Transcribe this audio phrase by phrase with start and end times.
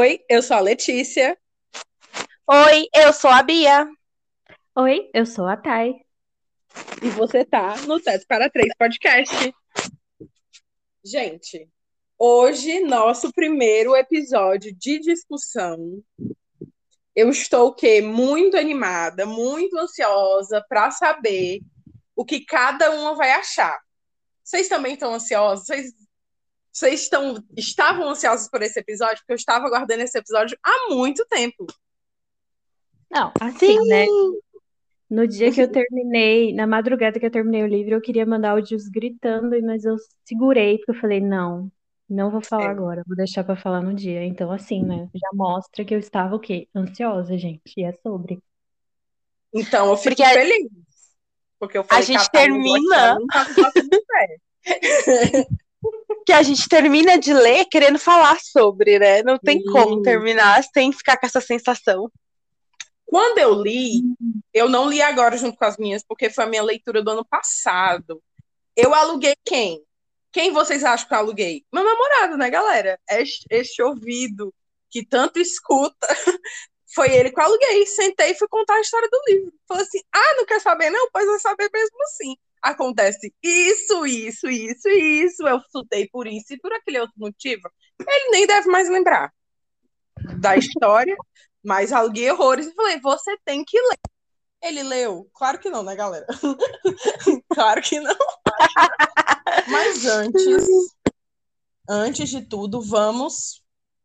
[0.00, 1.36] Oi, eu sou a Letícia.
[2.46, 3.86] Oi, eu sou a Bia.
[4.74, 5.94] Oi, eu sou a Thay.
[7.02, 9.54] E você tá no Teto para Três Podcast.
[11.04, 11.68] Gente,
[12.18, 16.02] hoje, nosso primeiro episódio de discussão.
[17.14, 18.00] Eu estou o quê?
[18.00, 21.60] Muito animada, muito ansiosa para saber
[22.16, 23.78] o que cada uma vai achar.
[24.42, 25.66] Vocês também estão ansiosos?
[25.66, 25.92] Vocês,
[26.72, 29.18] vocês estão, estavam ansiosos por esse episódio?
[29.18, 31.66] Porque eu estava aguardando esse episódio há muito tempo.
[33.10, 34.06] Não, assim, né?
[35.08, 38.50] No dia que eu terminei, na madrugada que eu terminei o livro, eu queria mandar
[38.52, 41.68] áudios gritando, mas eu segurei, porque eu falei, não,
[42.08, 42.68] não vou falar É.
[42.68, 44.24] agora, vou deixar pra falar no dia.
[44.24, 45.08] Então, assim, né?
[45.12, 46.68] Já mostra que eu estava o quê?
[46.72, 47.60] Ansiosa, gente.
[47.76, 48.38] E é sobre.
[49.52, 50.68] Então, eu fico Porque a- feliz.
[51.58, 53.72] Porque eu falei a gente termina- gostava,
[56.26, 59.22] Que a gente termina de ler querendo falar sobre, né?
[59.22, 62.10] Não tem como terminar sem ficar com essa sensação.
[63.06, 64.02] Quando eu li,
[64.54, 67.24] eu não li agora junto com as minhas, porque foi a minha leitura do ano
[67.24, 68.22] passado.
[68.76, 69.82] Eu aluguei quem?
[70.32, 71.64] Quem vocês acham que eu aluguei?
[71.72, 73.00] Meu namorado, né, galera?
[73.10, 74.54] Este, este ouvido
[74.88, 76.06] que tanto escuta.
[76.92, 77.86] Foi ele que eu aluguei.
[77.86, 79.52] Sentei e fui contar a história do livro.
[79.66, 81.08] Falei assim: ah, não quer saber, não?
[81.12, 82.36] Pois vai saber mesmo assim.
[82.62, 85.48] Acontece isso, isso, isso, isso.
[85.48, 87.62] Eu chutei por isso e por aquele outro motivo.
[87.98, 89.32] Ele nem deve mais lembrar
[90.38, 91.16] da história,
[91.64, 93.98] mas aluguei horrores e falei: você tem que ler.
[94.62, 95.28] Ele leu?
[95.34, 96.26] Claro que não, né, galera?
[97.48, 98.16] claro que não.
[99.68, 100.68] Mas antes,
[101.88, 103.62] antes de tudo, vamos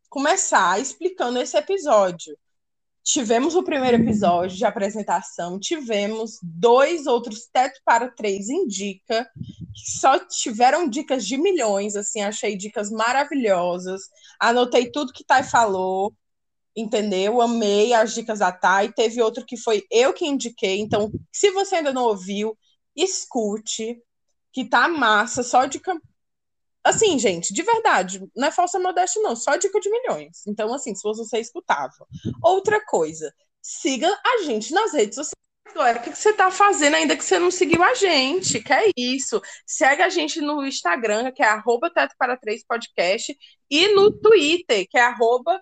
[0.10, 2.38] começar explicando esse episódio.
[3.06, 9.30] Tivemos o primeiro episódio de apresentação, tivemos dois outros Teto para Três Indica,
[9.76, 14.02] só tiveram dicas de milhões, assim, achei dicas maravilhosas.
[14.40, 16.16] Anotei tudo que Thay falou,
[16.76, 17.42] entendeu?
[17.42, 18.92] Amei as dicas da Thay.
[18.92, 22.58] Teve outro que foi eu que indiquei, então, se você ainda não ouviu,
[22.96, 24.02] escute,
[24.52, 25.96] que tá massa, só dica
[26.86, 30.46] Assim, gente, de verdade, não é falsa modéstia, não, só dica de milhões.
[30.48, 32.08] Então, assim, se você escutava.
[32.44, 35.34] Outra coisa, siga a gente nas redes sociais.
[35.74, 38.62] Galera, o que você tá fazendo ainda que você não seguiu a gente?
[38.62, 39.42] Que é isso?
[39.66, 43.36] Segue a gente no Instagram, que é arroba Teto para Três Podcast,
[43.70, 45.60] e no Twitter, que é arroba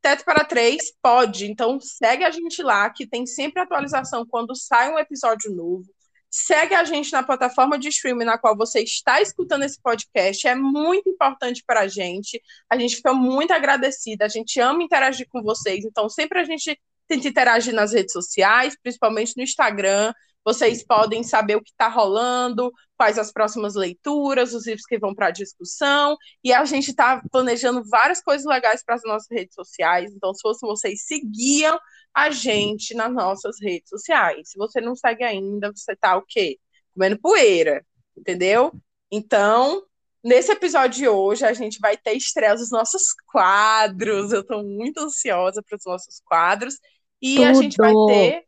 [0.00, 1.50] Teto para Três Pod.
[1.50, 5.84] Então, segue a gente lá, que tem sempre atualização quando sai um episódio novo.
[6.30, 10.46] Segue a gente na plataforma de streaming na qual você está escutando esse podcast.
[10.46, 12.40] É muito importante para a gente.
[12.70, 14.26] A gente fica muito agradecida.
[14.26, 15.84] A gente ama interagir com vocês.
[15.84, 20.12] Então, sempre a gente tenta interagir nas redes sociais, principalmente no Instagram.
[20.44, 25.14] Vocês podem saber o que está rolando, quais as próximas leituras, os livros que vão
[25.14, 26.16] para a discussão.
[26.42, 30.12] E a gente está planejando várias coisas legais para as nossas redes sociais.
[30.12, 31.78] Então, se fosse vocês seguiam
[32.14, 34.50] a gente nas nossas redes sociais.
[34.50, 36.58] Se você não segue ainda, você tá o quê?
[36.94, 37.84] Comendo poeira,
[38.16, 38.72] entendeu?
[39.10, 39.82] Então,
[40.22, 44.32] nesse episódio de hoje, a gente vai ter estreia dos nossos quadros.
[44.32, 46.78] Eu tô muito ansiosa para os nossos quadros.
[47.20, 48.06] E a gente vai Tudo.
[48.06, 48.44] ter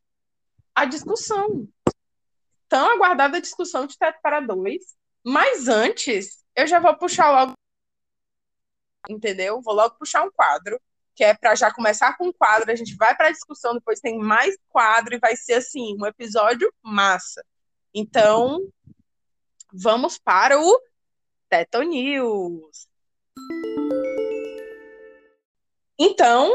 [0.74, 1.68] a discussão.
[2.72, 4.96] Tão aguardada discussão de Teto para Dois.
[5.22, 7.52] Mas antes, eu já vou puxar logo.
[9.10, 9.60] Entendeu?
[9.60, 10.80] Vou logo puxar um quadro
[11.14, 14.00] que é para já começar com um quadro, a gente vai para a discussão, depois
[14.00, 17.44] tem mais quadro e vai ser assim, um episódio massa.
[17.92, 18.66] Então,
[19.70, 20.80] vamos para o
[21.50, 22.88] Teto News.
[25.98, 26.50] Então,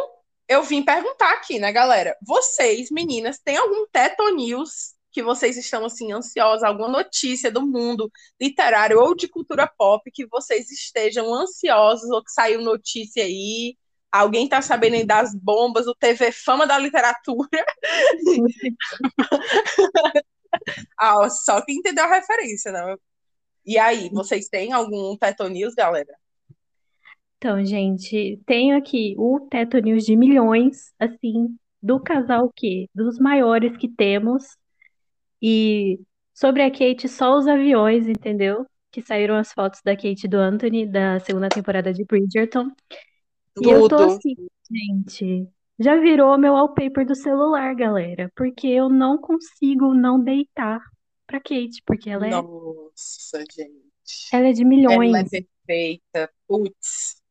[0.50, 2.18] eu vim perguntar aqui, né, galera?
[2.24, 8.12] Vocês, meninas, tem algum Teto News que vocês estão assim ansiosas, alguma notícia do mundo
[8.40, 13.76] literário ou de cultura pop que vocês estejam ansiosos ou que saiu notícia aí?
[14.12, 17.50] Alguém tá sabendo das bombas, o TV Fama da Literatura?
[21.00, 22.96] ah, só quem entendeu a referência, né?
[23.66, 26.14] E aí, vocês têm algum Teto News, galera?
[27.38, 32.88] Então, gente, tenho aqui o Teto News de milhões, assim, do casal o quê?
[32.94, 34.44] Dos maiores que temos.
[35.42, 36.00] E
[36.34, 38.66] sobre a Kate, só os aviões, entendeu?
[38.92, 42.72] Que saíram as fotos da Kate do Anthony da segunda temporada de Bridgerton.
[43.62, 44.04] E eu tô Tudo.
[44.04, 44.36] assim,
[44.72, 45.48] gente,
[45.80, 50.80] já virou meu wallpaper do celular, galera, porque eu não consigo não deitar
[51.26, 54.30] pra Kate, porque ela é, Nossa, gente.
[54.32, 55.34] ela é de Ela milhões.
[55.34, 56.32] é perfeita.
[56.48, 57.22] Putz.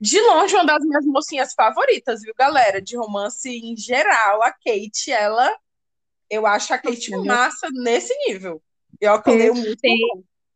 [0.00, 2.82] De longe, uma das minhas mocinhas favoritas, viu, galera?
[2.82, 5.50] De romance em geral, a Kate, ela.
[6.30, 8.62] Eu acho a Kate massa nesse nível.
[9.00, 9.80] Eu leio muito.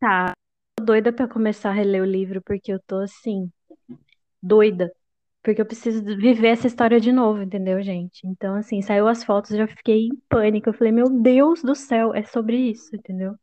[0.01, 0.33] Tá,
[0.77, 3.51] tô doida pra começar a reler o livro, porque eu tô assim,
[4.43, 4.93] doida.
[5.43, 8.21] Porque eu preciso viver essa história de novo, entendeu, gente?
[8.27, 10.69] Então, assim, saiu as fotos, já fiquei em pânico.
[10.69, 13.35] Eu falei, meu Deus do céu, é sobre isso, entendeu?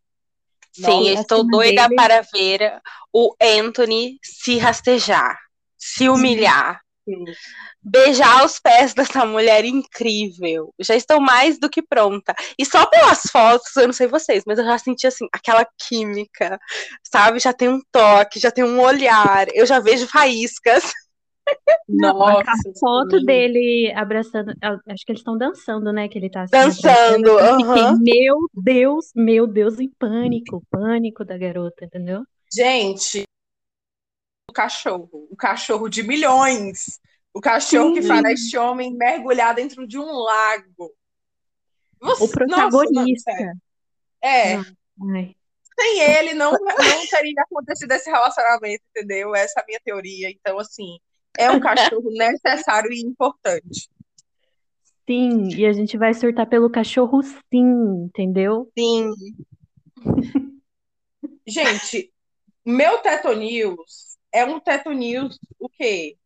[0.71, 2.79] Sim, Nossa, estou doida dele- para ver
[3.11, 5.37] o Anthony se rastejar,
[5.77, 6.81] se humilhar.
[7.81, 10.73] Beijar os pés dessa mulher incrível.
[10.79, 12.35] Já estou mais do que pronta.
[12.57, 16.59] E só pelas fotos, eu não sei vocês, mas eu já senti assim, aquela química,
[17.03, 17.39] sabe?
[17.39, 20.91] Já tem um toque, já tem um olhar, eu já vejo faíscas.
[21.87, 23.25] Nossa, A foto sim.
[23.25, 26.07] dele abraçando, acho que eles estão dançando, né?
[26.09, 27.97] Que ele tá assim, Dançando, fiquei, aham.
[28.01, 32.23] meu Deus, meu Deus, em pânico, pânico da garota, entendeu?
[32.53, 33.23] Gente,
[34.49, 36.99] o cachorro, o cachorro de milhões,
[37.31, 38.07] o cachorro que Sim.
[38.07, 40.91] fará este homem mergulhar dentro de um lago.
[42.01, 43.31] Você- O Nossa, protagonista.
[43.31, 43.53] sério.
[44.19, 45.35] é, Ai,
[45.79, 49.35] sem ele não, não teria acontecido esse relacionamento, entendeu?
[49.35, 50.31] Essa é a minha teoria.
[50.31, 50.97] Então, assim,
[51.37, 53.87] é um cachorro necessário e importante.
[55.07, 58.71] sim, e a gente vai surtar pelo cachorro, sim, entendeu?
[58.75, 59.11] Sim.
[61.47, 62.11] Gente,
[62.65, 66.17] meu Teto News é um Teto News, o quê?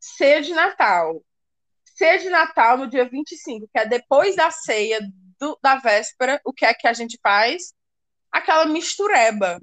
[0.00, 1.22] Ceia de Natal.
[1.84, 5.00] Ceia de Natal no dia 25, que é depois da ceia
[5.38, 7.74] do- da véspera, o que é que a gente faz?
[8.30, 9.60] Aquela mistureba.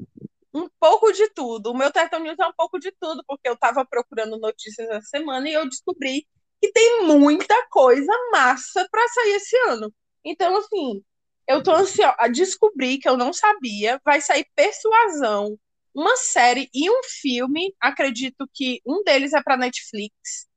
[0.53, 1.71] Um pouco de tudo.
[1.71, 5.07] O meu Teto News é um pouco de tudo, porque eu estava procurando notícias essa
[5.07, 6.27] semana e eu descobri
[6.61, 9.93] que tem muita coisa massa para sair esse ano.
[10.25, 11.03] Então, assim,
[11.47, 14.01] eu tô ansiosa a descobrir que eu não sabia.
[14.03, 15.57] Vai sair Persuasão,
[15.93, 17.73] uma série e um filme.
[17.79, 20.47] Acredito que um deles é para Netflix.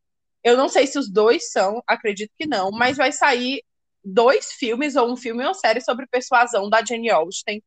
[0.42, 3.62] Eu não sei se os dois são, acredito que não, mas vai sair
[4.04, 7.62] dois filmes, ou um filme e uma série sobre Persuasão da Jane Austen.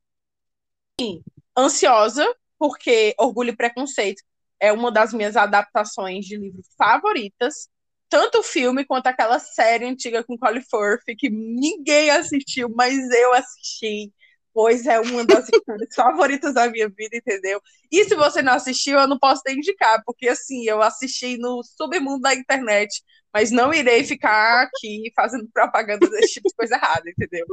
[1.00, 1.24] Sim,
[1.58, 2.26] ansiosa,
[2.60, 4.22] porque Orgulho e Preconceito
[4.60, 7.70] é uma das minhas adaptações de livro favoritas.
[8.10, 13.34] Tanto o filme quanto aquela série antiga com Colin Firth, que ninguém assistiu, mas eu
[13.34, 14.12] assisti,
[14.56, 17.62] pois é uma das histórias favoritas da minha vida, entendeu?
[17.92, 21.62] E se você não assistiu, eu não posso nem indicar, porque assim, eu assisti no
[21.62, 23.04] submundo da internet,
[23.34, 27.46] mas não irei ficar aqui fazendo propaganda desse tipo de coisa errada, entendeu?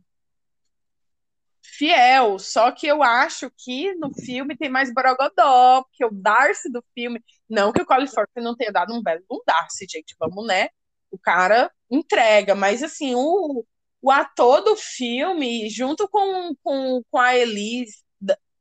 [1.62, 6.84] fiel, só que eu acho que no filme tem mais borogodó, porque o Darcy do
[6.94, 10.46] filme, não que o Colin Firth não tenha dado um belo um Darcy, gente, vamos,
[10.48, 10.70] né?
[11.12, 13.66] O cara entrega, mas assim, o,
[14.02, 18.04] o ator do filme, junto com, com, com a Elise,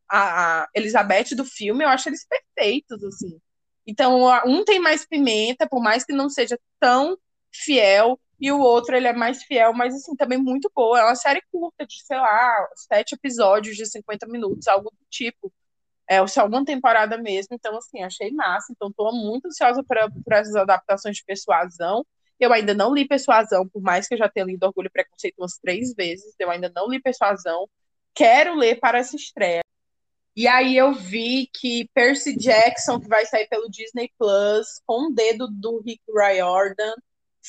[0.08, 3.40] a, a Elizabeth do filme, eu acho eles perfeitos, assim.
[3.86, 7.18] Então, um tem mais pimenta, por mais que não seja tão
[7.52, 10.98] fiel, e o outro ele é mais fiel, mas assim, também muito boa.
[11.00, 15.52] É uma série curta, de, sei lá, sete episódios de 50 minutos, algo do tipo.
[16.08, 18.72] É só uma temporada mesmo, então assim, achei massa.
[18.72, 22.04] Então, tô muito ansiosa para essas adaptações de persuasão.
[22.38, 25.36] Eu ainda não li Persuasão, por mais que eu já tenha lido Orgulho e Preconceito
[25.38, 27.68] umas três vezes, eu ainda não li Persuasão.
[28.14, 29.63] Quero ler para essa estreia.
[30.36, 35.14] E aí eu vi que Percy Jackson, que vai sair pelo Disney Plus, com o
[35.14, 36.94] dedo do Rick Riordan,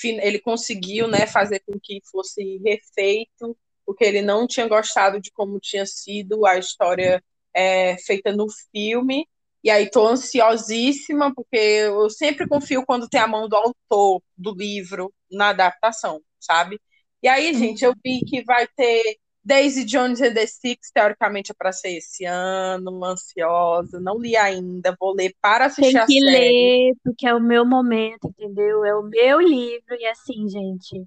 [0.03, 5.59] ele conseguiu né, fazer com que fosse refeito, porque ele não tinha gostado de como
[5.59, 7.23] tinha sido a história
[7.53, 9.27] é, feita no filme.
[9.63, 14.53] E aí tô ansiosíssima, porque eu sempre confio quando tem a mão do autor do
[14.53, 16.79] livro na adaptação, sabe?
[17.23, 21.55] E aí, gente, eu vi que vai ter Daisy Jones and the Six, teoricamente é
[21.55, 26.19] para ser esse ano, ansiosa, não li ainda, vou ler para assistir Tem a que
[26.19, 26.31] série.
[26.31, 28.83] ler, porque é o meu momento, entendeu?
[28.83, 31.05] É o meu livro, e assim, gente,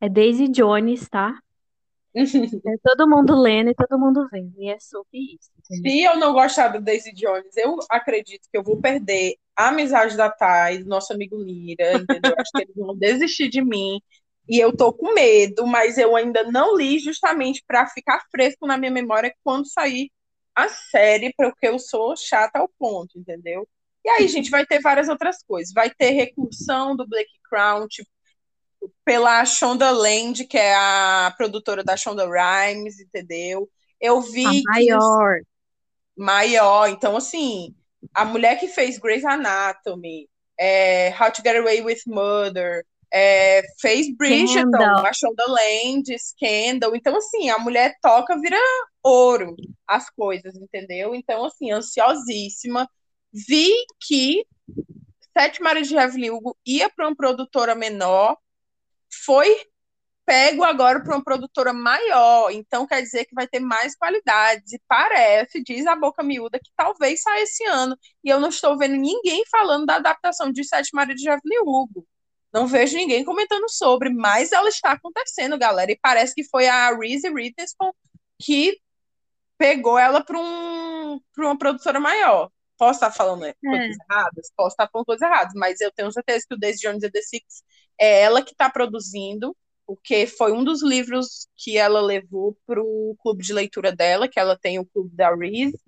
[0.00, 1.38] é Daisy Jones, tá?
[2.14, 5.92] É todo mundo lendo e todo mundo vendo, e é sobre isso, entendeu?
[5.92, 10.16] Se eu não gostar do Daisy Jones, eu acredito que eu vou perder a amizade
[10.16, 12.34] da Thais, nosso amigo Lira, entendeu?
[12.38, 14.00] Acho que eles vão desistir de mim.
[14.48, 18.76] E eu tô com medo, mas eu ainda não li justamente para ficar fresco na
[18.76, 20.10] minha memória quando sair
[20.54, 23.68] a série, porque eu sou chata ao ponto, entendeu?
[24.04, 25.72] E aí, gente, vai ter várias outras coisas.
[25.72, 28.10] Vai ter recursão do Black Crown, tipo,
[29.04, 33.68] pela Shonda Land, que é a produtora da Shonda Rhimes, entendeu?
[34.00, 35.38] Eu vi a maior.
[35.38, 35.46] Que...
[36.16, 36.88] Maior.
[36.88, 37.74] Então, assim,
[38.14, 40.28] a mulher que fez Grey's Anatomy,
[40.58, 45.06] é, How to Get Away with Murder, é, fez Bridgerton, Scandal.
[45.06, 46.94] a Shonda Land, Scandal.
[46.94, 48.58] Então, assim, a mulher toca, vira
[49.02, 51.14] ouro as coisas, entendeu?
[51.14, 52.88] Então, assim, ansiosíssima.
[53.32, 54.44] Vi que
[55.36, 58.36] Sete Mares de Evelyn Hugo ia para uma produtora menor,
[59.24, 59.56] foi
[60.26, 64.76] pego agora para uma produtora maior, então quer dizer que vai ter mais qualidade.
[64.76, 67.96] E parece, diz a boca miúda, que talvez saia esse ano.
[68.22, 72.06] E eu não estou vendo ninguém falando da adaptação de Sete Maridos de Evelyn Hugo.
[72.52, 75.92] Não vejo ninguém comentando sobre, mas ela está acontecendo, galera.
[75.92, 77.92] E parece que foi a Reese Witherspoon
[78.40, 78.78] que
[79.56, 82.50] pegou ela para um, uma produtora maior.
[82.78, 84.12] Posso estar falando né, coisas é.
[84.12, 84.52] erradas?
[84.56, 87.20] Posso estar falando coisas erradas, mas eu tenho certeza que o Daisy Jones and the
[87.20, 87.62] Six
[87.98, 89.54] é ela que está produzindo,
[89.86, 94.40] porque foi um dos livros que ela levou para o clube de leitura dela, que
[94.40, 95.78] ela tem o clube da Reese.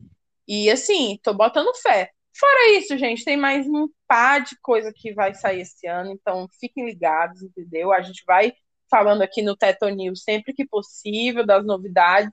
[0.47, 2.11] E assim, tô botando fé.
[2.35, 6.49] Fora isso, gente, tem mais um par de coisa que vai sair esse ano, então
[6.59, 7.93] fiquem ligados, entendeu?
[7.93, 8.53] A gente vai
[8.91, 12.33] falando aqui no Teto News sempre que possível das novidades.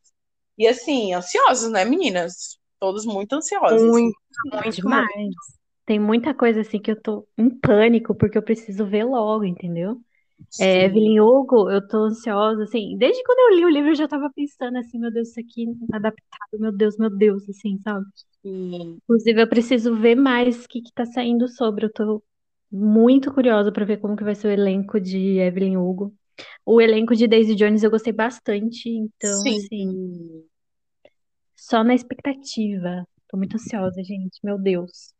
[0.57, 2.57] E assim, ansiosos, né, meninas?
[2.79, 3.81] Todos muito ansiosos.
[3.81, 4.17] Muito,
[4.51, 5.35] muito demais.
[5.85, 10.01] Tem muita coisa assim que eu tô em pânico porque eu preciso ver logo, entendeu?
[10.59, 14.07] É, Evelyn Hugo, eu tô ansiosa, assim, desde quando eu li o livro eu já
[14.07, 18.05] tava pensando assim, meu Deus, isso aqui adaptado, meu Deus, meu Deus, assim, sabe?
[18.43, 21.85] Inclusive, eu preciso ver mais o que, que tá saindo sobre.
[21.85, 22.23] Eu tô
[22.71, 26.13] muito curiosa para ver como que vai ser o elenco de Evelyn Hugo.
[26.65, 29.57] O elenco de Daisy Jones eu gostei bastante, então, Sim.
[29.57, 30.45] assim,
[31.55, 33.05] só na expectativa.
[33.27, 35.13] Tô muito ansiosa, gente, meu Deus.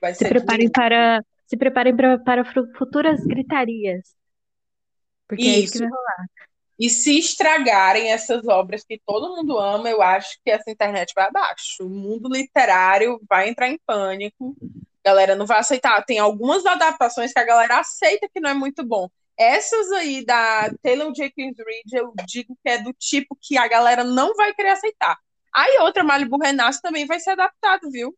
[0.00, 2.44] Vai se preparem para se preparem pra, para
[2.76, 4.14] futuras gritarias.
[5.26, 5.50] Porque isso.
[5.50, 6.26] é isso que vai rolar.
[6.78, 11.26] E se estragarem essas obras que todo mundo ama, eu acho que essa internet vai
[11.26, 11.84] abaixo.
[11.84, 14.56] O mundo literário vai entrar em pânico.
[15.04, 16.04] A galera não vai aceitar.
[16.04, 19.08] Tem algumas adaptações que a galera aceita que não é muito bom.
[19.36, 24.04] Essas aí da Taylor Jenkins Reid, eu digo que é do tipo que a galera
[24.04, 25.16] não vai querer aceitar.
[25.54, 28.16] Aí outra, Malibu Renasce, também vai ser adaptado, viu?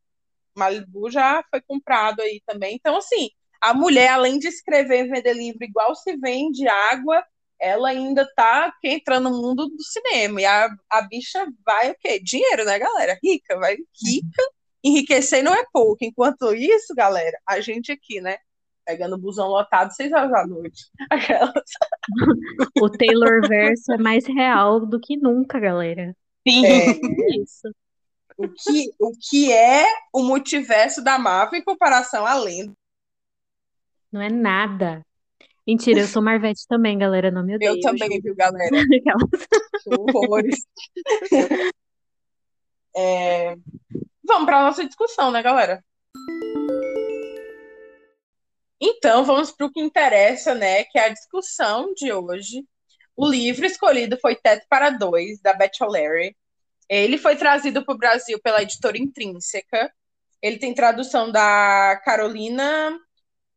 [0.55, 2.75] Malibu já foi comprado aí também.
[2.75, 7.23] Então, assim, a mulher, além de escrever e vender livro igual se vende água,
[7.61, 10.41] ela ainda tá entrando no mundo do cinema.
[10.41, 12.19] E a, a bicha vai o quê?
[12.19, 13.19] Dinheiro, né, galera?
[13.23, 14.43] Rica, vai rica.
[14.83, 16.05] Enriquecer não é pouco.
[16.05, 18.39] Enquanto isso, galera, a gente aqui, né?
[18.85, 20.87] Pegando o busão lotado seis horas da noite.
[21.11, 21.53] Aquelas.
[22.81, 26.17] o Taylor Verso é mais real do que nunca, galera.
[26.49, 26.65] Sim.
[26.67, 27.69] É isso.
[28.39, 32.73] O que, o que é o multiverso da Marvel em comparação à lenda?
[34.11, 35.05] Não é nada.
[35.67, 37.31] Mentira, eu sou Marvete também, galera.
[37.31, 37.77] Não me odeio.
[37.77, 38.71] Eu também, viu, galera?
[39.87, 40.67] Horrores.
[42.97, 43.55] é...
[44.25, 45.83] Vamos para a nossa discussão, né, galera?
[48.81, 50.85] Então, vamos para o que interessa, né?
[50.85, 52.65] Que é a discussão de hoje.
[53.15, 56.35] O livro escolhido foi Teto para Dois, da Beth O'Leary.
[56.89, 59.93] Ele foi trazido para o Brasil pela editora Intrínseca.
[60.41, 62.99] Ele tem tradução da Carolina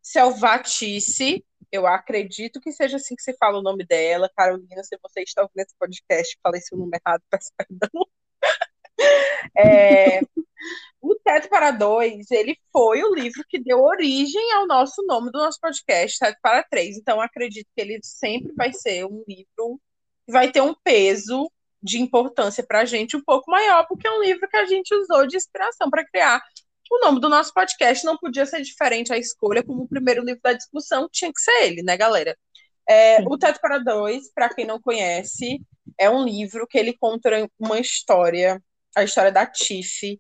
[0.02, 4.30] Selvatice, eu acredito que seja assim que se fala o nome dela.
[4.38, 8.08] Carolina, se você está ouvindo esse podcast, falei seu nome errado, peço perdão.
[9.58, 10.22] É,
[11.02, 15.40] o Teto para Dois, ele foi o livro que deu origem ao nosso nome do
[15.40, 16.96] nosso podcast, Teto para Três.
[16.96, 19.82] Então, acredito que ele sempre vai ser um livro
[20.28, 21.52] que vai ter um peso
[21.82, 24.94] de importância para a gente um pouco maior, porque é um livro que a gente
[24.94, 26.40] usou de inspiração para criar
[26.94, 30.42] o nome do nosso podcast não podia ser diferente a escolha, como o primeiro livro
[30.44, 32.38] da discussão tinha que ser ele, né, galera?
[32.88, 35.60] É, o Teto para Dois, para quem não conhece,
[35.98, 38.62] é um livro que ele conta uma história,
[38.96, 40.20] a história da Tiff.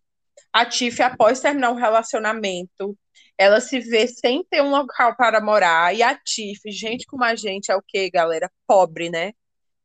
[0.52, 2.98] A Tiff, após terminar um relacionamento,
[3.38, 5.94] ela se vê sem ter um local para morar.
[5.96, 8.52] E a Tiff, gente como a gente, é o quê, galera?
[8.66, 9.34] Pobre, né?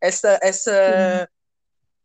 [0.00, 1.28] Essa, essa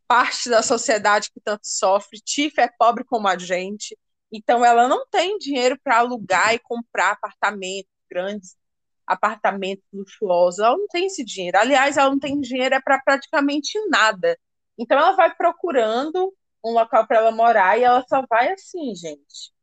[0.08, 2.20] parte da sociedade que tanto sofre.
[2.20, 3.98] Tiff é pobre como a gente.
[4.34, 8.58] Então, ela não tem dinheiro para alugar e comprar apartamentos grandes,
[9.06, 10.60] apartamentos luxuosos.
[10.60, 11.60] Ela não tem esse dinheiro.
[11.60, 14.38] Aliás, ela não tem dinheiro é para praticamente nada.
[14.78, 16.34] Então, ela vai procurando
[16.66, 19.54] um local para ela morar e ela só vai assim, gente.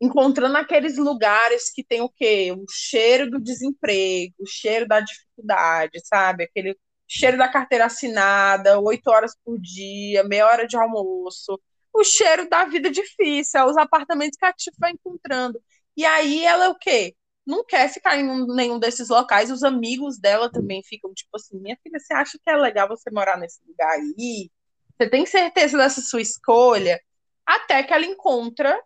[0.00, 2.52] Encontrando aqueles lugares que tem o quê?
[2.52, 6.44] O cheiro do desemprego, o cheiro da dificuldade, sabe?
[6.44, 6.76] Aquele
[7.08, 11.60] cheiro da carteira assinada, oito horas por dia, meia hora de almoço,
[11.94, 15.60] o cheiro da vida difícil, é os apartamentos que a Tiff vai encontrando.
[15.96, 17.14] E aí ela é o quê?
[17.46, 19.50] não quer ficar em nenhum desses locais.
[19.50, 23.10] Os amigos dela também ficam tipo assim: minha filha, você acha que é legal você
[23.10, 24.50] morar nesse lugar aí?
[24.96, 27.00] Você tem certeza dessa sua escolha?
[27.44, 28.80] Até que ela encontra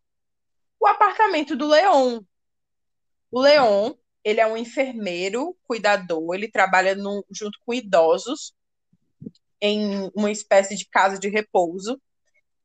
[0.81, 2.21] o apartamento do Leon.
[3.31, 3.93] O Leon,
[4.25, 8.55] ele é um enfermeiro, cuidador, ele trabalha no, junto com idosos
[9.61, 12.01] em uma espécie de casa de repouso.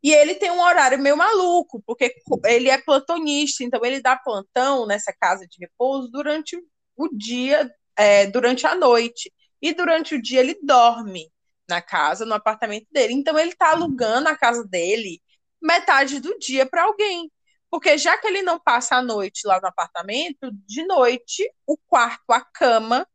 [0.03, 2.13] E ele tem um horário meio maluco, porque
[2.45, 6.57] ele é plantonista, então ele dá plantão nessa casa de repouso durante
[6.95, 9.31] o dia, é, durante a noite.
[9.61, 11.31] E durante o dia ele dorme
[11.69, 13.13] na casa, no apartamento dele.
[13.13, 15.21] Então ele está alugando a casa dele
[15.61, 17.31] metade do dia para alguém.
[17.69, 22.31] Porque já que ele não passa a noite lá no apartamento, de noite o quarto,
[22.31, 23.07] a cama,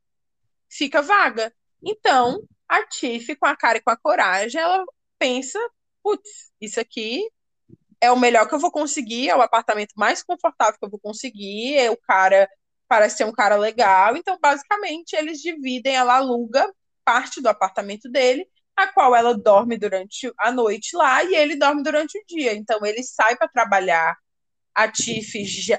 [0.70, 1.52] fica vaga.
[1.84, 4.84] Então, a Tiff, com a cara e com a coragem, ela
[5.18, 5.58] pensa:
[6.06, 7.28] putz, isso aqui
[8.00, 11.00] é o melhor que eu vou conseguir, é o apartamento mais confortável que eu vou
[11.00, 12.48] conseguir, é o cara
[12.88, 14.16] parece ser um cara legal.
[14.16, 16.72] Então, basicamente, eles dividem, ela aluga
[17.04, 18.46] parte do apartamento dele,
[18.76, 22.54] a qual ela dorme durante a noite lá e ele dorme durante o dia.
[22.54, 24.16] Então, ele sai para trabalhar.
[24.74, 25.32] A Tiff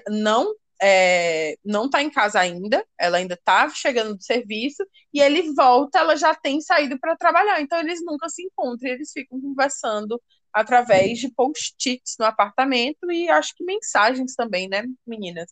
[0.09, 5.53] não é, não está em casa ainda, ela ainda está chegando do serviço, e ele
[5.53, 7.61] volta, ela já tem saído para trabalhar.
[7.61, 10.21] Então, eles nunca se encontram, eles ficam conversando
[10.53, 15.51] através de post-its no apartamento e acho que mensagens também, né, meninas?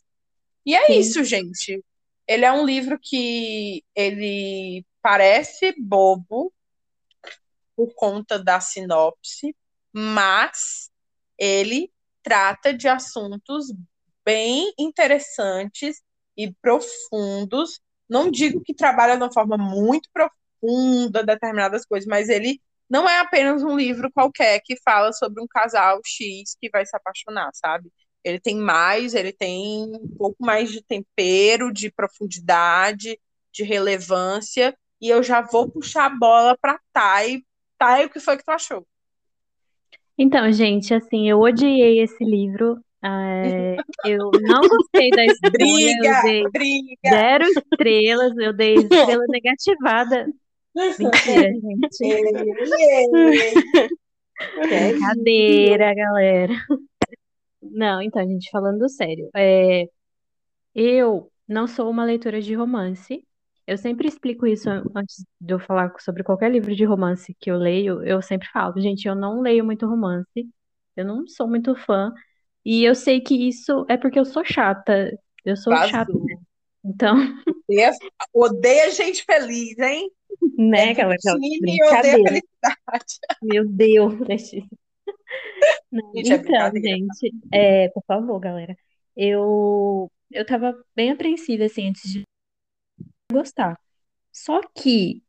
[0.65, 0.99] E é Sim.
[0.99, 1.83] isso, gente.
[2.27, 6.51] Ele é um livro que ele parece bobo
[7.75, 9.55] por conta da sinopse,
[9.93, 10.89] mas
[11.37, 11.91] ele
[12.23, 13.71] trata de assuntos
[14.25, 16.01] bem interessantes
[16.35, 17.79] e profundos.
[18.09, 23.19] Não digo que trabalha de uma forma muito profunda determinadas coisas, mas ele não é
[23.19, 27.89] apenas um livro qualquer que fala sobre um casal X que vai se apaixonar, sabe?
[28.23, 33.19] Ele tem mais, ele tem um pouco mais de tempero, de profundidade,
[33.51, 34.75] de relevância.
[34.99, 37.43] E eu já vou puxar a bola para Thay.
[37.77, 38.87] Thay, o que foi que tu achou?
[40.17, 42.79] Então, gente, assim, eu odiei esse livro.
[43.05, 45.51] É, eu não gostei da escolha.
[45.53, 47.09] Briga, eu dei briga.
[47.09, 50.25] zero estrelas, eu dei estrela negativada.
[50.75, 52.05] Mentira, gente.
[54.59, 56.53] Brincadeira, galera.
[57.61, 59.85] Não, então, gente, falando sério, é,
[60.73, 63.23] eu não sou uma leitora de romance.
[63.67, 67.57] Eu sempre explico isso antes de eu falar sobre qualquer livro de romance que eu
[67.57, 68.03] leio.
[68.03, 70.47] Eu sempre falo, gente, eu não leio muito romance.
[70.95, 72.11] Eu não sou muito fã.
[72.65, 75.17] E eu sei que isso é porque eu sou chata.
[75.43, 75.89] Eu sou Vazou.
[75.89, 76.11] chata.
[76.83, 77.15] Então,
[77.69, 77.91] Odeia,
[78.33, 80.09] odeia gente feliz, hein?
[80.57, 82.23] né, É aquela, aquela time e odeia brincadeira.
[82.29, 83.19] felicidade.
[83.41, 84.65] Meu Deus, Letícia.
[85.91, 86.97] Não, Gente, é então, brincadeira.
[86.97, 88.75] gente, é, por favor, galera.
[89.15, 92.23] Eu, eu tava bem apreensiva, assim, antes de
[93.31, 93.79] gostar.
[94.31, 95.23] Só que,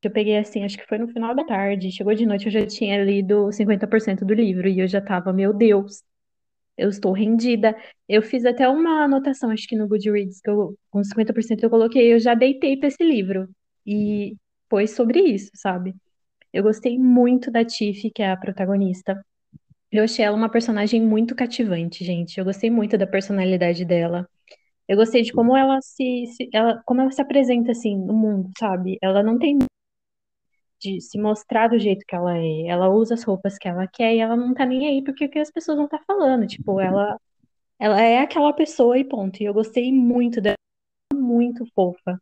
[0.00, 2.52] quando eu peguei, assim, acho que foi no final da tarde, chegou de noite, eu
[2.52, 6.02] já tinha lido 50% do livro e eu já tava, meu Deus,
[6.76, 7.76] eu estou rendida.
[8.08, 12.12] Eu fiz até uma anotação, acho que no Goodreads, que eu, com 50% eu coloquei,
[12.14, 13.48] eu já deitei pra esse livro.
[13.86, 14.36] E
[14.70, 15.94] foi sobre isso, sabe?
[16.52, 19.24] Eu gostei muito da Tiff, que é a protagonista.
[19.92, 22.38] Eu achei ela uma personagem muito cativante, gente.
[22.38, 24.28] Eu gostei muito da personalidade dela.
[24.88, 28.50] Eu gostei de como ela se, se- ela, como ela se apresenta assim no mundo,
[28.58, 28.98] sabe?
[29.02, 29.58] Ela não tem
[30.80, 32.66] de se mostrar do jeito que ela é.
[32.66, 35.38] Ela usa as roupas que ela quer e ela não tá nem aí porque que
[35.38, 36.46] as pessoas vão estar falando.
[36.46, 37.18] Tipo, ela,
[37.78, 39.42] ela é aquela pessoa e ponto.
[39.42, 40.56] E eu gostei muito dela,
[41.14, 42.20] muito fofa.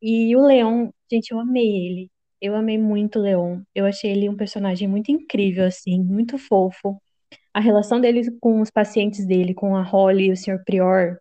[0.00, 2.10] E o Leon, gente, eu amei ele.
[2.40, 3.62] Eu amei muito o Leon.
[3.74, 7.00] Eu achei ele um personagem muito incrível, assim, muito fofo.
[7.54, 10.62] A relação dele com os pacientes dele, com a Holly e o Sr.
[10.64, 11.18] Prior,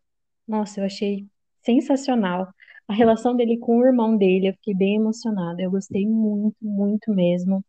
[0.47, 1.27] nossa, eu achei
[1.63, 2.47] sensacional.
[2.91, 5.61] A relação dele com o irmão dele, eu fiquei bem emocionada.
[5.61, 7.63] Eu gostei muito, muito mesmo.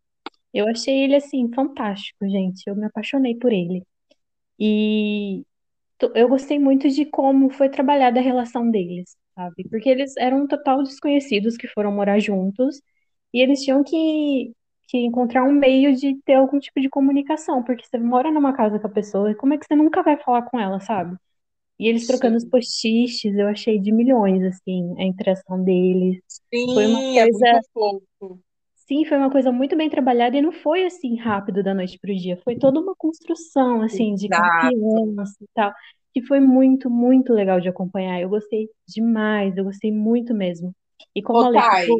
[0.53, 2.63] Eu achei ele, assim, fantástico, gente.
[2.67, 3.83] Eu me apaixonei por ele.
[4.59, 5.45] E
[6.15, 9.67] eu gostei muito de como foi trabalhada a relação deles, sabe?
[9.69, 12.81] Porque eles eram total desconhecidos que foram morar juntos
[13.33, 14.53] e eles tinham que,
[14.89, 18.79] que encontrar um meio de ter algum tipo de comunicação, porque você mora numa casa
[18.79, 21.17] com a pessoa, como é que você nunca vai falar com ela, sabe?
[21.79, 26.21] E eles trocando os Sim, post-its, eu achei de milhões, assim, a interação deles.
[26.73, 28.39] Foi uma Sim, é coisa, muito fofo.
[28.75, 32.13] sim, foi uma coisa muito bem trabalhada e não foi assim rápido da noite pro
[32.15, 35.73] dia, foi toda uma construção, assim, de confiança e tal,
[36.13, 38.21] que foi muito, muito legal de acompanhar.
[38.21, 40.75] Eu gostei demais, eu gostei muito mesmo.
[41.15, 41.99] E como Ô, a falou,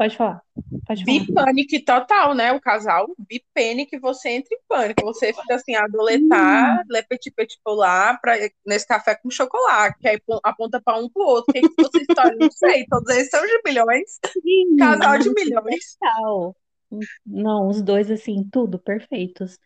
[0.00, 0.40] Pode falar.
[0.86, 1.52] Pode falar.
[1.52, 2.52] Bipanic total, né?
[2.52, 5.02] O casal bipanic, você entra em pânico.
[5.04, 6.84] Você fica assim, a doletar, hum.
[6.88, 8.32] le petit petit polar, pra,
[8.64, 11.50] nesse café com chocolate, que aí aponta para um pro outro.
[11.50, 12.34] O que, que você história?
[12.40, 12.86] Não sei.
[12.86, 14.18] Todos eles são de milhões.
[14.32, 15.98] Sim, casal de milhões.
[16.00, 16.56] Total.
[17.26, 19.58] Não, os dois, assim, tudo perfeitos.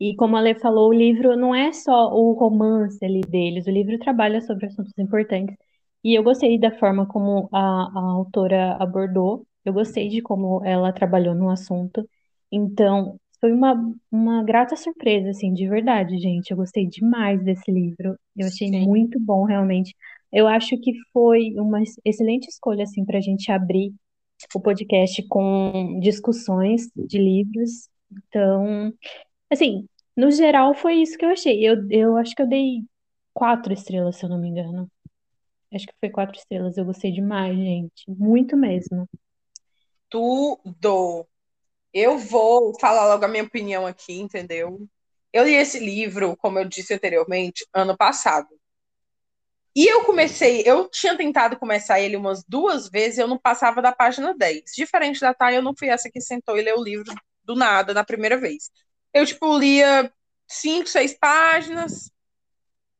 [0.00, 3.70] E como a Lê falou, o livro não é só o romance ali deles, o
[3.70, 5.56] livro trabalha sobre assuntos importantes.
[6.02, 10.92] E eu gostei da forma como a, a autora abordou eu gostei de como ela
[10.92, 12.08] trabalhou no assunto.
[12.52, 13.74] Então, foi uma,
[14.10, 16.50] uma grata surpresa, assim, de verdade, gente.
[16.50, 18.16] Eu gostei demais desse livro.
[18.36, 18.86] Eu achei Sim.
[18.86, 19.94] muito bom, realmente.
[20.32, 23.92] Eu acho que foi uma excelente escolha, assim, para a gente abrir
[24.54, 27.88] o podcast com discussões de livros.
[28.10, 28.92] Então,
[29.50, 31.66] assim, no geral foi isso que eu achei.
[31.66, 32.84] Eu, eu acho que eu dei
[33.34, 34.88] quatro estrelas, se eu não me engano.
[35.74, 36.76] Acho que foi quatro estrelas.
[36.76, 38.04] Eu gostei demais, gente.
[38.08, 39.08] Muito mesmo
[40.10, 41.26] tudo.
[41.92, 44.88] Eu vou falar logo a minha opinião aqui, entendeu?
[45.32, 48.48] Eu li esse livro, como eu disse anteriormente, ano passado.
[49.74, 53.82] E eu comecei, eu tinha tentado começar ele umas duas vezes e eu não passava
[53.82, 54.72] da página 10.
[54.74, 57.12] Diferente da Thay, eu não fui essa que sentou e leu o livro
[57.44, 58.70] do nada na primeira vez.
[59.12, 60.10] Eu, tipo, lia
[60.48, 62.10] cinco, seis páginas,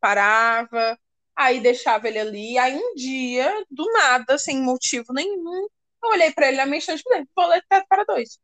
[0.00, 0.98] parava,
[1.34, 2.58] aí deixava ele ali.
[2.58, 5.68] Aí um dia, do nada, sem motivo nenhum,
[6.06, 8.38] eu olhei para ele na minha estante e falei, vou ler Teto para dois.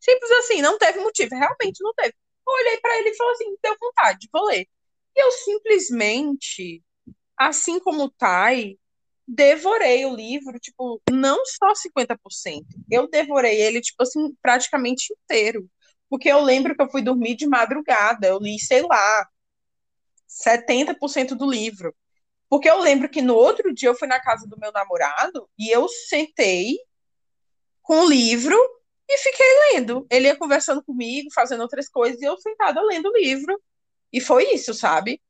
[0.00, 2.14] Simples assim, não teve motivo, realmente não teve.
[2.46, 4.66] Eu olhei para ele e falei assim, deu vontade, vou ler.
[5.16, 6.82] E eu simplesmente,
[7.36, 8.78] assim como o Tai,
[9.26, 12.66] devorei o livro, tipo, não só 50%.
[12.90, 15.68] Eu devorei ele, tipo assim, praticamente inteiro.
[16.08, 19.28] Porque eu lembro que eu fui dormir de madrugada, eu li, sei lá,
[20.26, 21.94] 70% do livro.
[22.48, 25.70] Porque eu lembro que no outro dia eu fui na casa do meu namorado e
[25.70, 26.78] eu sentei
[27.88, 28.54] com o livro
[29.08, 30.06] e fiquei lendo.
[30.10, 33.58] Ele ia conversando comigo, fazendo outras coisas, e eu sentada lendo o livro.
[34.12, 35.22] E foi isso, sabe?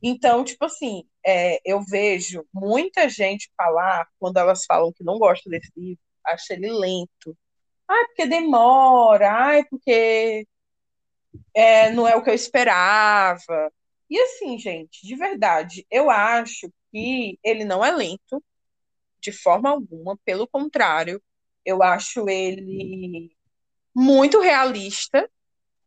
[0.00, 5.50] Então, tipo assim, é, eu vejo muita gente falar, quando elas falam que não gostam
[5.50, 7.36] desse livro, acha ele lento.
[7.88, 10.46] Ai, porque demora, ai, porque
[11.54, 13.72] é, não é o que eu esperava.
[14.08, 18.42] E assim, gente, de verdade, eu acho que ele não é lento,
[19.20, 21.20] de forma alguma, pelo contrário,
[21.64, 23.30] eu acho ele
[23.94, 25.28] muito realista.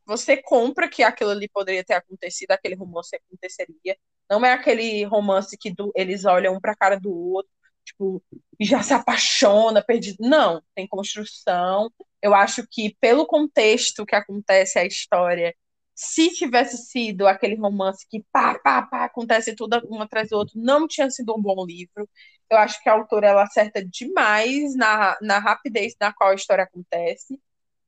[0.05, 3.97] Você compra que aquilo ali poderia ter acontecido, aquele romance aconteceria.
[4.29, 7.51] Não é aquele romance que do, eles olham um para a cara do outro,
[7.85, 8.23] tipo,
[8.59, 10.17] e já se apaixona, perdido.
[10.19, 11.91] Não, tem construção.
[12.21, 15.55] Eu acho que pelo contexto que acontece a história,
[15.95, 20.59] se tivesse sido aquele romance que pá, pá, pá, acontece tudo um atrás do outro,
[20.59, 22.09] não tinha sido um bom livro.
[22.49, 26.63] Eu acho que a autora ela acerta demais na, na rapidez na qual a história
[26.63, 27.39] acontece.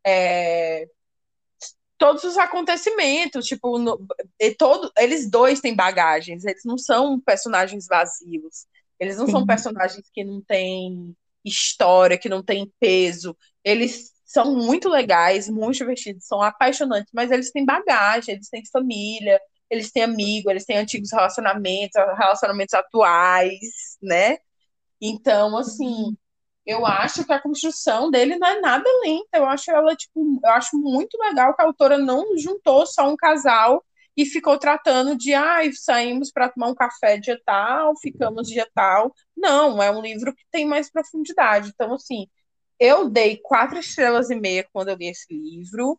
[0.06, 0.88] É,
[1.98, 4.06] todos os acontecimentos, tipo, no,
[4.58, 8.66] todo, eles dois têm bagagens, eles não são personagens vazios.
[9.00, 9.32] Eles não Sim.
[9.34, 13.36] são personagens que não têm história, que não têm peso.
[13.64, 19.40] Eles são muito legais, muito divertidos, são apaixonantes, mas eles têm bagagem, eles têm família,
[19.70, 23.60] eles têm amigo, eles têm antigos relacionamentos, relacionamentos atuais,
[24.02, 24.38] né?
[25.02, 26.16] Então, assim, uhum.
[26.66, 29.28] eu acho que a construção dele não é nada lenta.
[29.34, 33.16] Eu acho ela, tipo, eu acho muito legal que a autora não juntou só um
[33.16, 33.84] casal
[34.18, 38.68] e ficou tratando de, ai, ah, saímos para tomar um café dia tal, ficamos dia
[38.74, 39.14] tal.
[39.36, 41.70] Não, é um livro que tem mais profundidade.
[41.70, 42.28] Então, assim,
[42.84, 45.98] eu dei quatro estrelas e meia quando eu li esse livro.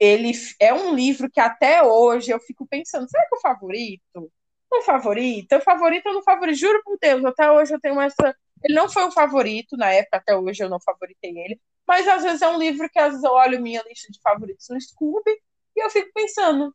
[0.00, 4.32] Ele é um livro que até hoje eu fico pensando, será que é o favorito?
[4.72, 8.34] um favorito, o favorito eu não favorito, juro por Deus, até hoje eu tenho essa.
[8.64, 12.22] Ele não foi o favorito na época, até hoje eu não favoritei ele, mas às
[12.22, 15.30] vezes é um livro que às vezes eu olho minha lista de favoritos no Scooby
[15.76, 16.74] e eu fico pensando,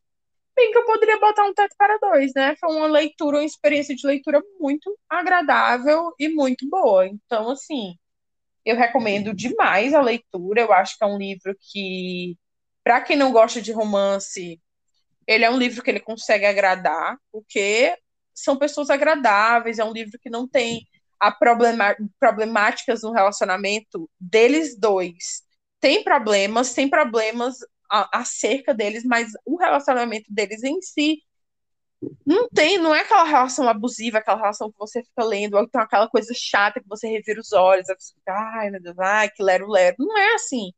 [0.56, 2.56] bem que eu poderia botar um teto para dois, né?
[2.58, 7.08] Foi uma leitura, uma experiência de leitura muito agradável e muito boa.
[7.08, 7.96] Então, assim,
[8.65, 10.62] eu recomendo demais a leitura.
[10.62, 12.38] Eu acho que é um livro que,
[12.84, 14.62] para quem não gosta de romance,
[15.28, 17.97] ele é um livro que ele consegue agradar, porque
[18.34, 20.88] são pessoas agradáveis, é um livro que não tem
[21.19, 25.43] a problema, problemáticas no relacionamento deles dois.
[25.80, 27.58] Tem problemas, tem problemas
[28.12, 31.21] acerca deles, mas o relacionamento deles em si
[32.26, 35.82] não tem, não é aquela relação abusiva, aquela relação que você fica lendo, ou então
[35.82, 37.88] aquela coisa chata que você revira os olhos,
[38.28, 39.96] ai meu Deus, ai que lero lero.
[40.00, 40.72] Não é assim.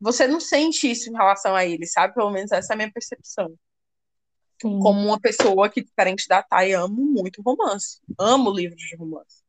[0.00, 2.14] Você não sente isso em relação a ele, sabe?
[2.14, 3.54] Pelo menos essa é a minha percepção.
[4.60, 4.78] Sim.
[4.80, 8.00] Como uma pessoa que, diferente da Thay, amo muito romance.
[8.18, 9.42] Amo livros de romance.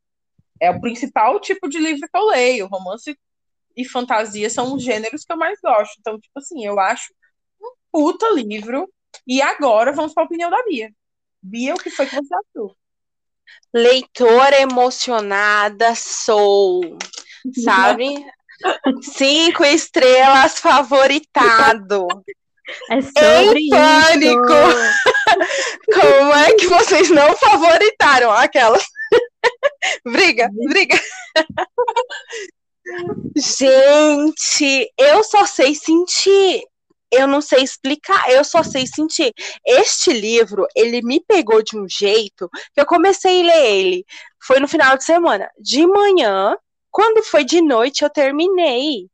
[0.60, 2.67] É o principal tipo de livro que eu leio.
[2.67, 3.17] Romance
[3.76, 5.96] e fantasia são os gêneros que eu mais gosto.
[6.00, 7.13] Então, tipo assim, eu acho
[7.62, 8.91] um puta livro.
[9.28, 10.91] E agora vamos para a opinião da Bia.
[11.43, 12.73] Bia, o que foi que você achou?
[13.73, 16.97] Leitora emocionada sou,
[17.63, 18.25] sabe?
[19.03, 22.08] Cinco estrelas favoritado.
[22.89, 24.53] É sobre em pânico!
[25.93, 28.86] Como é que vocês não favoritaram aquelas?
[30.06, 30.97] briga, briga.
[33.36, 36.63] Gente, eu só sei sentir.
[37.13, 39.34] Eu não sei explicar, eu só sei sentir.
[39.65, 44.06] Este livro, ele me pegou de um jeito que eu comecei a ler ele.
[44.45, 45.49] Foi no final de semana.
[45.60, 46.58] De manhã,
[46.93, 49.10] quando foi de noite, eu terminei.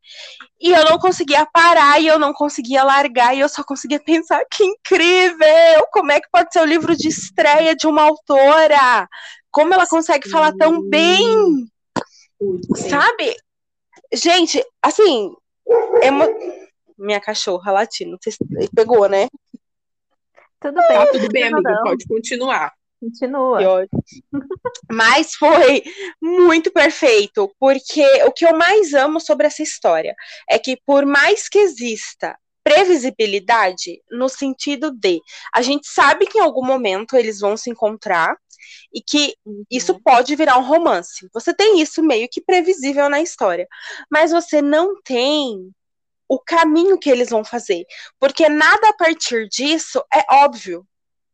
[0.60, 4.44] E eu não conseguia parar, e eu não conseguia largar, e eu só conseguia pensar:
[4.52, 5.88] que incrível!
[5.92, 9.08] Como é que pode ser o livro de estreia de uma autora?
[9.50, 11.66] Como ela consegue falar tão bem?
[12.76, 13.36] Sabe?
[14.14, 15.34] Gente, assim,
[16.02, 16.26] emo...
[17.00, 18.38] minha cachorra latindo, você
[18.76, 19.28] pegou, né?
[20.60, 20.88] Tudo bem.
[20.88, 22.74] Tá tudo bem, amiga, pode continuar.
[23.00, 23.88] Continua.
[24.92, 25.84] Mas foi
[26.22, 30.14] muito perfeito, porque o que eu mais amo sobre essa história
[30.50, 35.22] é que, por mais que exista previsibilidade, no sentido de
[35.54, 38.36] a gente sabe que em algum momento eles vão se encontrar
[38.94, 39.64] e que uhum.
[39.72, 41.28] isso pode virar um romance.
[41.34, 43.68] Você tem isso meio que previsível na história,
[44.12, 45.72] mas você não tem
[46.30, 47.86] o caminho que eles vão fazer,
[48.20, 50.88] porque nada a partir disso é óbvio.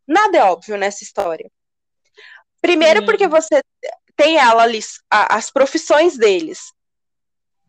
[0.07, 1.51] Nada é óbvio nessa história.
[2.61, 3.05] Primeiro, Sim.
[3.05, 3.61] porque você
[4.15, 4.79] tem ela ali,
[5.11, 6.71] a, as profissões deles.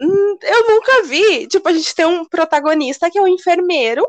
[0.01, 1.49] Hum, eu nunca vi.
[1.49, 4.07] Tipo, a gente tem um protagonista que é um enfermeiro.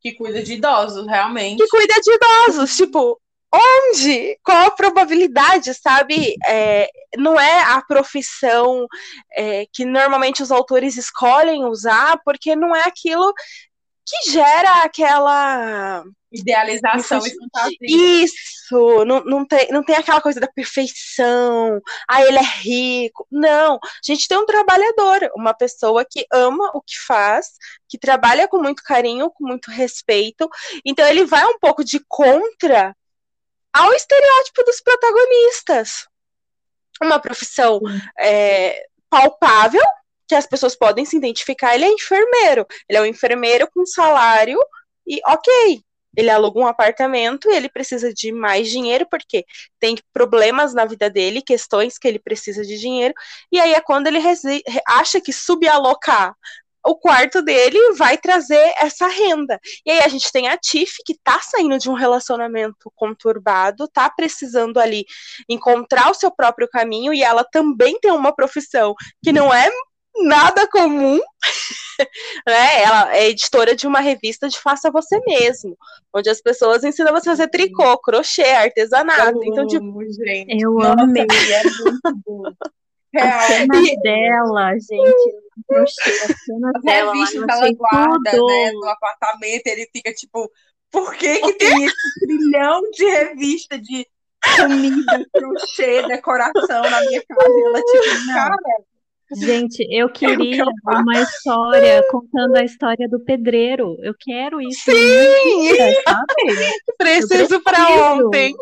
[0.00, 1.62] Que cuida de idosos, realmente.
[1.62, 2.76] Que cuida de idosos.
[2.76, 3.20] Tipo,
[3.52, 4.38] onde?
[4.42, 6.34] Qual a probabilidade, sabe?
[6.46, 8.86] É, não é a profissão
[9.32, 13.32] é, que normalmente os autores escolhem usar, porque não é aquilo
[14.06, 17.76] que gera aquela idealização e fantasia.
[17.82, 23.26] Isso, não, não, tem, não tem aquela coisa da perfeição, ah, ele é rico.
[23.30, 27.48] Não, a gente tem um trabalhador, uma pessoa que ama o que faz,
[27.88, 30.48] que trabalha com muito carinho, com muito respeito.
[30.84, 32.94] Então ele vai um pouco de contra
[33.72, 36.06] ao estereótipo dos protagonistas.
[37.00, 37.80] Uma profissão
[38.18, 39.82] é, palpável,
[40.26, 42.66] que as pessoas podem se identificar, ele é enfermeiro.
[42.88, 44.58] Ele é um enfermeiro com salário
[45.06, 45.82] e ok.
[46.16, 49.44] Ele aluga um apartamento e ele precisa de mais dinheiro porque
[49.78, 53.14] tem problemas na vida dele, questões que ele precisa de dinheiro.
[53.52, 54.18] E aí é quando ele
[54.86, 56.34] acha que subalocar
[56.88, 59.60] o quarto dele vai trazer essa renda.
[59.84, 64.08] E aí a gente tem a Tiff, que tá saindo de um relacionamento conturbado, tá
[64.08, 65.04] precisando ali
[65.46, 69.70] encontrar o seu próprio caminho, e ela também tem uma profissão que não é
[70.16, 71.20] nada comum,
[72.48, 72.82] né?
[72.82, 75.76] Ela é editora de uma revista de faça você mesmo,
[76.14, 79.42] onde as pessoas ensinam você a fazer tricô, crochê, artesanato.
[79.42, 80.62] Eu então, tipo, amo, gente.
[80.62, 81.26] Eu Nossa, amei.
[81.52, 82.42] É muito bom.
[83.16, 84.00] A cena e...
[84.00, 87.12] dela, gente, crochê, a cena As dela.
[87.12, 88.46] revistas que ela guarda, tudo.
[88.46, 90.50] né, no apartamento, ele fica tipo,
[90.90, 94.06] por que que tem esse trilhão de revista de
[94.56, 97.48] comida, crochê, decoração na minha casa?
[97.48, 98.56] E ela tipo, cara,
[99.36, 103.96] Gente, eu queria uma história contando a história do pedreiro.
[104.02, 104.90] Eu quero isso.
[104.90, 105.72] Sim!
[106.96, 108.54] Preciso para ontem.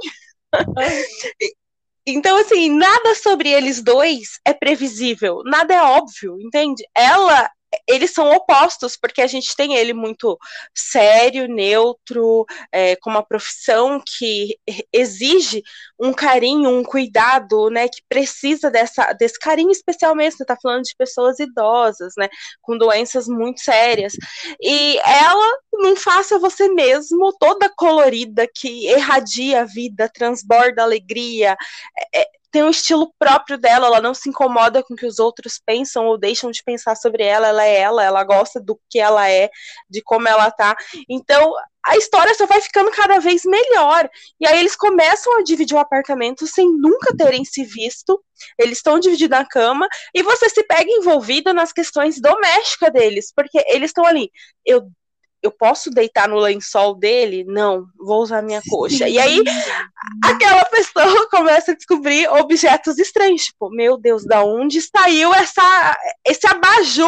[2.07, 6.85] Então, assim, nada sobre eles dois é previsível, nada é óbvio, entende?
[6.95, 7.51] Ela
[7.87, 10.39] eles são opostos, porque a gente tem ele muito
[10.75, 14.59] sério, neutro, é, com uma profissão que
[14.93, 15.62] exige
[15.99, 20.83] um carinho, um cuidado, né, que precisa dessa, desse carinho especial mesmo, você tá falando
[20.83, 22.29] de pessoas idosas, né,
[22.61, 24.12] com doenças muito sérias,
[24.61, 31.57] e ela não faça você mesmo, toda colorida, que irradia a vida, transborda alegria,
[32.15, 35.61] é, tem um estilo próprio dela, ela não se incomoda com o que os outros
[35.62, 39.31] pensam ou deixam de pensar sobre ela, ela é ela, ela gosta do que ela
[39.31, 39.51] é,
[39.90, 40.75] de como ela tá.
[41.07, 41.53] Então,
[41.85, 44.09] a história só vai ficando cada vez melhor.
[44.40, 48.19] E aí eles começam a dividir o apartamento sem nunca terem se visto.
[48.59, 53.62] Eles estão dividindo a cama e você se pega envolvida nas questões domésticas deles, porque
[53.69, 54.31] eles estão ali.
[54.64, 54.88] Eu
[55.42, 57.44] eu posso deitar no lençol dele?
[57.46, 59.09] Não, vou usar minha coxa.
[59.09, 59.42] E aí
[60.25, 65.96] aquela pessoa começa a descobrir objetos estranhos, tipo, meu Deus, da onde saiu essa
[66.27, 67.07] esse abajur?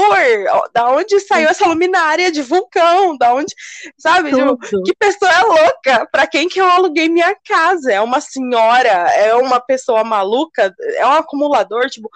[0.72, 3.16] Da onde saiu essa luminária de vulcão?
[3.16, 3.54] Da onde,
[3.98, 4.30] sabe?
[4.30, 6.08] Tipo, que pessoa é louca?
[6.10, 7.92] Para quem que eu aluguei minha casa?
[7.92, 8.88] É uma senhora?
[8.88, 10.74] É uma pessoa maluca?
[10.96, 12.08] É um acumulador, tipo,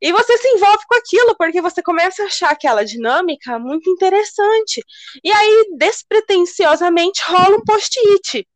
[0.00, 4.82] e você se envolve com aquilo, porque você começa a achar aquela dinâmica muito interessante.
[5.22, 8.46] E aí, despretensiosamente, rola um post-it.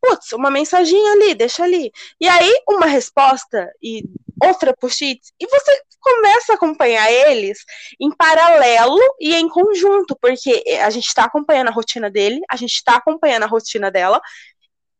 [0.00, 1.90] Putz, uma mensaginha ali, deixa ali.
[2.20, 4.02] E aí, uma resposta e
[4.42, 5.20] outra post-it.
[5.40, 7.58] E você começa a acompanhar eles
[8.00, 12.74] em paralelo e em conjunto, porque a gente está acompanhando a rotina dele, a gente
[12.74, 14.20] está acompanhando a rotina dela,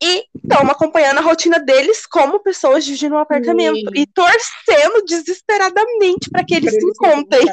[0.02, 4.00] e estão acompanhando a rotina deles como pessoas dividindo um apartamento Sim.
[4.00, 7.44] e torcendo desesperadamente para que eles se encontrem.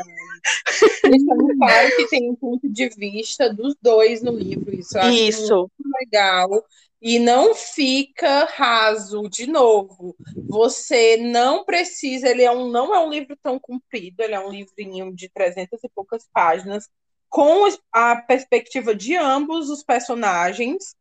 [1.04, 4.76] Deixando claro que tem um ponto de vista dos dois no livro.
[4.76, 5.72] Isso, eu isso.
[5.80, 6.64] muito legal.
[7.02, 10.16] E não fica raso, de novo.
[10.48, 14.50] Você não precisa, ele é um, não é um livro tão comprido, ele é um
[14.50, 16.88] livrinho de 300 e poucas páginas,
[17.30, 20.96] com a perspectiva de ambos os personagens.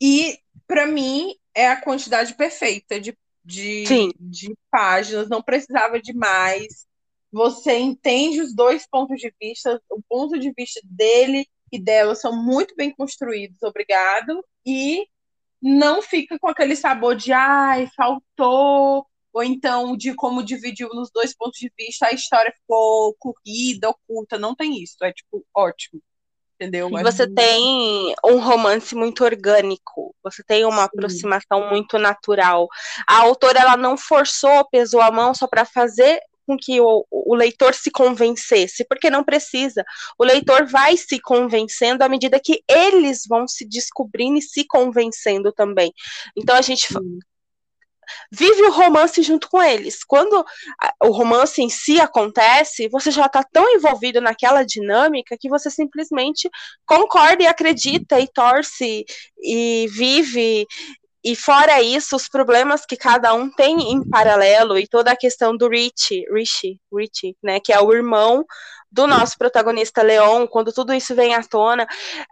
[0.00, 3.84] E para mim, é a quantidade perfeita de, de,
[4.20, 6.86] de páginas, não precisava de mais.
[7.32, 12.36] Você entende os dois pontos de vista, o ponto de vista dele e dela são
[12.44, 14.44] muito bem construídos, obrigado.
[14.64, 15.06] E
[15.60, 21.34] não fica com aquele sabor de ai, faltou, ou então de como dividiu nos dois
[21.34, 24.96] pontos de vista, a história ficou corrida, oculta, não tem isso.
[25.02, 26.00] É tipo, ótimo
[26.58, 26.90] entendeu?
[26.90, 27.02] Mas...
[27.04, 30.84] Você tem um romance muito orgânico, você tem uma Sim.
[30.84, 32.68] aproximação muito natural.
[33.06, 37.34] A autora ela não forçou, pesou a mão só para fazer com que o, o,
[37.34, 39.84] leitor se convencesse, porque não precisa.
[40.18, 45.52] O leitor vai se convencendo à medida que eles vão se descobrindo e se convencendo
[45.52, 45.92] também.
[46.34, 47.18] Então a gente Sim
[48.30, 50.04] vive o romance junto com eles.
[50.04, 50.44] Quando
[51.02, 56.48] o romance em si acontece, você já está tão envolvido naquela dinâmica que você simplesmente
[56.86, 59.04] concorda e acredita e torce
[59.42, 60.66] e vive.
[61.28, 65.54] E fora isso, os problemas que cada um tem em paralelo e toda a questão
[65.54, 68.46] do Rich, Richie, Richie, né, que é o irmão
[68.90, 71.86] do nosso protagonista Leon, quando tudo isso vem à tona,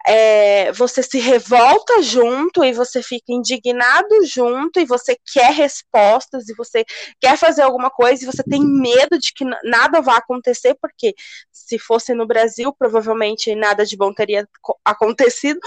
[0.07, 6.55] é, você se revolta junto e você fica indignado junto e você quer respostas e
[6.55, 6.83] você
[7.21, 11.15] quer fazer alguma coisa e você tem medo de que nada vá acontecer, porque
[11.53, 14.49] se fosse no Brasil, provavelmente nada de bom teria
[14.83, 15.61] acontecido,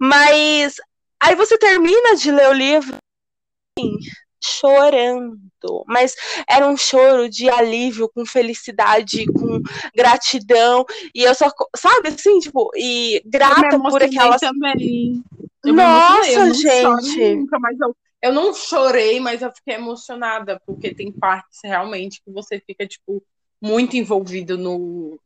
[0.00, 0.74] mas
[1.22, 2.96] aí você termina de ler o livro.
[3.78, 3.96] Assim,
[4.42, 5.38] chorando,
[5.86, 6.16] mas
[6.48, 9.60] era um choro de alívio, com felicidade, com
[9.94, 14.40] gratidão, e eu só, sabe, assim, tipo, e grata por aquelas.
[14.40, 15.22] Também.
[15.64, 17.36] Eu Nossa, gente!
[17.36, 22.32] Nunca, mas eu, eu não chorei, mas eu fiquei emocionada, porque tem partes realmente que
[22.32, 23.22] você fica, tipo,
[23.60, 25.20] muito envolvido no,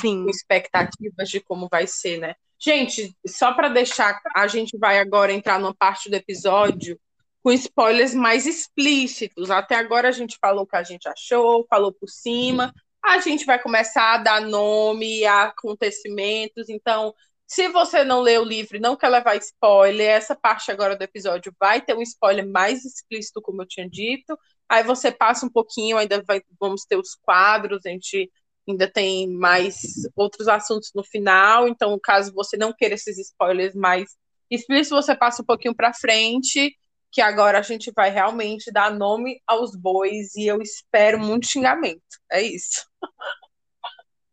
[0.00, 0.26] Sim.
[0.26, 2.36] em expectativas de como vai ser, né?
[2.62, 7.00] Gente, só para deixar, a gente vai agora entrar numa parte do episódio
[7.42, 9.50] com spoilers mais explícitos.
[9.50, 12.72] Até agora a gente falou o que a gente achou, falou por cima.
[13.02, 16.68] A gente vai começar a dar nome a acontecimentos.
[16.68, 17.14] Então,
[17.46, 21.02] se você não leu o livro e não quer levar spoiler, essa parte agora do
[21.02, 24.38] episódio vai ter um spoiler mais explícito, como eu tinha dito.
[24.68, 28.30] Aí você passa um pouquinho, ainda vai, vamos ter os quadros, a gente
[28.68, 29.76] ainda tem mais
[30.16, 31.68] outros assuntos no final.
[31.68, 34.16] Então, caso você não queira esses spoilers mais
[34.50, 36.74] explícitos, você passa um pouquinho para frente
[37.12, 42.00] que agora a gente vai realmente dar nome aos bois e eu espero muito xingamento.
[42.30, 42.86] É isso.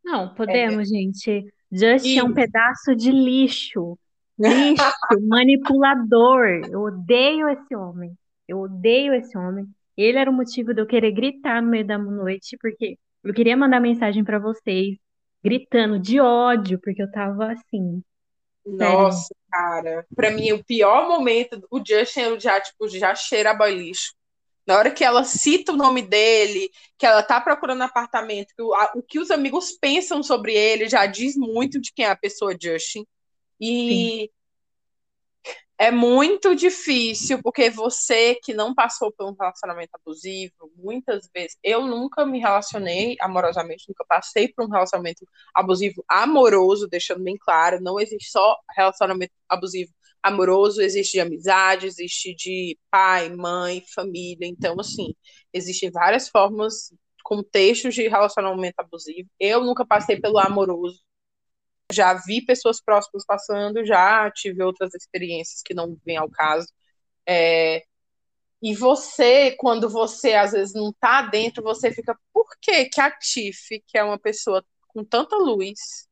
[0.03, 0.95] Não, podemos, é.
[0.95, 1.45] gente.
[1.71, 2.19] Justin e...
[2.19, 3.97] é um pedaço de lixo.
[4.39, 6.61] Lixo, manipulador.
[6.71, 8.15] Eu odeio esse homem.
[8.47, 9.65] Eu odeio esse homem.
[9.97, 13.57] Ele era o motivo de eu querer gritar no meio da noite, porque eu queria
[13.57, 14.97] mandar mensagem para vocês,
[15.43, 18.01] gritando de ódio, porque eu tava assim,
[18.65, 19.41] nossa, Sério?
[19.49, 20.07] cara.
[20.15, 24.13] Pra mim, o pior momento, o Justin, eu já, tipo, já cheira boy lixo.
[24.65, 28.73] Na hora que ela cita o nome dele, que ela tá procurando apartamento, que o,
[28.73, 32.17] a, o que os amigos pensam sobre ele já diz muito de quem é a
[32.17, 33.05] pessoa Justin.
[33.61, 34.36] E Sim
[35.79, 41.85] é muito difícil, porque você que não passou por um relacionamento abusivo, muitas vezes, eu
[41.85, 47.99] nunca me relacionei amorosamente, nunca passei por um relacionamento abusivo amoroso, deixando bem claro, não
[47.99, 49.91] existe só relacionamento abusivo
[50.23, 55.13] amoroso, existe de amizade, existe de pai, mãe, família, então, assim,
[55.53, 56.91] existem várias formas,
[57.23, 59.29] contextos de relacionamento abusivo.
[59.39, 61.01] Eu nunca passei pelo amoroso,
[61.91, 66.67] já vi pessoas próximas passando, já tive outras experiências que não vêm ao caso.
[67.25, 67.83] É,
[68.61, 73.11] e você, quando você às vezes não tá dentro, você fica, por que que a
[73.11, 76.07] Tiff, que é uma pessoa com tanta luz,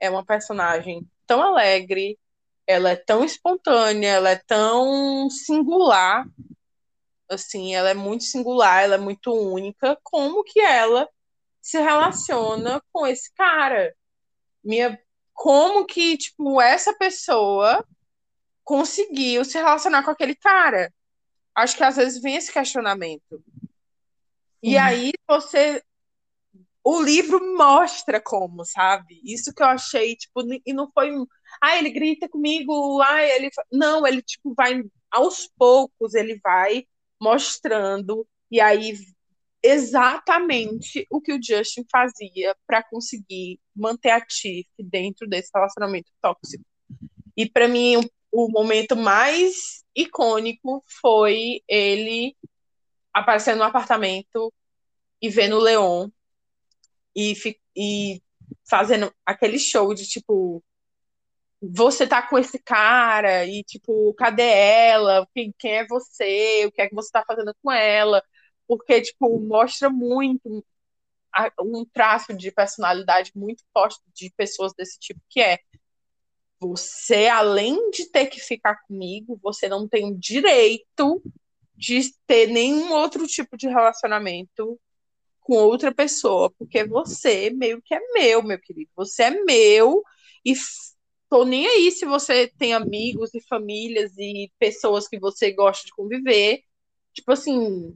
[0.00, 2.18] é uma personagem tão alegre,
[2.66, 6.26] ela é tão espontânea, ela é tão singular,
[7.28, 11.08] assim, ela é muito singular, ela é muito única, como que ela
[11.60, 13.94] se relaciona com esse cara?
[14.68, 15.00] Minha,
[15.32, 17.82] como que, tipo, essa pessoa
[18.62, 20.92] conseguiu se relacionar com aquele cara?
[21.54, 23.42] Acho que às vezes vem esse questionamento.
[24.62, 24.82] E uhum.
[24.82, 25.82] aí você
[26.84, 29.20] o livro mostra como, sabe?
[29.24, 31.26] Isso que eu achei, tipo, e não foi um,
[31.62, 36.86] ah, ele grita comigo, ah, ele não, ele tipo vai aos poucos, ele vai
[37.20, 38.98] mostrando e aí
[39.62, 46.64] exatamente o que o Justin fazia para conseguir manter a Tiff dentro desse relacionamento tóxico.
[47.36, 48.02] E para mim o,
[48.32, 52.36] o momento mais icônico foi ele
[53.12, 54.52] aparecendo no apartamento
[55.20, 56.08] e vendo o Leon
[57.14, 57.34] e,
[57.76, 58.22] e
[58.68, 60.62] fazendo aquele show de tipo
[61.60, 63.44] você tá com esse cara?
[63.44, 65.26] E tipo cadê ela?
[65.34, 66.64] Quem, quem é você?
[66.66, 68.22] O que é que você tá fazendo com ela
[68.68, 70.64] porque tipo mostra muito
[71.60, 75.58] um traço de personalidade muito forte de pessoas desse tipo que é
[76.60, 81.22] você além de ter que ficar comigo você não tem o direito
[81.74, 84.78] de ter nenhum outro tipo de relacionamento
[85.48, 88.90] com outra pessoa, porque você meio que é meu, meu querido.
[88.94, 90.02] Você é meu
[90.44, 90.52] e
[91.30, 95.92] tô nem aí se você tem amigos e famílias e pessoas que você gosta de
[95.94, 96.62] conviver.
[97.14, 97.94] Tipo assim,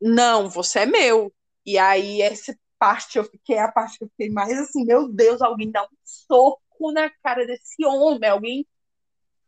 [0.00, 1.32] não, você é meu.
[1.64, 5.42] E aí essa parte eu fiquei a parte que eu fiquei mais assim, meu Deus,
[5.42, 8.66] alguém dá um soco na cara desse homem, alguém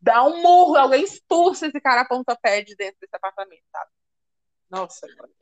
[0.01, 3.91] dá um murro, alguém expulsa esse cara a pontapé de dentro desse apartamento, sabe?
[4.69, 5.33] Nossa, mano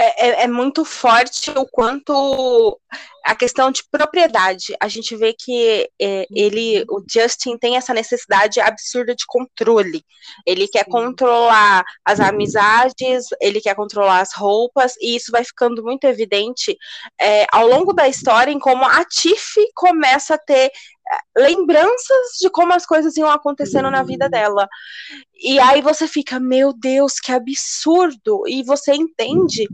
[0.00, 2.80] é, é, é, muito forte o quanto
[3.22, 4.74] a questão de propriedade.
[4.80, 10.02] A gente vê que é, ele, o Justin, tem essa necessidade absurda de controle.
[10.46, 16.04] Ele quer controlar as amizades, ele quer controlar as roupas, e isso vai ficando muito
[16.04, 16.74] evidente
[17.20, 20.72] é, ao longo da história em como a Tiff começa a ter
[21.36, 24.68] lembranças de como as coisas iam acontecendo na vida dela.
[25.34, 28.42] E aí você fica, meu Deus, que absurdo!
[28.46, 29.66] E você entende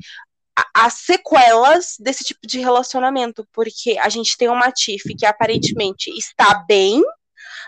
[0.75, 6.65] as sequelas desse tipo de relacionamento, porque a gente tem uma Tiff que aparentemente está
[6.67, 7.03] bem,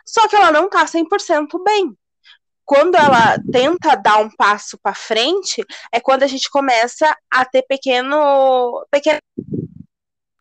[0.06, 1.94] só que ela não tá 100% bem.
[2.64, 7.62] Quando ela tenta dar um passo para frente, é quando a gente começa a ter
[7.62, 9.18] pequeno, pequeno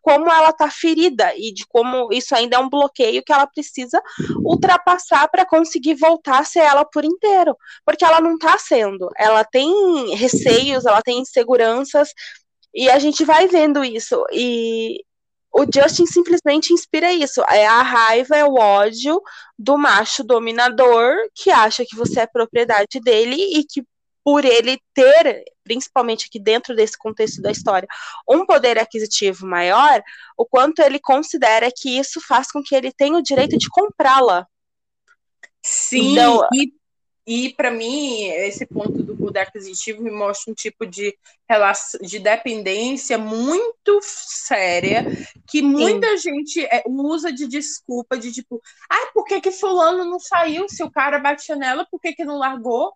[0.08, 4.02] como ela está ferida e de como isso ainda é um bloqueio que ela precisa
[4.42, 7.54] ultrapassar para conseguir voltar a ser ela por inteiro,
[7.84, 9.10] porque ela não está sendo.
[9.18, 12.08] Ela tem receios, ela tem inseguranças
[12.74, 15.04] e a gente vai vendo isso e
[15.52, 17.42] o Justin simplesmente inspira isso.
[17.42, 19.20] É a raiva, é o ódio
[19.58, 23.82] do macho dominador que acha que você é propriedade dele e que
[24.28, 27.88] por ele ter, principalmente aqui dentro desse contexto da história,
[28.28, 30.02] um poder aquisitivo maior,
[30.36, 34.46] o quanto ele considera que isso faz com que ele tenha o direito de comprá-la.
[35.64, 36.74] Sim, então, e,
[37.26, 41.16] e para mim, esse ponto do poder aquisitivo me mostra um tipo de
[41.48, 45.06] relação, de dependência muito séria,
[45.48, 46.34] que muita sim.
[46.34, 48.60] gente é, usa de desculpa, de tipo,
[48.90, 50.68] ah, por que, que fulano não saiu?
[50.68, 52.92] Se o cara batia nela, por que, que não largou?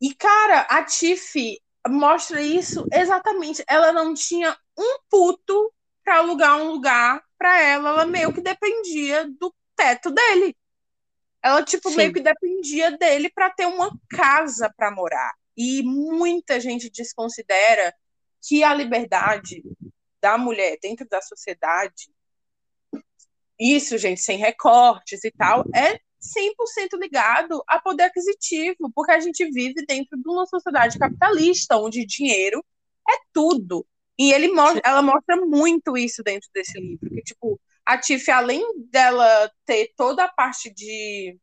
[0.00, 3.64] E, cara, a Tiff mostra isso exatamente.
[3.68, 5.72] Ela não tinha um puto
[6.04, 7.90] para alugar um lugar para ela.
[7.90, 10.56] Ela meio que dependia do teto dele.
[11.42, 11.96] Ela, tipo, Sim.
[11.96, 15.32] meio que dependia dele para ter uma casa para morar.
[15.56, 17.94] E muita gente desconsidera
[18.42, 19.62] que a liberdade
[20.20, 22.10] da mulher dentro da sociedade,
[23.58, 29.44] isso, gente, sem recortes e tal, é 100% ligado a poder aquisitivo, porque a gente
[29.50, 32.64] vive dentro de uma sociedade capitalista, onde dinheiro
[33.08, 33.86] é tudo.
[34.18, 38.62] E ele mostra, ela mostra muito isso dentro desse livro, que tipo, a Tiff, além
[38.90, 41.38] dela ter toda a parte de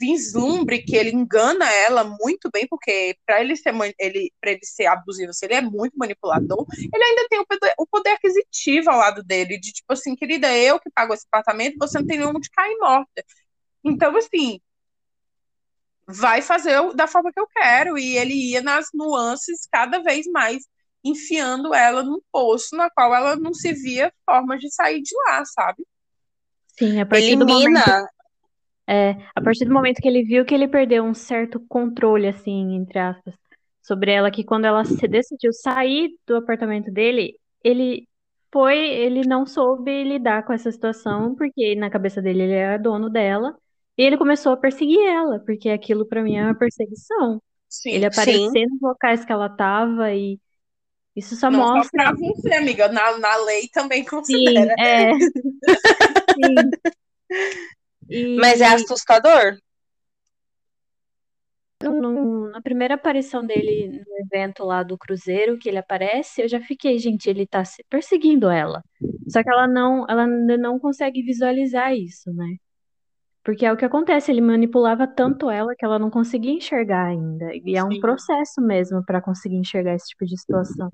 [0.00, 4.86] vislumbre que ele engana ela muito bem, porque para ele ser ele para ele ser
[4.86, 8.98] abusivo, se ele é muito manipulador, ele ainda tem o poder, o poder aquisitivo ao
[8.98, 12.32] lado dele, de tipo assim, querida, eu que pago esse apartamento, você não tem nenhum
[12.40, 13.24] de cair morta.
[13.84, 14.60] Então, assim,
[16.06, 17.98] vai fazer da forma que eu quero.
[17.98, 20.64] E ele ia nas nuances cada vez mais
[21.04, 25.44] enfiando ela num poço na qual ela não se via forma de sair de lá,
[25.44, 25.86] sabe?
[26.78, 27.80] Sim, a partir do Elimina.
[27.80, 28.08] momento,
[28.86, 32.74] é, a partir do momento que ele viu que ele perdeu um certo controle, assim,
[32.74, 33.34] entre aspas,
[33.82, 38.08] sobre ela, que quando ela se decidiu sair do apartamento dele, ele
[38.50, 43.10] foi, ele não soube lidar com essa situação, porque na cabeça dele ele era dono
[43.10, 43.54] dela,
[43.96, 47.40] e ele começou a perseguir ela, porque aquilo pra mim é uma perseguição.
[47.68, 47.90] Sim.
[47.90, 48.20] Ele Sim.
[48.20, 50.38] aparecer nos locais que ela tava e
[51.16, 52.04] isso só Não só mostra.
[52.04, 52.88] pra você, amiga.
[52.88, 54.74] Na, na lei também Sim, considera.
[54.78, 55.10] é.
[56.34, 56.70] Sim.
[58.08, 59.56] E Mas é assustador.
[61.82, 66.48] no- no- na primeira aparição dele no evento lá do Cruzeiro, que ele aparece, eu
[66.48, 68.82] já fiquei, gente, ele tá se- perseguindo ela.
[69.28, 72.56] Só que ela não, ela ainda não consegue visualizar isso, né?
[73.44, 77.50] Porque é o que acontece, ele manipulava tanto ela que ela não conseguia enxergar ainda.
[77.64, 77.98] E é um Sim.
[77.98, 80.90] processo mesmo pra conseguir enxergar esse tipo de situação.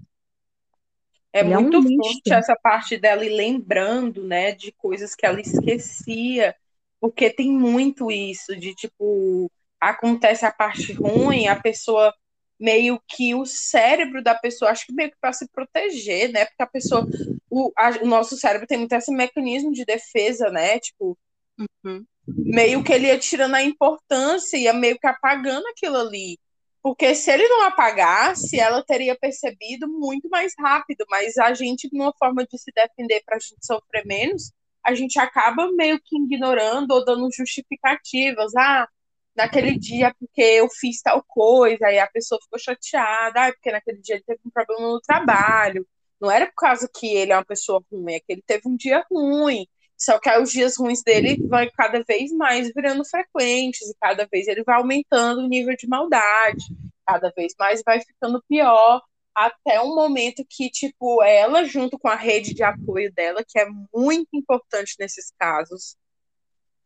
[1.33, 2.23] É Ele é um muito lixo.
[2.23, 6.57] forte essa parte dela ir lembrando, né, de coisas que ela esquecia,
[7.01, 12.13] porque tem muito isso de tipo acontece a parte ruim, a pessoa
[12.59, 16.45] meio que o cérebro da pessoa, acho que meio que para se proteger, né?
[16.45, 17.07] Porque a pessoa,
[17.49, 20.79] o, a- o nosso cérebro tem muito esse mecanismo de defesa, né?
[20.79, 21.17] Tipo,
[21.59, 22.07] Uhum.
[22.27, 26.39] Meio que ele ia tirando a importância, ia meio que apagando aquilo ali.
[26.83, 31.05] Porque se ele não apagasse, ela teria percebido muito mais rápido.
[31.11, 34.53] Mas a gente, numa forma de se defender para a gente sofrer menos,
[34.85, 38.55] a gente acaba meio que ignorando ou dando justificativas.
[38.57, 38.89] Ah,
[39.37, 44.01] naquele dia porque eu fiz tal coisa, aí a pessoa ficou chateada, ah, porque naquele
[44.01, 45.87] dia ele teve um problema no trabalho.
[46.21, 48.77] Não era por causa que ele é uma pessoa ruim, é que ele teve um
[48.77, 49.67] dia ruim.
[50.01, 54.27] Só que aí os dias ruins dele vai cada vez mais virando frequentes, e cada
[54.33, 56.65] vez ele vai aumentando o nível de maldade,
[57.07, 59.03] cada vez mais vai ficando pior,
[59.35, 63.67] até um momento que, tipo, ela, junto com a rede de apoio dela, que é
[63.95, 65.97] muito importante nesses casos.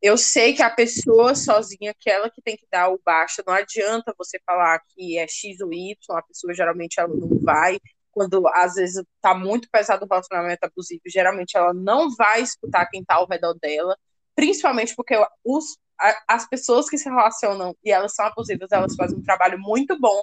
[0.02, 3.54] Eu sei que a pessoa sozinha, que ela que tem que dar o baixa, não
[3.54, 7.78] adianta você falar que é X ou Y, a pessoa geralmente ela não vai,
[8.14, 13.04] quando às vezes tá muito pesado o relacionamento abusivo, geralmente ela não vai escutar quem
[13.04, 13.96] tá ao redor dela,
[14.34, 15.76] principalmente porque os,
[16.28, 20.22] as pessoas que se relacionam e elas são abusivas, elas fazem um trabalho muito bom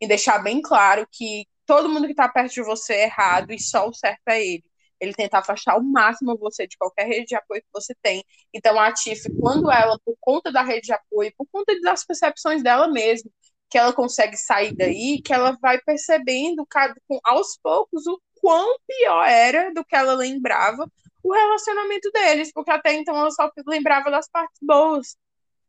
[0.00, 3.58] em deixar bem claro que todo mundo que tá perto de você é errado e
[3.58, 4.64] só o certo é ele.
[4.98, 8.24] Ele tenta afastar ao máximo você de qualquer rede de apoio que você tem.
[8.52, 12.62] Então a Tiff, quando ela, por conta da rede de apoio, por conta das percepções
[12.62, 13.30] dela mesma,
[13.70, 16.66] que ela consegue sair daí, que ela vai percebendo
[17.08, 20.90] com- aos poucos o quão pior era do que ela lembrava
[21.22, 25.16] o relacionamento deles, porque até então ela só lembrava das partes boas.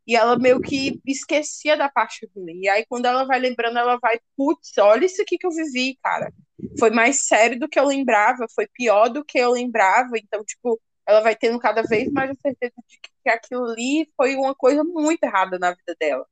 [0.08, 2.62] E ela meio que esquecia da parte ruim.
[2.64, 5.98] E aí, quando ela vai lembrando, ela vai, putz, olha isso aqui que eu vivi,
[6.02, 6.32] cara.
[6.80, 10.18] Foi mais sério do que eu lembrava, foi pior do que eu lembrava.
[10.18, 14.36] Então, tipo, ela vai tendo cada vez mais a certeza de que aquilo ali foi
[14.36, 16.26] uma coisa muito errada na vida dela.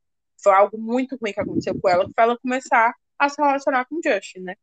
[0.45, 3.85] Foi algo muito ruim que aconteceu com ela, que foi ela começar a se relacionar
[3.85, 4.55] com o Justin, né?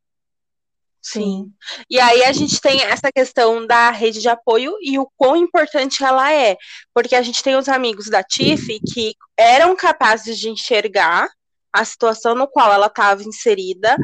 [1.01, 1.51] Sim.
[1.89, 6.01] E aí a gente tem essa questão da rede de apoio e o quão importante
[6.01, 6.55] ela é,
[6.93, 11.27] porque a gente tem os amigos da Tiff que eram capazes de enxergar
[11.73, 13.97] a situação no qual ela estava inserida,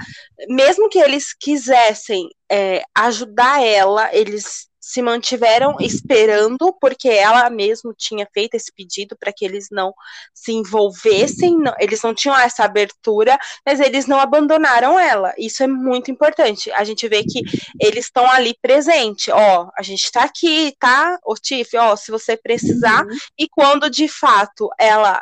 [0.50, 8.28] mesmo que eles quisessem é, ajudar ela, eles se mantiveram esperando, porque ela mesmo tinha
[8.34, 9.94] feito esse pedido para que eles não
[10.34, 15.32] se envolvessem, não- eles não tinham essa abertura, mas eles não abandonaram ela.
[15.38, 16.72] Isso é muito importante.
[16.72, 17.40] A gente vê que
[17.80, 19.30] eles estão ali presente.
[19.30, 21.20] Ó, a gente tá aqui, tá?
[21.24, 23.06] Ô, Tiff, ó, se você precisar.
[23.38, 25.22] E quando de fato ela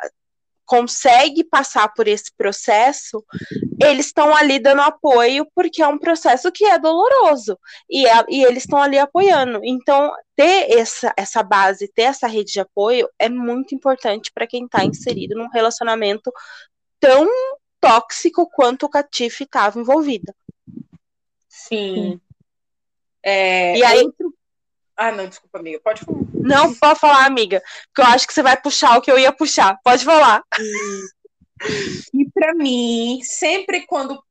[0.66, 3.22] consegue passar por esse processo,
[3.82, 7.58] eles estão ali dando apoio, porque é um processo que é doloroso.
[7.90, 9.60] E, é- e eles estão ali apoiando.
[9.64, 14.66] Então, ter essa, essa base, ter essa rede de apoio é muito importante para quem
[14.66, 16.32] está inserido num relacionamento
[17.00, 17.28] tão
[17.80, 20.34] tóxico quanto o Catife estava envolvida.
[21.48, 22.20] Sim.
[23.24, 24.34] É, E aí- outro-
[25.00, 25.80] Ah, não, desculpa, amiga.
[25.84, 26.20] Pode falar.
[26.34, 27.62] Não pode falar, amiga,
[27.94, 29.78] porque eu acho que você vai puxar o que eu ia puxar.
[29.84, 30.42] Pode falar.
[32.14, 34.22] E para mim, sempre quando,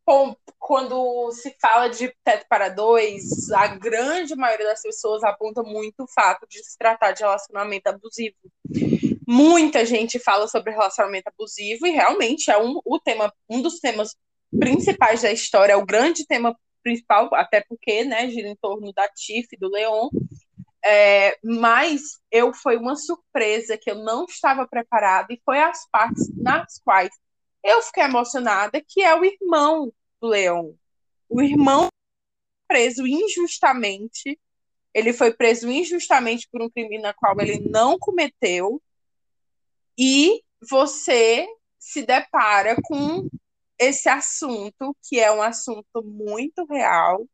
[0.58, 6.08] quando se fala de teto para dois, a grande maioria das pessoas aponta muito o
[6.08, 8.36] fato de se tratar de relacionamento abusivo.
[9.26, 14.14] Muita gente fala sobre relacionamento abusivo e realmente é um, o tema, um dos temas
[14.58, 19.08] principais da história, é o grande tema principal, até porque, né, gira em torno da
[19.08, 20.08] Tiff, do Leon.
[20.88, 26.28] É, mas eu foi uma surpresa que eu não estava preparada e foi as partes
[26.36, 27.10] nas quais
[27.64, 30.72] eu fiquei emocionada, que é o irmão do Leon.
[31.28, 31.88] O irmão
[32.68, 34.38] preso injustamente.
[34.94, 38.80] ele foi preso injustamente por um crime na qual ele não cometeu,
[39.98, 41.46] e você
[41.78, 43.28] se depara com
[43.78, 47.26] esse assunto, que é um assunto muito real,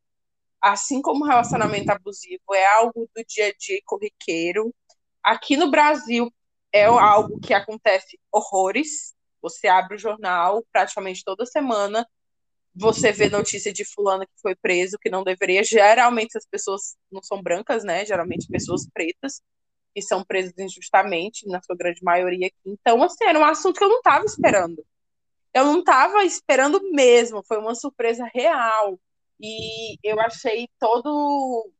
[0.62, 4.74] assim como relacionamento abusivo, é algo do dia a dia corriqueiro.
[5.22, 6.32] Aqui no Brasil
[6.72, 9.14] é algo que acontece horrores.
[9.42, 12.06] Você abre o jornal praticamente toda semana,
[12.74, 15.62] você vê notícia de fulano que foi preso, que não deveria.
[15.62, 18.04] Geralmente as pessoas não são brancas, né?
[18.06, 19.42] Geralmente pessoas pretas
[19.94, 22.50] que são presas injustamente, na sua grande maioria.
[22.64, 24.82] Então, assim, era um assunto que eu não estava esperando.
[25.52, 28.98] Eu não estava esperando mesmo, foi uma surpresa real.
[29.40, 31.70] E eu achei todo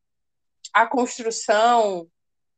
[0.72, 2.08] a construção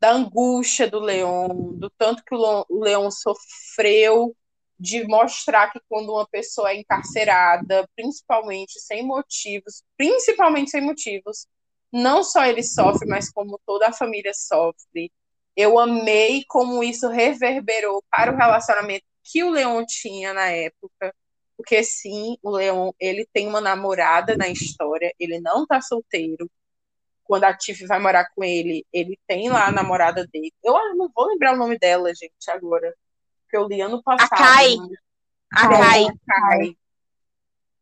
[0.00, 4.36] da angústia do Leão, do tanto que o Leão sofreu
[4.78, 11.46] de mostrar que quando uma pessoa é encarcerada, principalmente sem motivos, principalmente sem motivos,
[11.92, 15.12] não só ele sofre, mas como toda a família sofre.
[15.56, 21.14] Eu amei como isso reverberou para o relacionamento que o Leon tinha na época,
[21.56, 26.50] porque sim, o Leon, ele tem uma namorada na história, ele não tá solteiro.
[27.22, 30.52] Quando a Tiff vai morar com ele, ele tem lá a namorada dele.
[30.62, 32.94] Eu não vou lembrar o nome dela, gente, agora
[33.48, 34.32] que eu li ano passado.
[34.32, 34.76] A Kai.
[35.52, 36.06] A Kai.
[36.26, 36.76] Kai.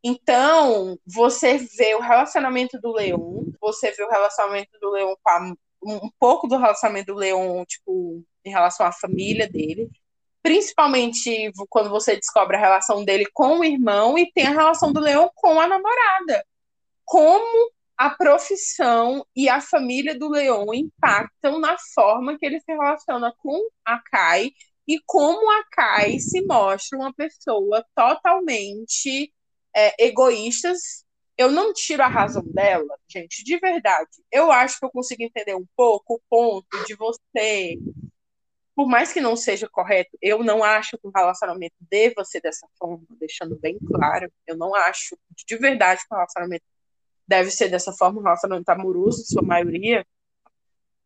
[0.03, 5.53] Então, você vê o relacionamento do Leon, você vê o relacionamento do Leon com a,
[5.81, 9.89] um pouco do relacionamento do Leon, tipo, em relação à família dele,
[10.43, 14.99] principalmente quando você descobre a relação dele com o irmão e tem a relação do
[14.99, 16.45] Leon com a namorada.
[17.05, 23.33] Como a profissão e a família do Leon impactam na forma que ele se relaciona
[23.37, 24.51] com a Kai
[24.85, 29.33] e como a Kai se mostra uma pessoa totalmente
[29.73, 30.73] é, egoísta.
[31.37, 34.11] Eu não tiro a razão dela, gente, de verdade.
[34.29, 37.77] Eu acho que eu consigo entender um pouco o ponto de você,
[38.75, 42.67] por mais que não seja correto, eu não acho que o relacionamento deva ser dessa
[42.77, 44.31] forma, deixando bem claro.
[44.47, 46.65] Eu não acho de verdade que o relacionamento
[47.27, 50.05] deve ser dessa forma, um relacionamento amoroso, em sua maioria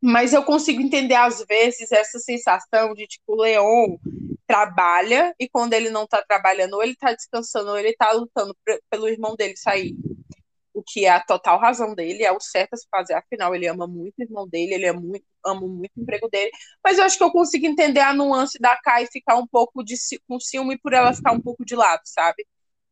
[0.01, 3.97] mas eu consigo entender, às vezes, essa sensação de, tipo, o Leon
[4.45, 8.55] trabalha e quando ele não tá trabalhando, ou ele tá descansando, ou ele tá lutando
[8.89, 9.95] pelo irmão dele sair.
[10.77, 13.67] O que é a total razão dele, é o certo a se fazer, afinal, ele
[13.67, 16.51] ama muito o irmão dele, ele é muito, ama muito o emprego dele.
[16.83, 19.95] Mas eu acho que eu consigo entender a nuance da Kai ficar um pouco de,
[20.27, 22.45] com ciúme por ela ficar um pouco de lado, sabe?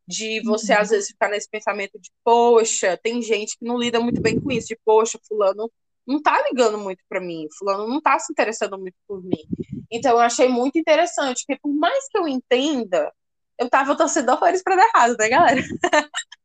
[0.06, 4.20] de você às vezes ficar nesse pensamento de poxa, tem gente que não lida muito
[4.20, 5.70] bem com isso, de poxa, fulano
[6.06, 9.44] não tá ligando muito para mim, fulano não tá se interessando muito por mim.
[9.90, 13.12] Então eu achei muito interessante, porque por mais que eu entenda,
[13.58, 15.62] eu tava torcendo horrores pra dar errado, né, galera?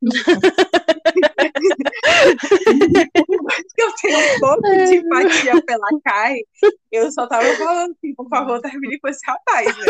[3.78, 6.40] eu tenha um pouco de empatia pela Kai,
[6.92, 9.86] eu só tava falando assim, por favor, termine com esse rapaz, né?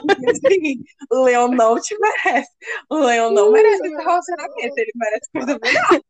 [0.00, 2.50] Porque, assim, o Leão não te merece.
[2.90, 6.00] O Leão não merece esse relacionamento, ele merece coisa melhor.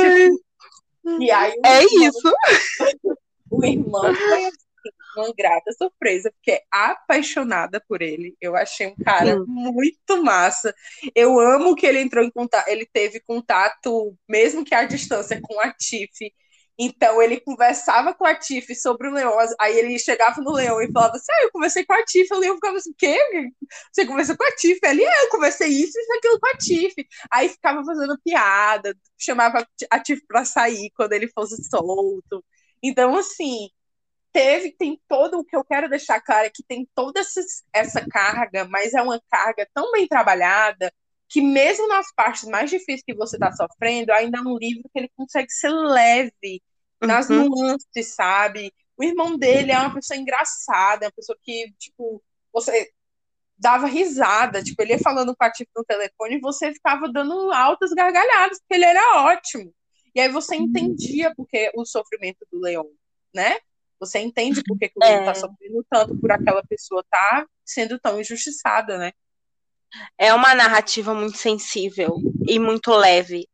[0.00, 0.44] tipo,
[1.20, 2.32] e aí, é irmão, isso.
[3.50, 4.50] O irmão foi
[5.16, 8.36] uma grata surpresa, porque é apaixonada por ele.
[8.40, 10.74] Eu achei um cara muito massa.
[11.14, 15.60] Eu amo que ele entrou em contato, ele teve contato, mesmo que à distância, com
[15.60, 16.32] a Tiff
[16.78, 20.90] então ele conversava com a Tiff sobre o Leão, aí ele chegava no Leão e
[20.90, 23.16] falava assim: Ah, eu conversei com a Tiff, o Leão ficava assim: Quê?
[23.92, 24.80] Você conversou com a Tiff?
[24.82, 26.94] Ele, é, eu conversei isso e aquilo com a Tiff.
[27.30, 32.44] Aí ficava fazendo piada, chamava a Tiff pra sair quando ele fosse solto.
[32.82, 33.68] Então, assim,
[34.34, 37.40] teve, tem todo o que eu quero deixar claro é que tem toda essa,
[37.72, 40.92] essa carga, mas é uma carga tão bem trabalhada
[41.28, 44.98] que mesmo nas partes mais difíceis que você está sofrendo, ainda é um livro que
[44.98, 46.60] ele consegue ser leve
[47.00, 47.48] nas uhum.
[47.48, 48.72] nuances, sabe?
[48.96, 52.22] O irmão dele é uma pessoa engraçada, é uma pessoa que, tipo,
[52.52, 52.90] você
[53.56, 57.52] dava risada, tipo, ele ia falando com a Tiff no telefone e você ficava dando
[57.52, 59.72] altas gargalhadas, porque ele era ótimo.
[60.14, 60.64] E aí você uhum.
[60.64, 62.86] entendia porque o sofrimento do Leon,
[63.34, 63.58] né?
[64.04, 65.34] Você entende por que, que o Leon está é.
[65.34, 69.12] sofrendo tanto por aquela pessoa tá sendo tão injustiçada, né?
[70.18, 73.48] é uma narrativa muito sensível e muito leve.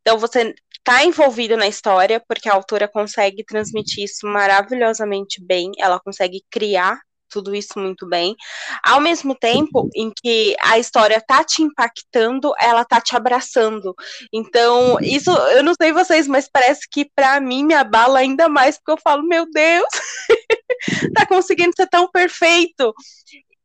[0.00, 6.00] Então você está envolvido na história porque a autora consegue transmitir isso maravilhosamente bem, ela
[6.00, 7.00] consegue criar
[7.30, 8.36] tudo isso muito bem.
[8.82, 13.94] Ao mesmo tempo em que a história tá te impactando, ela tá te abraçando.
[14.32, 18.76] Então, isso, eu não sei vocês, mas parece que para mim me abala ainda mais,
[18.76, 19.88] porque eu falo, meu Deus,
[21.14, 22.92] tá conseguindo ser tão perfeito.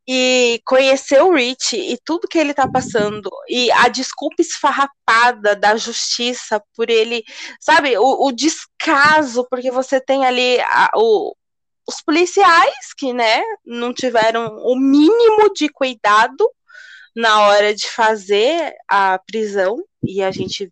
[0.08, 5.76] e conhecer o Rich e tudo que ele tá passando e a desculpa esfarrapada da
[5.78, 7.24] justiça por ele,
[7.60, 11.36] sabe, o, o descaso, porque você tem ali a, o,
[11.88, 16.50] os policiais que, né, não tiveram o mínimo de cuidado
[17.16, 20.72] na hora de fazer a prisão e a gente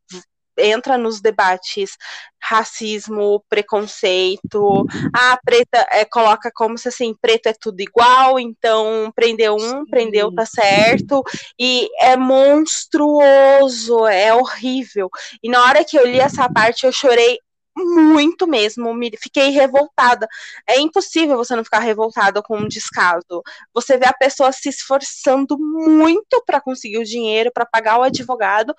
[0.58, 1.98] entra nos debates
[2.42, 9.56] racismo, preconceito, a preta é, coloca como se assim, preto é tudo igual, então prendeu
[9.56, 11.24] um, prendeu, tá certo,
[11.60, 15.10] e é monstruoso, é horrível.
[15.42, 17.40] E na hora que eu li essa parte, eu chorei
[17.76, 20.28] muito mesmo, me, fiquei revoltada.
[20.68, 23.42] É impossível você não ficar revoltada com um descaso.
[23.74, 28.74] Você vê a pessoa se esforçando muito para conseguir o dinheiro, para pagar o advogado,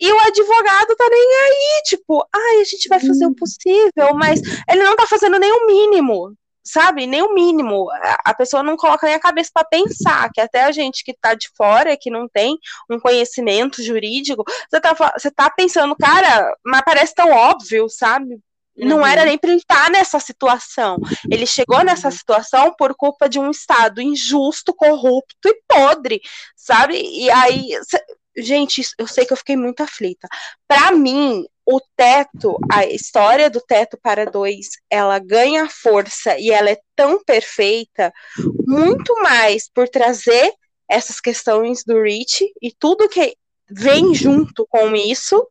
[0.00, 3.34] e o advogado tá nem aí, tipo, ai, a gente vai fazer o uhum.
[3.34, 6.34] possível, mas ele não tá fazendo nem o mínimo
[6.64, 7.88] sabe, nem o mínimo.
[8.24, 11.34] A pessoa não coloca nem a cabeça para pensar, que até a gente que está
[11.34, 12.58] de fora, que não tem
[12.90, 18.40] um conhecimento jurídico, você tá, você tá pensando, cara, mas parece tão óbvio, sabe?
[18.76, 19.06] Não uhum.
[19.06, 20.98] era nem para ele estar nessa situação.
[21.30, 21.84] Ele chegou uhum.
[21.84, 26.20] nessa situação por culpa de um Estado injusto, corrupto e podre,
[26.56, 27.00] sabe?
[27.00, 27.68] E aí,
[28.36, 30.26] gente, eu sei que eu fiquei muito aflita.
[30.66, 36.70] Para mim, o teto, a história do teto para dois, ela ganha força e ela
[36.70, 38.12] é tão perfeita,
[38.66, 40.52] muito mais por trazer
[40.88, 43.34] essas questões do Rich e tudo que
[43.70, 45.46] vem junto com isso,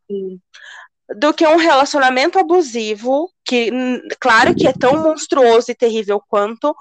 [1.18, 3.72] do que um relacionamento abusivo, que,
[4.20, 6.76] claro que é tão monstruoso e terrível quanto,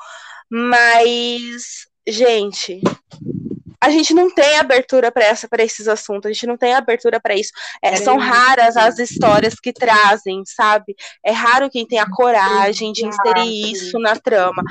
[0.51, 2.81] mas, gente,
[3.83, 7.21] a gente não tem abertura para essa para esses assuntos, a gente não tem abertura
[7.21, 7.51] para isso.
[7.83, 10.95] É, são raras as histórias que trazem, sabe?
[11.25, 14.63] É raro quem tem a coragem de inserir isso na trama.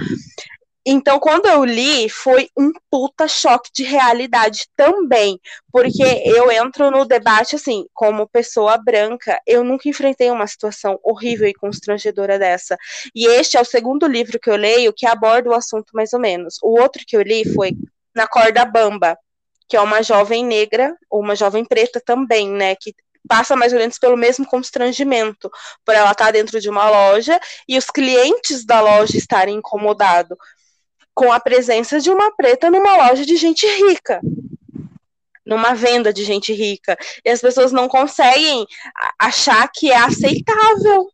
[0.85, 5.39] Então, quando eu li, foi um puta choque de realidade também,
[5.71, 11.47] porque eu entro no debate assim, como pessoa branca, eu nunca enfrentei uma situação horrível
[11.47, 12.77] e constrangedora dessa.
[13.13, 16.19] E este é o segundo livro que eu leio que aborda o assunto mais ou
[16.19, 16.55] menos.
[16.63, 17.73] O outro que eu li foi
[18.15, 19.17] na corda bamba,
[19.67, 22.93] que é uma jovem negra, ou uma jovem preta também, né, que
[23.27, 25.49] passa mais ou menos pelo mesmo constrangimento,
[25.85, 30.37] por ela estar dentro de uma loja e os clientes da loja estarem incomodados
[31.13, 34.19] com a presença de uma preta numa loja de gente rica.
[35.45, 36.97] Numa venda de gente rica.
[37.23, 38.65] E as pessoas não conseguem
[39.19, 41.11] achar que é aceitável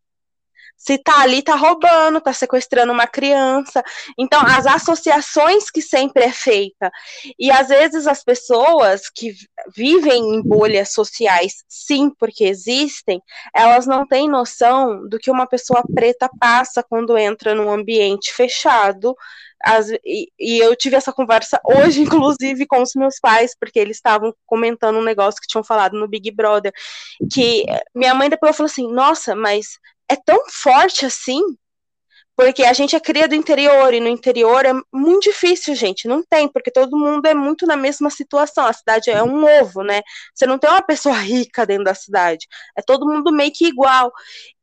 [0.78, 3.84] se tá ali, tá roubando, tá sequestrando uma criança.
[4.18, 6.92] Então, as associações que sempre é feita.
[7.38, 9.34] E às vezes as pessoas que
[9.76, 13.20] vivem em bolhas sociais, sim, porque existem,
[13.56, 19.16] elas não têm noção do que uma pessoa preta passa quando entra num ambiente fechado.
[19.64, 23.98] As, e, e, eu tive essa conversa hoje, inclusive, com os meus pais, porque eles
[23.98, 26.72] estavam comentando um negócio que tinham falado no Big Brother.
[27.34, 27.66] Que
[27.96, 29.80] minha mãe depois falou assim: Nossa, mas
[30.10, 31.42] é tão forte assim,
[32.36, 36.24] porque a gente é cria do interior, e no interior é muito difícil, gente, não
[36.24, 40.04] tem, porque todo mundo é muito na mesma situação, a cidade é um ovo, né,
[40.36, 42.46] você não tem uma pessoa rica dentro da cidade,
[42.78, 44.12] é todo mundo meio que igual,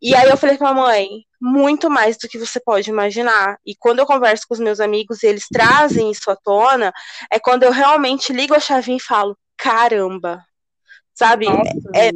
[0.01, 1.09] e aí eu falei pra mãe,
[1.43, 5.25] muito mais do que você pode imaginar, e quando eu converso com os meus amigos
[5.25, 6.93] e eles trazem isso à tona,
[7.29, 10.45] é quando eu realmente ligo a chavinha e falo, caramba,
[11.13, 12.11] sabe, Nossa, é,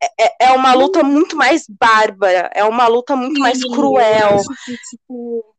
[0.00, 4.36] é, é uma luta muito mais bárbara, é uma luta muito mais cruel.
[4.36, 5.56] Eu, que, tipo,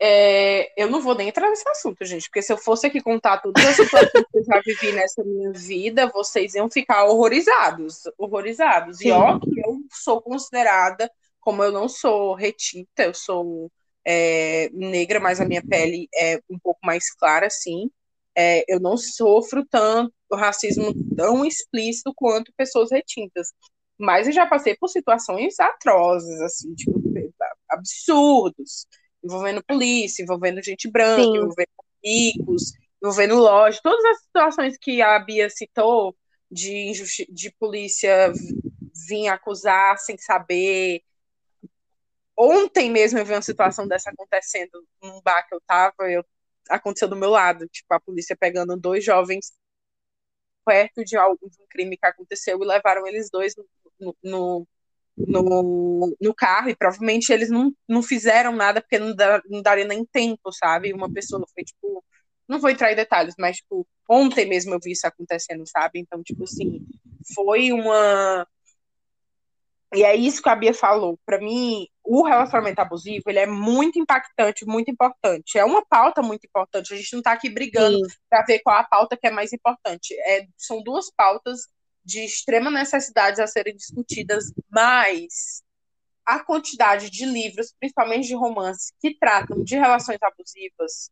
[0.00, 3.38] é, eu não vou nem entrar nesse assunto, gente, porque se eu fosse aqui contar
[3.38, 8.98] todas as situações que eu já vivi nessa minha vida, vocês iam ficar horrorizados, horrorizados.
[8.98, 9.08] Sim.
[9.08, 13.70] E ó, que eu sou considerada, como eu não sou retinta, eu sou
[14.04, 17.90] é, negra, mas a minha pele é um pouco mais clara, assim.
[18.36, 23.52] É, eu não sofro tanto racismo tão explícito quanto pessoas retintas.
[23.98, 27.00] Mas eu já passei por situações atrozes, assim, tipo,
[27.70, 28.86] absurdos,
[29.22, 31.36] envolvendo polícia, envolvendo gente branca, Sim.
[31.36, 31.68] envolvendo
[32.04, 32.72] ricos,
[33.02, 36.14] envolvendo loja, todas as situações que a Bia citou
[36.50, 36.92] de,
[37.28, 38.32] de polícia
[39.08, 41.02] vir acusar sem saber.
[42.36, 46.24] Ontem mesmo eu vi uma situação dessa acontecendo num bar que eu tava, eu,
[46.68, 49.52] aconteceu do meu lado, tipo, a polícia pegando dois jovens
[50.64, 53.54] perto de algum crime que aconteceu e levaram eles dois
[54.00, 54.66] no, no,
[55.16, 59.14] no, no carro e provavelmente eles não, não fizeram nada porque não,
[59.48, 60.92] não daria nem tempo, sabe?
[60.92, 62.04] Uma pessoa foi tipo,
[62.48, 66.00] não vou entrar em detalhes, mas tipo, ontem mesmo eu vi isso acontecendo, sabe?
[66.00, 66.84] Então, tipo assim,
[67.34, 68.46] foi uma
[69.94, 71.18] E é isso que a Bia falou.
[71.24, 75.58] Para mim, o relacionamento abusivo ele é muito impactante, muito importante.
[75.58, 76.92] É uma pauta muito importante.
[76.92, 77.98] A gente não está aqui brigando
[78.28, 80.14] para ver qual a pauta que é mais importante.
[80.20, 81.66] É, são duas pautas
[82.04, 85.62] de extrema necessidade a serem discutidas, mas
[86.26, 91.10] a quantidade de livros, principalmente de romances, que tratam de relações abusivas,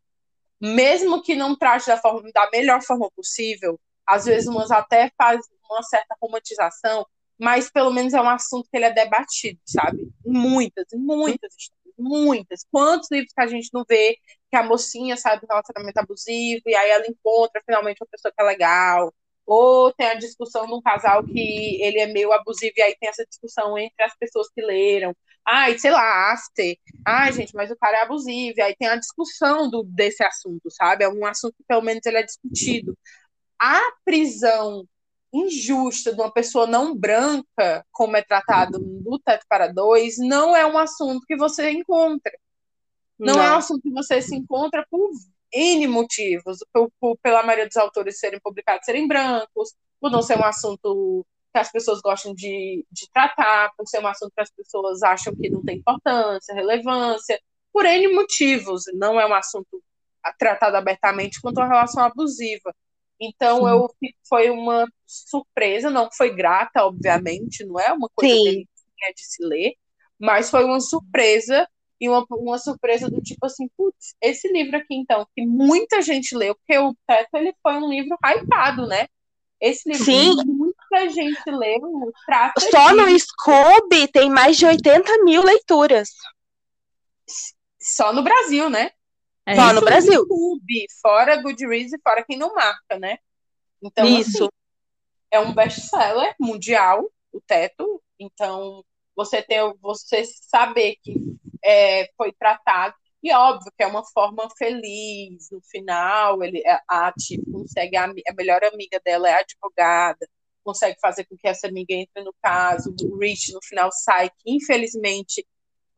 [0.60, 5.52] mesmo que não trate da, forma, da melhor forma possível, às vezes umas até fazem
[5.68, 7.06] uma certa romantização,
[7.42, 10.08] mas pelo menos é um assunto que ele é debatido, sabe?
[10.24, 12.64] Muitas, muitas histórias, muitas.
[12.70, 14.16] Quantos livros que a gente não vê
[14.48, 18.40] que a mocinha sai do relacionamento abusivo e aí ela encontra finalmente uma pessoa que
[18.40, 19.12] é legal,
[19.44, 23.08] ou tem a discussão de um casal que ele é meio abusivo e aí tem
[23.08, 25.12] essa discussão entre as pessoas que leram.
[25.44, 26.76] Ai, sei lá, After.
[27.04, 28.54] Ai, gente, mas o cara é abusivo.
[28.58, 31.02] E aí tem a discussão do, desse assunto, sabe?
[31.02, 32.96] É um assunto que pelo menos ele é discutido.
[33.60, 34.86] A prisão
[35.32, 40.66] injusta de uma pessoa não branca, como é tratado no Teto para Dois, não é
[40.66, 42.32] um assunto que você encontra.
[43.18, 43.42] Não, não.
[43.42, 45.10] é um assunto que você se encontra por
[45.52, 50.38] N motivos, por, por, pela maioria dos autores serem publicados serem brancos, por não ser
[50.38, 54.50] um assunto que as pessoas gostam de, de tratar, por ser um assunto que as
[54.50, 57.38] pessoas acham que não tem importância, relevância,
[57.72, 58.84] por N motivos.
[58.94, 59.82] Não é um assunto
[60.38, 62.74] tratado abertamente quanto a relação abusiva.
[63.20, 63.88] Então eu
[64.28, 64.86] foi uma
[65.28, 68.66] surpresa, não foi grata, obviamente, não é uma coisa que
[69.14, 69.74] de se ler,
[70.18, 71.68] mas foi uma surpresa
[72.00, 76.36] e uma, uma surpresa do tipo assim, putz, esse livro aqui então, que muita gente
[76.36, 79.06] leu, porque o Teto ele foi um livro hypado, né?
[79.60, 80.34] Esse livro Sim.
[80.44, 82.96] muita gente leu, trata Só de...
[82.96, 86.10] no Scooby tem mais de 80 mil leituras.
[87.80, 88.90] Só no Brasil, né?
[89.46, 89.54] É.
[89.54, 90.14] Só no Brasil.
[90.14, 93.18] YouTube, fora Goodreads e fora quem não marca, né?
[93.82, 94.44] Então, Isso.
[94.44, 94.48] Assim,
[95.32, 98.00] é um best-seller mundial, o Teto.
[98.20, 98.84] Então,
[99.16, 101.16] você ter, você saber que
[101.64, 102.94] é, foi tratado.
[103.22, 105.48] E óbvio que é uma forma feliz.
[105.50, 110.28] No final, ele, a Tiff consegue, a, a melhor amiga dela é advogada,
[110.62, 112.94] consegue fazer com que essa amiga entre no caso.
[113.04, 115.46] O Rich, no final, sai, que infelizmente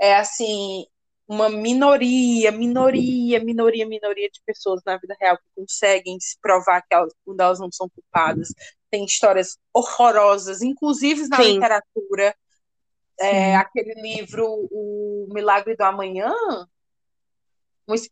[0.00, 0.86] é assim,
[1.26, 6.94] uma minoria, minoria, minoria, minoria de pessoas na vida real que conseguem se provar que
[6.94, 8.48] elas, quando elas não são culpadas.
[8.94, 11.54] Tem histórias horrorosas, inclusive na Sim.
[11.54, 12.32] literatura.
[13.18, 16.32] É, aquele livro, O Milagre do Amanhã.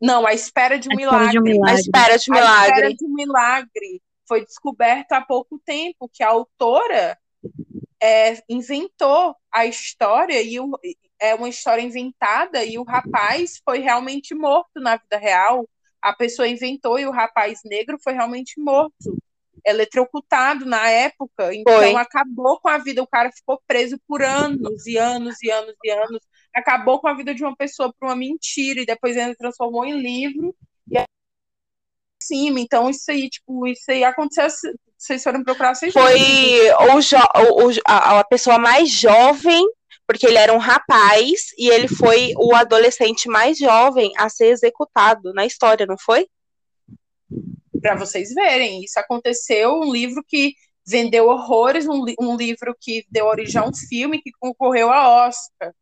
[0.00, 1.30] Não, A Espera de um, milagre.
[1.30, 1.76] De um milagre.
[1.76, 2.72] A Espera de um Milagre.
[2.72, 4.02] A Espera de um Milagre.
[4.26, 7.16] Foi descoberto há pouco tempo que a autora
[8.02, 10.68] é, inventou a história e o,
[11.20, 15.64] é uma história inventada e o rapaz foi realmente morto na vida real.
[16.02, 19.16] A pessoa inventou e o rapaz negro foi realmente morto,
[19.64, 21.54] eletrocutado na época.
[21.54, 21.94] Então foi.
[21.94, 23.02] acabou com a vida.
[23.02, 26.20] O cara ficou preso por anos e anos e anos e anos.
[26.54, 30.00] Acabou com a vida de uma pessoa por uma mentira e depois ele transformou em
[30.00, 30.54] livro.
[30.90, 30.98] E
[32.22, 32.60] cima.
[32.60, 34.72] Então, isso aí, tipo, isso aí aconteceu.
[34.96, 36.20] Vocês foram procurar vocês Foi
[36.94, 39.66] o, jo o, a, a pessoa mais jovem
[40.06, 45.32] porque ele era um rapaz e ele foi o adolescente mais jovem a ser executado
[45.32, 46.26] na história, não foi?
[47.82, 50.54] Para vocês verem, isso aconteceu, um livro que
[50.86, 55.74] vendeu horrores, um, um, livro que deu origem a um filme que concorreu a Oscar,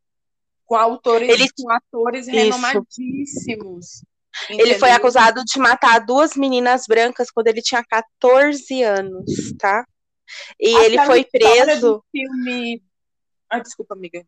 [0.64, 1.48] com autores, ele...
[1.56, 2.36] com atores isso.
[2.36, 4.04] renomadíssimos.
[4.44, 4.66] Entendeu?
[4.66, 9.84] Ele foi acusado de matar duas meninas brancas quando ele tinha 14 anos, tá?
[10.58, 11.80] E Aquela ele foi preso.
[11.80, 12.80] Do filme
[13.50, 14.24] ah, desculpa, amiga.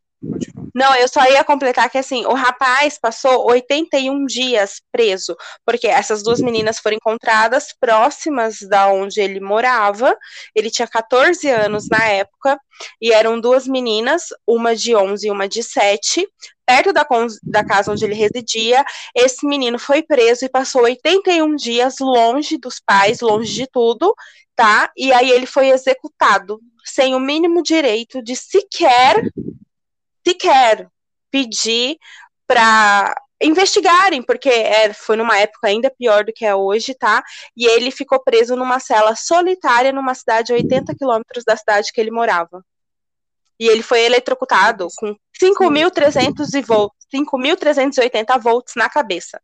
[0.75, 6.23] Não, eu só ia completar que assim, o rapaz passou 81 dias preso, porque essas
[6.23, 10.17] duas meninas foram encontradas próximas da onde ele morava.
[10.55, 12.59] Ele tinha 14 anos na época,
[13.01, 16.27] e eram duas meninas, uma de 11 e uma de 7,
[16.65, 17.07] perto da,
[17.43, 18.85] da casa onde ele residia.
[19.15, 24.15] Esse menino foi preso e passou 81 dias longe dos pais, longe de tudo,
[24.57, 24.91] tá?
[24.97, 29.23] E aí ele foi executado sem o mínimo direito de sequer,
[30.27, 30.89] sequer
[31.31, 31.97] pedir
[32.47, 37.23] para investigarem, porque é, foi numa época ainda pior do que é hoje, tá?
[37.57, 42.01] E ele ficou preso numa cela solitária numa cidade a 80 quilômetros da cidade que
[42.01, 42.65] ele morava.
[43.59, 49.41] E ele foi eletrocutado com 5.300 volts, 5.380 volts na cabeça.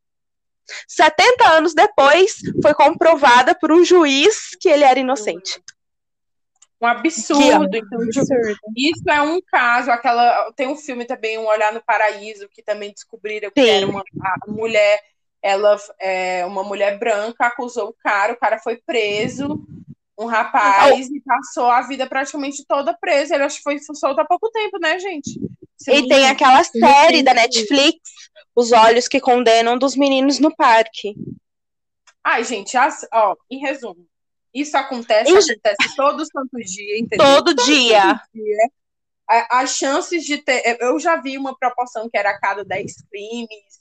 [0.87, 5.61] 70 anos depois, foi comprovada por um juiz que ele era inocente.
[6.81, 7.77] Um absurdo.
[7.77, 8.59] Então, absurdo.
[8.77, 10.53] Isso é um caso, aquela.
[10.53, 13.69] Tem um filme também, Um Olhar no Paraíso, que também descobriram que Sim.
[13.69, 14.05] era uma
[14.47, 15.01] mulher,
[15.43, 19.65] ela é uma mulher branca, acusou o cara, o cara foi preso.
[20.21, 23.33] Um rapaz e passou a vida praticamente toda preso.
[23.33, 25.41] Ele acho que foi solto há pouco tempo, né, gente?
[25.77, 28.01] Sim, e tem aquela série da Netflix,
[28.55, 31.15] Os Olhos que Condenam dos Meninos no Parque.
[32.25, 34.05] Ai, gente, as, ó, em resumo,
[34.55, 37.27] isso acontece, acontece todo santo dia, entendeu?
[37.27, 38.21] Todo, todo dia.
[38.33, 38.71] dia.
[39.29, 40.79] As chances de ter.
[40.81, 43.79] Eu já vi uma proporção que era a cada 10 crimes,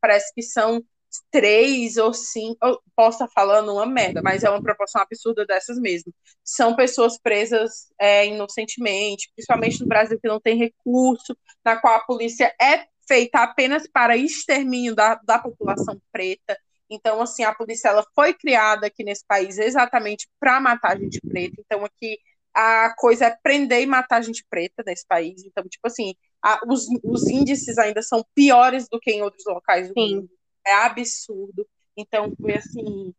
[0.00, 0.82] parece que são
[1.30, 5.78] três ou cinco, eu posso estar falando uma merda, mas é uma proporção absurda dessas
[5.78, 6.12] mesmo.
[6.44, 12.04] São pessoas presas é, inocentemente, principalmente no Brasil que não tem recurso, na qual a
[12.04, 16.58] polícia é feita apenas para extermínio da, da população preta.
[16.90, 21.54] Então, assim, a polícia ela foi criada aqui nesse país exatamente para matar gente preta.
[21.58, 22.18] Então, aqui
[22.54, 25.44] a coisa é prender e matar gente preta nesse país.
[25.44, 29.88] Então, tipo assim, a, os, os índices ainda são piores do que em outros locais
[29.88, 30.16] do Sim.
[30.16, 30.30] mundo
[30.66, 31.66] é absurdo.
[31.96, 33.14] Então, foi assim,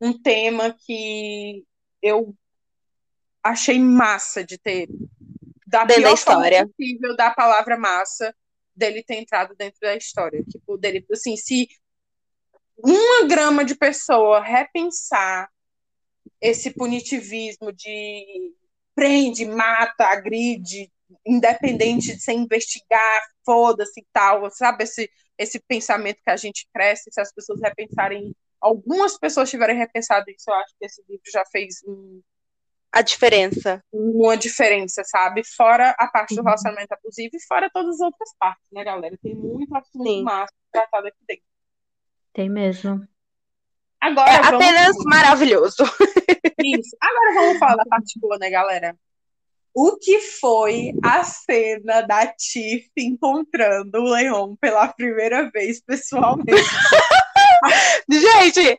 [0.00, 1.64] um tema que
[2.02, 2.34] eu
[3.42, 4.88] achei massa de ter
[5.66, 8.34] da dentro pior da história possível da palavra massa
[8.74, 10.42] dele ter entrado dentro da história.
[10.44, 11.68] Tipo, dele, assim, se
[12.78, 15.50] uma grama de pessoa repensar
[16.40, 18.54] esse punitivismo de
[18.94, 20.90] prende, mata, agride,
[21.26, 24.84] independente de sem investigar, foda-se e tal, sabe?
[24.84, 30.30] Esse, esse pensamento que a gente cresce, se as pessoas repensarem, algumas pessoas tiverem repensado
[30.30, 32.20] isso, eu acho que esse livro já fez um,
[32.92, 33.82] a diferença.
[33.92, 35.42] Uma diferença, sabe?
[35.44, 36.44] Fora a parte do uhum.
[36.44, 39.16] relacionamento abusivo e fora todas as outras partes, né, galera?
[39.22, 40.22] Tem muito assunto Sim.
[40.22, 41.44] massa tratado aqui dentro.
[42.38, 43.04] Tem mesmo.
[44.00, 44.64] Agora é vamos...
[44.64, 45.82] apenas maravilhoso.
[46.64, 46.96] Isso.
[47.00, 48.94] Agora vamos falar da parte boa, né, galera?
[49.74, 56.52] o que foi a cena da Tiff encontrando o Leon pela primeira vez pessoalmente.
[58.08, 58.78] Gente,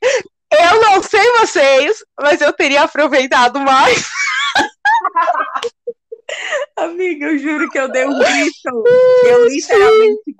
[0.53, 4.07] eu não sei vocês, mas eu teria aproveitado mais.
[6.77, 8.83] Amiga, eu juro que eu dei um grito.
[9.25, 10.33] Eu literalmente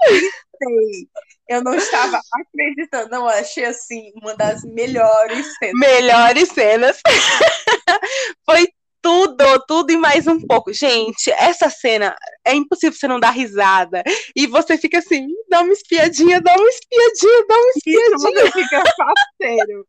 [0.60, 1.07] gritei.
[1.47, 3.10] Eu não estava acreditando.
[3.10, 5.80] Não, achei assim uma das melhores cenas.
[5.80, 6.99] Melhores cenas.
[8.45, 8.68] Foi
[9.01, 10.74] tudo, tudo e mais um pouco.
[10.74, 14.03] Gente, essa cena é impossível você não dar risada.
[14.36, 18.16] E você fica assim, dá uma espiadinha, dá uma espiadinha, dá uma espiadinha.
[18.16, 19.88] Isso, você fica parceiro.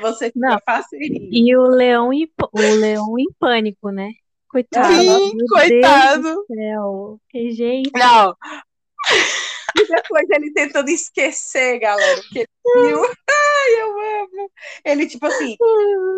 [0.00, 0.58] Você fica não.
[0.64, 1.28] parceirinho.
[1.30, 4.10] E o leão, em, o leão em pânico, né?
[4.48, 4.94] Coitado.
[4.94, 6.22] Sim, coitado.
[6.22, 7.20] Deus do céu.
[7.28, 7.90] Que jeito.
[7.94, 8.34] Não.
[9.78, 12.48] E depois ele tentando esquecer, galera, que ele
[12.86, 13.04] viu.
[13.04, 14.50] Ai, eu amo.
[14.84, 15.56] Ele, tipo assim,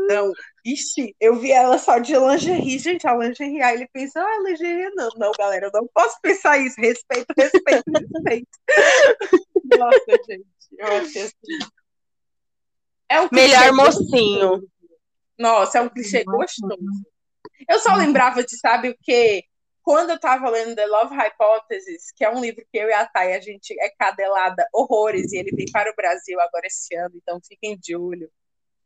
[0.09, 0.33] não,
[0.65, 3.63] ixi, eu vi ela só de lingerie, gente, a lingerie.
[3.63, 5.09] Aí ele pensa, ah, lingerie não.
[5.17, 6.81] Não, galera, eu não posso pensar isso.
[6.81, 8.49] Respeito, respeito, respeito.
[9.79, 10.47] Nossa, gente,
[10.79, 11.59] eu achei assim.
[13.09, 14.49] É um Melhor mocinho.
[14.51, 14.69] Gostoso.
[15.39, 16.79] Nossa, é um clichê gostoso.
[17.69, 19.45] Eu só lembrava de, sabe o quê?
[19.89, 23.07] Quando eu estava lendo The Love Hypothesis, que é um livro que eu e a
[23.07, 27.15] Thay, a gente é cadelada horrores, e ele vem para o Brasil agora esse ano,
[27.17, 28.31] então fiquem de olho.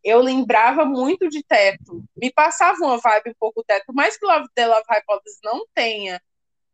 [0.04, 2.04] Eu lembrava muito de Teto.
[2.16, 6.22] Me passava uma vibe um pouco Teto, mais que Love, The Love Hypothesis não tenha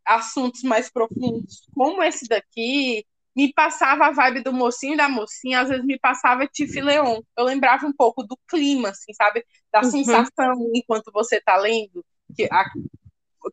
[0.05, 5.62] assuntos mais profundos como esse daqui, me passava a vibe do mocinho e da mocinha,
[5.62, 7.22] às vezes me passava Tiff Leon.
[7.35, 9.43] Eu lembrava um pouco do clima, assim, sabe?
[9.72, 9.91] Da uhum.
[9.91, 12.05] sensação enquanto você tá lendo,
[12.37, 12.66] que a,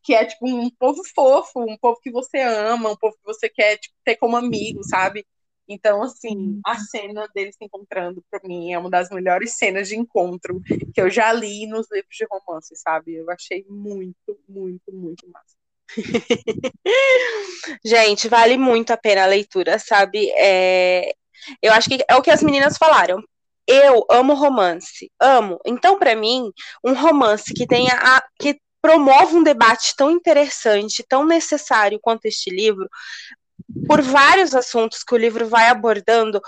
[0.03, 3.49] que é tipo um povo fofo, um povo que você ama, um povo que você
[3.49, 5.25] quer tipo, ter como amigo, sabe?
[5.67, 9.97] Então, assim, a cena deles se encontrando, para mim, é uma das melhores cenas de
[9.97, 10.61] encontro
[10.93, 13.15] que eu já li nos livros de romance, sabe?
[13.15, 15.55] Eu achei muito, muito, muito massa.
[17.83, 20.29] Gente, vale muito a pena a leitura, sabe?
[20.35, 21.13] É...
[21.61, 23.23] Eu acho que é o que as meninas falaram.
[23.67, 25.59] Eu amo romance, amo.
[25.65, 26.51] Então, para mim,
[26.83, 32.51] um romance que tenha a, que promove um debate tão interessante, tão necessário quanto este
[32.51, 32.87] livro,
[33.87, 36.39] por vários assuntos que o livro vai abordando,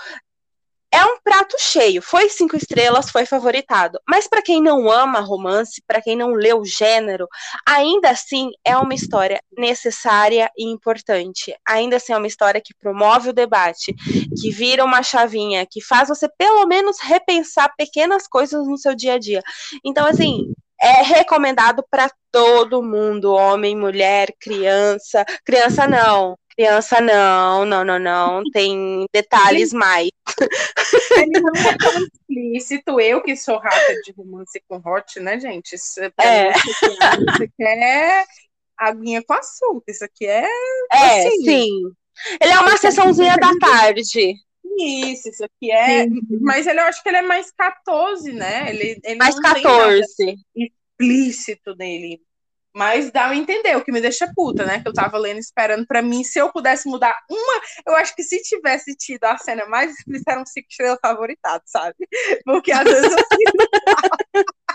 [0.91, 1.99] é um prato cheio.
[1.99, 3.99] Foi cinco estrelas, foi favoritado.
[4.07, 7.27] Mas para quem não ama romance, para quem não lê o gênero,
[7.67, 11.55] ainda assim é uma história necessária e importante.
[11.67, 13.95] Ainda assim é uma história que promove o debate,
[14.39, 19.15] que vira uma chavinha, que faz você pelo menos repensar pequenas coisas no seu dia
[19.15, 19.41] a dia.
[19.83, 25.25] Então, assim, é recomendado para todo mundo, homem, mulher, criança.
[25.43, 26.37] Criança não.
[26.55, 28.43] Criança não, não, não, não.
[28.51, 30.09] Tem detalhes mais.
[31.17, 32.99] Ele não é tão explícito.
[32.99, 35.75] Eu que sou rata de romance com hot, né, gente?
[35.75, 36.11] Isso, é.
[36.19, 36.53] é.
[36.53, 38.25] Você quer
[38.77, 39.91] aguinha com açúcar.
[39.91, 40.47] Isso aqui é.
[40.91, 41.69] É, assim, sim.
[42.41, 44.33] Ele é uma sessãozinha da tarde.
[44.79, 46.03] Isso, isso aqui é.
[46.03, 46.21] Sim.
[46.41, 48.69] Mas ele, eu acho que ele é mais 14, né?
[48.69, 50.35] Ele, ele Mais não tem nada 14.
[50.55, 52.21] explícito nele.
[52.75, 54.79] Mas dá a entender, o que me deixa puta, né?
[54.81, 57.61] Que eu tava lendo esperando pra mim, se eu pudesse mudar uma.
[57.87, 61.63] Eu acho que se tivesse tido a cena mais explícita, era um cinco estrelas favoritado,
[61.65, 61.95] sabe?
[62.45, 63.67] Porque às vezes eu sinto.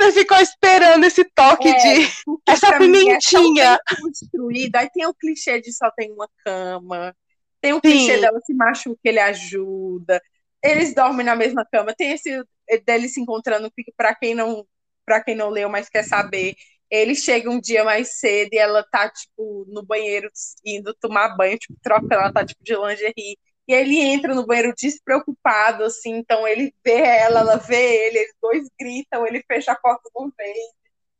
[0.00, 2.08] Você ficou esperando esse toque É, de.
[2.48, 3.78] Essa é pimentinha.
[3.90, 4.80] bem construída.
[4.80, 7.14] Aí tem o clichê de só tem uma cama.
[7.60, 10.20] Tem o clichê dela se machuca, ele ajuda.
[10.62, 11.94] Eles dormem na mesma cama.
[11.94, 12.42] Tem esse
[12.84, 14.66] dele se encontrando, que pra quem não,
[15.04, 16.54] para quem não leu, mas quer saber.
[16.90, 20.30] Ele chega um dia mais cedo e ela tá, tipo, no banheiro
[20.64, 23.38] indo tomar banho, tipo, trocando, ela tá, tipo, de lingerie.
[23.68, 28.34] E ele entra no banheiro despreocupado, assim, então ele vê ela, ela vê ele, eles
[28.40, 30.56] dois gritam, ele fecha a porta de uma vez.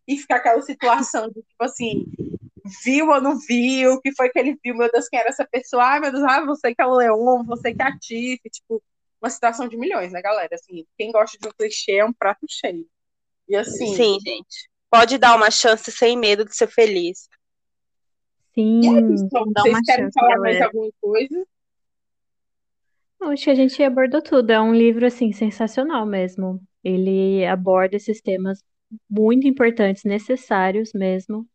[0.07, 2.05] E fica aquela situação de, tipo assim,
[2.85, 5.47] viu ou não viu, o que foi que ele viu, meu Deus, quem era essa
[5.47, 5.85] pessoa?
[5.85, 8.83] Ai, meu Deus, ah, você que é o Leon, você que é a Tiff, tipo,
[9.21, 10.55] uma situação de milhões, né, galera?
[10.55, 12.87] Assim, quem gosta de um clichê é um prato cheio.
[13.49, 14.69] E assim, Sim, gente.
[14.91, 17.29] Pode dar uma chance sem medo de ser feliz.
[18.55, 19.29] Sim, e é isso.
[19.29, 20.67] Vocês uma querem chance, falar mais galera.
[20.67, 21.47] alguma coisa?
[23.21, 24.51] Acho que a gente abordou tudo.
[24.51, 26.61] É um livro, assim, sensacional mesmo.
[26.83, 28.63] Ele aborda esses temas
[29.09, 31.47] muito importantes, necessários mesmo.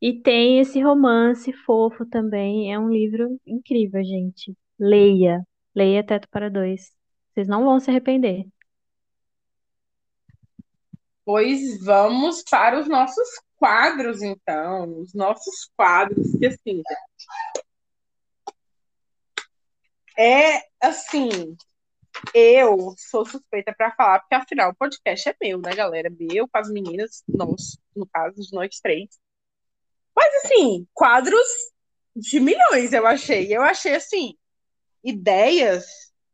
[0.00, 2.72] E tem esse romance fofo também.
[2.72, 4.54] É um livro incrível, gente.
[4.78, 5.46] Leia.
[5.74, 6.92] Leia Teto para Dois.
[7.32, 8.46] Vocês não vão se arrepender.
[11.24, 15.00] Pois vamos para os nossos quadros, então.
[15.00, 16.82] Os nossos quadros, que assim.
[20.18, 21.56] É assim.
[22.34, 26.08] Eu sou suspeita para falar, porque afinal o podcast é meu, né, galera?
[26.10, 29.08] Meu, com as meninas, nós, no caso de nós três.
[30.16, 31.46] Mas assim, quadros
[32.14, 33.54] de milhões, eu achei.
[33.54, 34.34] Eu achei assim,
[35.04, 35.86] ideias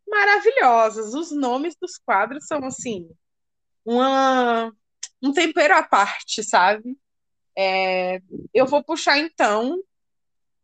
[0.09, 1.15] maravilhosas.
[1.15, 3.09] Os nomes dos quadros são assim,
[3.85, 4.73] uma,
[5.21, 6.97] um tempero à parte, sabe?
[7.57, 8.21] É,
[8.55, 9.79] eu vou puxar então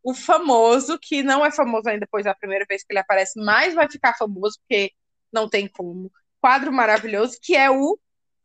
[0.02, 3.74] o famoso, que não é famoso ainda depois da primeira vez que ele aparece, mas
[3.74, 4.92] vai ficar famoso porque
[5.32, 6.10] não tem como.
[6.40, 7.98] Quadro maravilhoso, que é o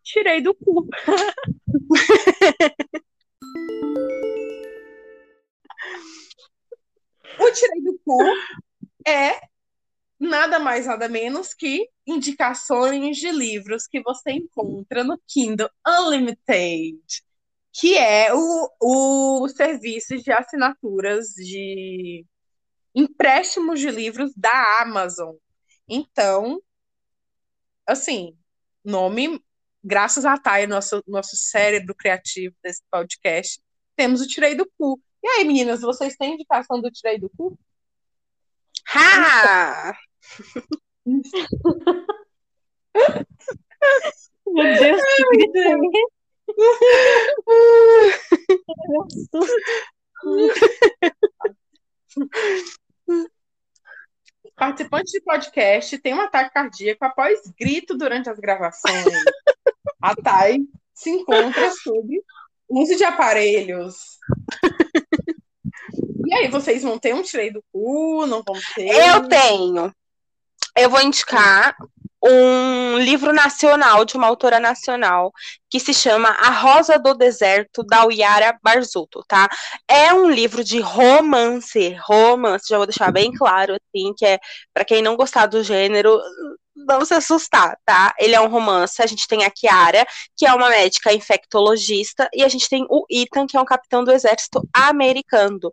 [0.04, 0.88] Tirei do cu.
[7.40, 8.18] o Tirei do cu
[9.08, 9.40] é
[10.20, 17.02] nada mais, nada menos que indicações de livros que você encontra no Kindle Unlimited,
[17.72, 22.26] que é o, o serviço de assinaturas de
[22.96, 25.36] empréstimos de livros da Amazon.
[25.88, 26.62] Então,
[27.86, 28.38] assim,
[28.84, 29.44] nome,
[29.84, 33.62] graças a Thay, nosso, nosso cérebro criativo desse podcast,
[33.96, 35.02] temos o Tirei do Cu.
[35.24, 37.58] E aí, meninas, vocês têm indicação do Tirei do Cu?
[38.94, 39.98] Ha!
[44.46, 45.78] Meu Deus, que gritei.
[45.78, 45.90] Meu
[49.10, 49.56] susto.
[54.56, 59.06] Participante de podcast tem um ataque cardíaco após grito durante as gravações.
[60.02, 62.22] A Thay se encontra sob
[62.82, 63.96] uso de aparelhos.
[66.26, 68.26] E aí, vocês vão ter um tirei do cu?
[68.26, 68.88] Não vão ter?
[68.88, 69.94] Eu tenho.
[70.76, 71.76] Eu vou indicar
[72.24, 75.34] um livro nacional de uma autora nacional
[75.70, 79.50] que se chama A Rosa do Deserto da Uyara Barzuto, tá?
[79.88, 84.40] É um livro de romance, romance, já vou deixar bem claro assim, que é
[84.74, 86.18] para quem não gostar do gênero,
[86.88, 88.14] não se assustar, tá?
[88.20, 89.02] Ele é um romance.
[89.02, 90.06] A gente tem a Kiara,
[90.36, 94.04] que é uma médica infectologista, e a gente tem o Ethan, que é um capitão
[94.04, 95.72] do exército americano.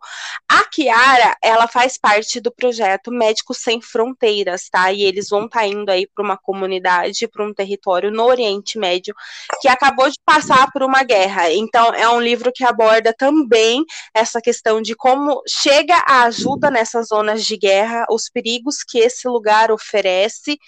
[0.49, 4.93] A Kiara, ela faz parte do projeto Médicos Sem Fronteiras, tá?
[4.93, 8.79] E eles vão estar tá indo aí para uma comunidade, para um território no Oriente
[8.79, 9.15] Médio,
[9.61, 11.51] que acabou de passar por uma guerra.
[11.53, 13.85] Então, é um livro que aborda também
[14.15, 19.29] essa questão de como chega a ajuda nessas zonas de guerra, os perigos que esse
[19.29, 20.59] lugar oferece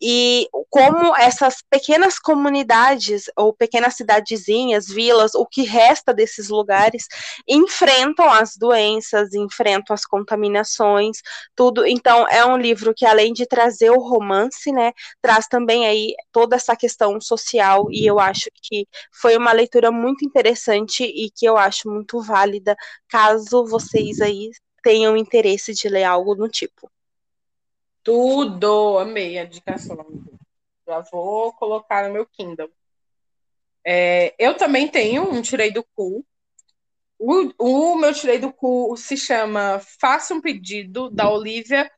[0.00, 7.06] e como essas pequenas comunidades ou pequenas cidadezinhas, vilas, o que resta desses lugares
[7.48, 11.18] enfrentam as doenças, enfrentam as contaminações,
[11.54, 11.86] tudo.
[11.86, 16.56] Então é um livro que além de trazer o romance, né, traz também aí toda
[16.56, 21.56] essa questão social e eu acho que foi uma leitura muito interessante e que eu
[21.56, 22.76] acho muito válida,
[23.08, 24.50] caso vocês aí
[24.82, 26.90] tenham interesse de ler algo do tipo.
[28.02, 28.98] Tudo!
[28.98, 29.96] Amei a indicação.
[30.86, 32.70] Já vou colocar no meu Kindle.
[33.84, 36.24] É, eu também tenho um Tirei do Cu.
[37.18, 37.52] O,
[37.92, 41.90] o meu Tirei do Cu se chama Faça um Pedido, da Olivia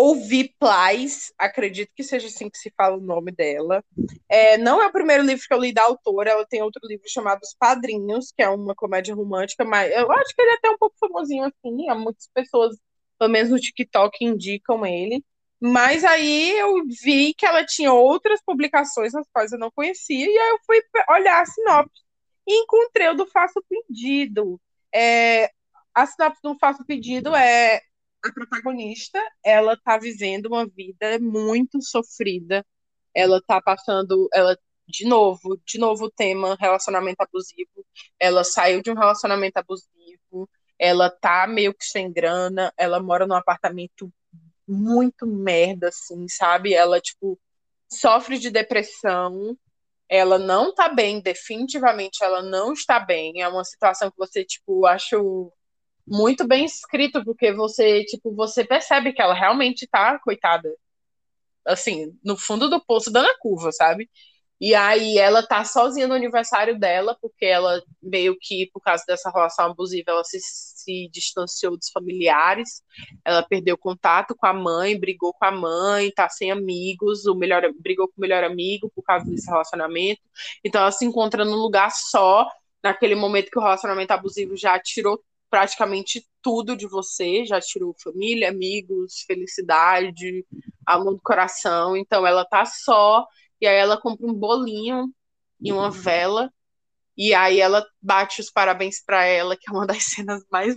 [0.00, 3.84] Ouvi Plais, acredito que seja assim que se fala o nome dela.
[4.30, 7.04] É, não é o primeiro livro que eu li da autora, ela tem outro livro
[7.06, 10.70] chamado Os Padrinhos, que é uma comédia romântica, mas eu acho que ele é até
[10.70, 12.78] um pouco famosinho assim, muitas pessoas,
[13.20, 15.22] pelo menos no TikTok, indicam ele.
[15.60, 20.38] Mas aí eu vi que ela tinha outras publicações nas quais eu não conhecia, e
[20.38, 20.80] aí eu fui
[21.10, 22.02] olhar a sinopse
[22.46, 24.58] e encontrei o do Faço Pedido.
[24.92, 25.50] É,
[25.94, 27.82] a sinopse do Faço Pedido é
[28.24, 32.64] a protagonista, ela tá vivendo uma vida muito sofrida.
[33.14, 34.56] Ela tá passando, ela
[34.88, 37.86] de novo, de novo o tema relacionamento abusivo.
[38.18, 39.90] Ela saiu de um relacionamento abusivo,
[40.80, 44.10] ela tá meio que sem grana, ela mora num apartamento
[44.66, 46.74] muito merda assim, sabe?
[46.74, 47.38] Ela tipo
[47.92, 49.56] sofre de depressão,
[50.08, 53.42] ela não tá bem, definitivamente ela não está bem.
[53.42, 55.52] É uma situação que você tipo acho
[56.06, 60.74] muito bem escrito, porque você, tipo, você percebe que ela realmente tá, coitada,
[61.64, 64.10] assim, no fundo do poço dando a curva, sabe?
[64.60, 69.30] E aí ela tá sozinha no aniversário dela, porque ela meio que, por causa dessa
[69.30, 72.82] relação abusiva, ela se, se distanciou dos familiares,
[73.24, 77.62] ela perdeu contato com a mãe, brigou com a mãe, tá sem amigos, o melhor
[77.80, 80.20] brigou com o melhor amigo por causa desse relacionamento.
[80.64, 82.46] Então ela se encontra num lugar só,
[82.82, 88.48] naquele momento que o relacionamento abusivo já tirou praticamente tudo de você, já tirou família,
[88.48, 90.46] amigos, felicidade,
[90.86, 91.96] amor do coração.
[91.96, 93.26] Então ela tá só,
[93.60, 95.12] e aí ela compra um bolinho
[95.60, 96.52] e uma vela,
[97.16, 100.76] e aí ela bate os parabéns para ela, que é uma das cenas mais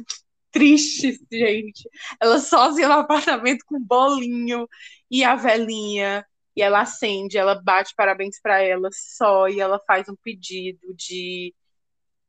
[0.51, 1.89] tristes, gente.
[2.19, 4.68] Ela sozinha no apartamento com um bolinho
[5.10, 10.07] e a velinha, e ela acende, ela bate parabéns para ela só, e ela faz
[10.10, 11.53] um pedido de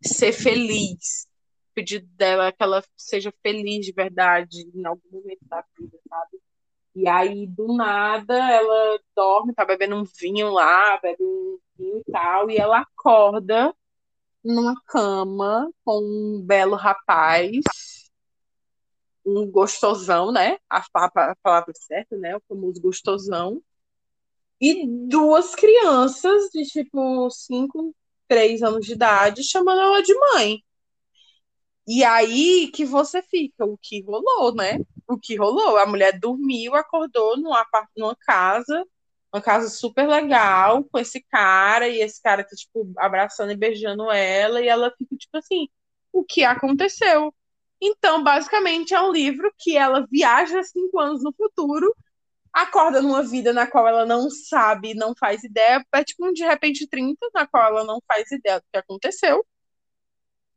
[0.02, 1.26] ser feliz
[1.74, 6.38] pedido dela é que ela seja feliz de verdade em algum momento da vida, sabe?
[6.94, 12.12] E aí, do nada, ela dorme, tá bebendo um vinho lá, bebe um vinho e
[12.12, 13.74] tal, e ela acorda
[14.44, 17.62] numa cama com um belo rapaz,
[19.26, 20.58] um gostosão, né?
[20.68, 22.36] A, a, a palavra certa, né?
[22.36, 23.62] O famoso gostosão.
[24.60, 27.94] E duas crianças de tipo 5,
[28.28, 30.62] 3 anos de idade chamando ela de mãe.
[31.86, 34.78] E aí que você fica, o que rolou, né?
[35.06, 35.76] O que rolou?
[35.76, 37.66] A mulher dormiu, acordou numa,
[37.96, 38.84] numa casa,
[39.32, 44.10] uma casa super legal, com esse cara, e esse cara tá, tipo, abraçando e beijando
[44.10, 45.68] ela, e ela fica, tipo assim,
[46.12, 47.34] o que aconteceu?
[47.80, 51.94] Então, basicamente, é um livro que ela viaja cinco anos no futuro,
[52.52, 56.44] acorda numa vida na qual ela não sabe, não faz ideia, é tipo um de
[56.44, 59.44] repente 30, na qual ela não faz ideia do que aconteceu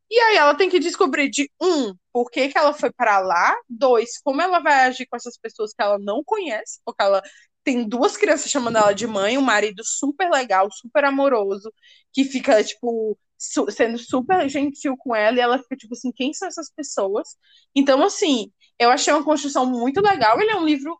[0.09, 3.55] e aí ela tem que descobrir de um, por que, que ela foi para lá,
[3.69, 7.21] dois, como ela vai agir com essas pessoas que ela não conhece, porque ela
[7.63, 11.71] tem duas crianças chamando ela de mãe, um marido super legal, super amoroso,
[12.13, 16.33] que fica, tipo, su sendo super gentil com ela, e ela fica, tipo assim, quem
[16.33, 17.37] são essas pessoas?
[17.75, 20.39] Então, assim, eu achei uma construção muito legal.
[20.39, 20.97] Ele é um livro,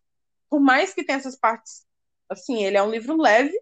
[0.49, 1.85] por mais que tenha essas partes,
[2.29, 3.53] assim, ele é um livro leve,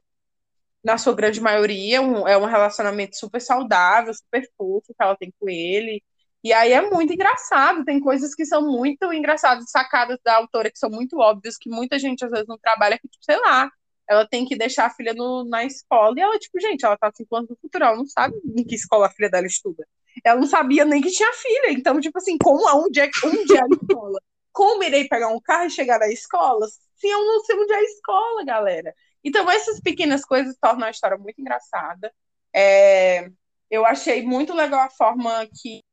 [0.85, 5.33] na sua grande maioria, um, é um relacionamento super saudável, super fofo que ela tem
[5.39, 6.03] com ele.
[6.43, 10.77] E aí é muito engraçado, tem coisas que são muito engraçadas, sacadas da autora, que
[10.77, 13.71] são muito óbvias, que muita gente às vezes não trabalha, que, tipo, sei lá,
[14.07, 17.11] ela tem que deixar a filha no, na escola, e ela, tipo, gente, ela tá
[17.15, 19.87] cinco anos no futuro, ela não sabe em que escola a filha dela estuda.
[20.23, 23.61] Ela não sabia nem que tinha filha, então, tipo assim, como aonde é, onde é
[23.61, 24.19] a escola?
[24.51, 26.67] Como irei pegar um carro e chegar na escola?
[26.95, 28.93] Se eu não sei onde é a escola, galera.
[29.25, 32.13] Então, essas pequenas coisas tornam a história muito engraçada.
[32.55, 33.27] É,
[33.71, 35.83] eu achei muito legal a forma que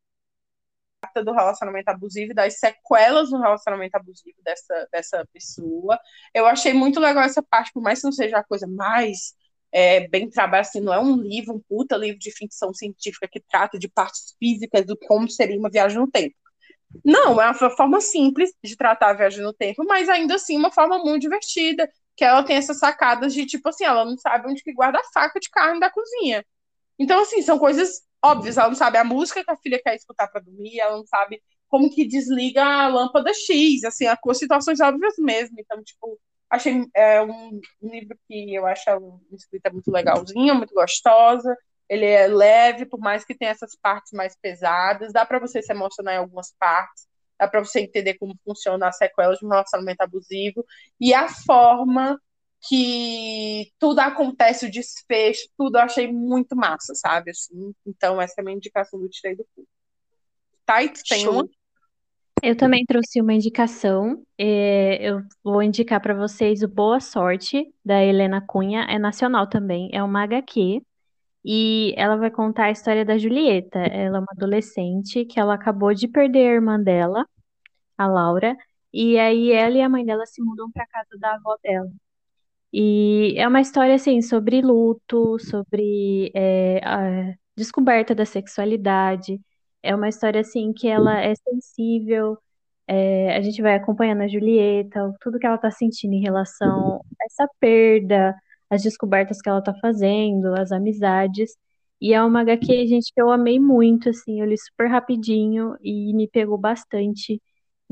[1.24, 5.98] do relacionamento abusivo, das sequelas do relacionamento abusivo dessa, dessa pessoa.
[6.32, 9.34] Eu achei muito legal essa parte, por mais que não seja a coisa mais
[9.72, 13.40] é, bem trabalhada, assim, não é um livro, um puta livro de ficção científica que
[13.40, 16.36] trata de partes físicas do como seria uma viagem no tempo.
[17.04, 20.70] Não, é uma forma simples de tratar a viagem no tempo, mas ainda assim uma
[20.70, 24.62] forma muito divertida, que ela tem essas sacadas de tipo assim, ela não sabe onde
[24.62, 26.44] que guarda a faca de carne da cozinha.
[26.98, 28.56] Então, assim, são coisas óbvias.
[28.56, 31.42] Ela não sabe a música que a filha quer escutar para dormir, ela não sabe
[31.68, 35.56] como que desliga a lâmpada X, assim, a, situações óbvias mesmo.
[35.58, 36.18] Então, tipo,
[36.50, 41.56] achei é, um, livro que eu acho uma escrita muito legalzinha, muito gostosa.
[41.88, 45.72] Ele é leve, por mais que tenha essas partes mais pesadas, dá para você se
[45.72, 47.06] emocionar em algumas partes
[47.42, 50.64] dá para você entender como funciona as sequelas de um relacionamento abusivo
[51.00, 52.16] e a forma
[52.68, 57.32] que tudo acontece, o desfecho, tudo eu achei muito massa, sabe?
[57.32, 59.66] Assim, então, essa é a minha indicação do Tirei do Cu.
[60.94, 61.44] Tu tem uma?
[62.40, 64.24] Eu também trouxe uma indicação.
[64.38, 68.86] É, eu vou indicar para vocês o Boa Sorte, da Helena Cunha.
[68.88, 70.80] É nacional também, é uma HQ.
[71.44, 73.80] E ela vai contar a história da Julieta.
[73.80, 77.26] Ela é uma adolescente que ela acabou de perder a irmã dela,
[78.04, 78.56] a Laura.
[78.92, 81.90] E aí ela e a mãe dela se mudam para casa da avó dela.
[82.72, 89.40] E é uma história assim sobre luto, sobre é, a descoberta da sexualidade.
[89.82, 92.38] É uma história assim que ela é sensível.
[92.88, 97.24] é, a gente vai acompanhando a Julieta, tudo que ela está sentindo em relação a
[97.26, 98.34] essa perda,
[98.70, 101.56] as descobertas que ela está fazendo, as amizades.
[102.00, 106.12] E é uma HQ, gente, que eu amei muito, assim, eu li super rapidinho e
[106.14, 107.40] me pegou bastante.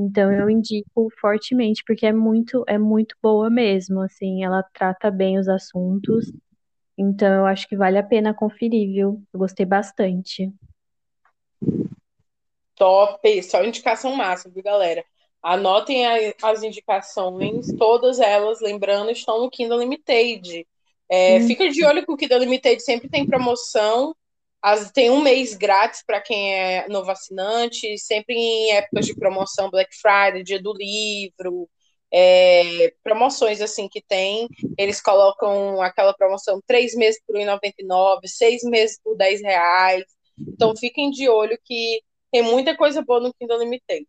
[0.00, 5.38] Então eu indico fortemente, porque é muito, é muito boa mesmo, assim, ela trata bem
[5.38, 6.32] os assuntos.
[6.98, 9.22] Então eu acho que vale a pena conferir, viu?
[9.32, 10.50] Eu gostei bastante.
[12.76, 15.04] Top, só indicação máxima, viu, galera?
[15.42, 16.06] Anotem
[16.42, 20.66] as indicações, todas elas, lembrando, estão no Kindle Limited.
[21.10, 21.46] É, Hum.
[21.46, 24.14] fica de olho que o Kindle Limited sempre tem promoção.
[24.62, 29.70] As, tem um mês grátis para quem é novo assinante, sempre em épocas de promoção,
[29.70, 31.68] Black Friday, Dia do Livro,
[32.12, 34.48] é, promoções assim que tem.
[34.76, 40.04] Eles colocam aquela promoção três meses por R$ 1,99, seis meses por 10 reais.
[40.38, 44.06] Então fiquem de olho que tem muita coisa boa no Kindle Limited.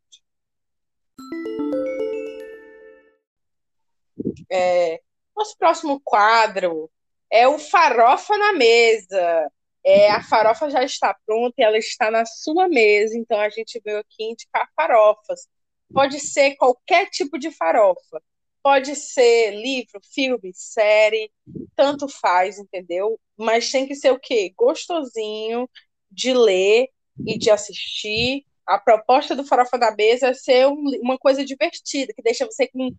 [4.50, 5.00] É,
[5.36, 6.90] nosso próximo quadro
[7.32, 9.50] é o Farofa na Mesa.
[9.84, 13.82] É, a farofa já está pronta e ela está na sua mesa, então a gente
[13.84, 15.48] veio aqui indicar farofas.
[15.94, 18.22] Pode ser qualquer tipo de farofa.
[18.64, 21.32] Pode ser livro, filme, série,
[21.76, 23.20] tanto faz, entendeu?
[23.38, 24.54] Mas tem que ser o quê?
[24.56, 25.68] Gostosinho
[26.12, 26.88] de ler
[27.26, 28.46] e de assistir.
[28.68, 32.68] A proposta do Farofa da Mesa é ser um- uma coisa divertida, que deixa você
[32.68, 32.92] com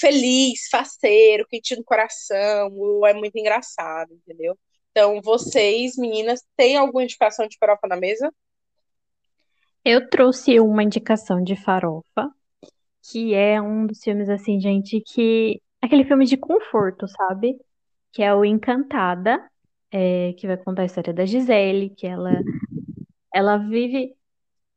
[0.00, 4.58] feliz, faceiro, quentinho no coração, ou é muito engraçado, entendeu?
[4.92, 8.32] Então, vocês, meninas, têm alguma indicação de farofa na mesa?
[9.82, 12.30] Eu trouxe uma indicação de farofa,
[13.10, 15.60] que é um dos filmes, assim, gente, que.
[15.80, 17.58] Aquele filme de conforto, sabe?
[18.12, 19.42] Que é o Encantada,
[19.90, 22.40] é, que vai contar a história da Gisele, que ela,
[23.34, 24.14] ela vive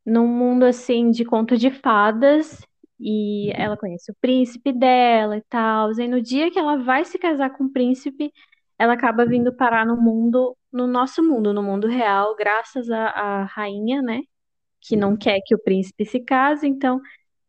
[0.05, 2.65] num mundo, assim, de conto de fadas,
[2.99, 5.91] e ela conhece o príncipe dela e tal.
[5.91, 8.31] E no dia que ela vai se casar com o príncipe,
[8.79, 13.43] ela acaba vindo parar no mundo, no nosso mundo, no mundo real, graças à, à
[13.45, 14.21] rainha, né?
[14.81, 17.01] que não quer que o príncipe se case, então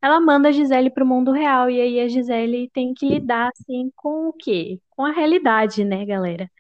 [0.02, 3.50] ela manda a Gisele para o mundo real e aí a Gisele tem que lidar
[3.50, 4.80] assim com o quê?
[4.90, 6.50] Com a realidade, né, galera?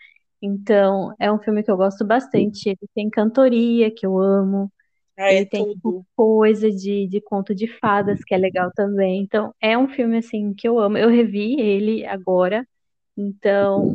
[0.42, 2.68] Então, é um filme que eu gosto bastante.
[2.70, 4.72] Ele tem cantoria, que eu amo.
[5.18, 6.06] Ah, é Ele tem tudo.
[6.16, 9.22] coisa de, de conto de fadas, que é legal também.
[9.22, 10.98] Então, é um filme assim que eu amo.
[10.98, 12.66] Eu revi ele agora.
[13.16, 13.94] Então,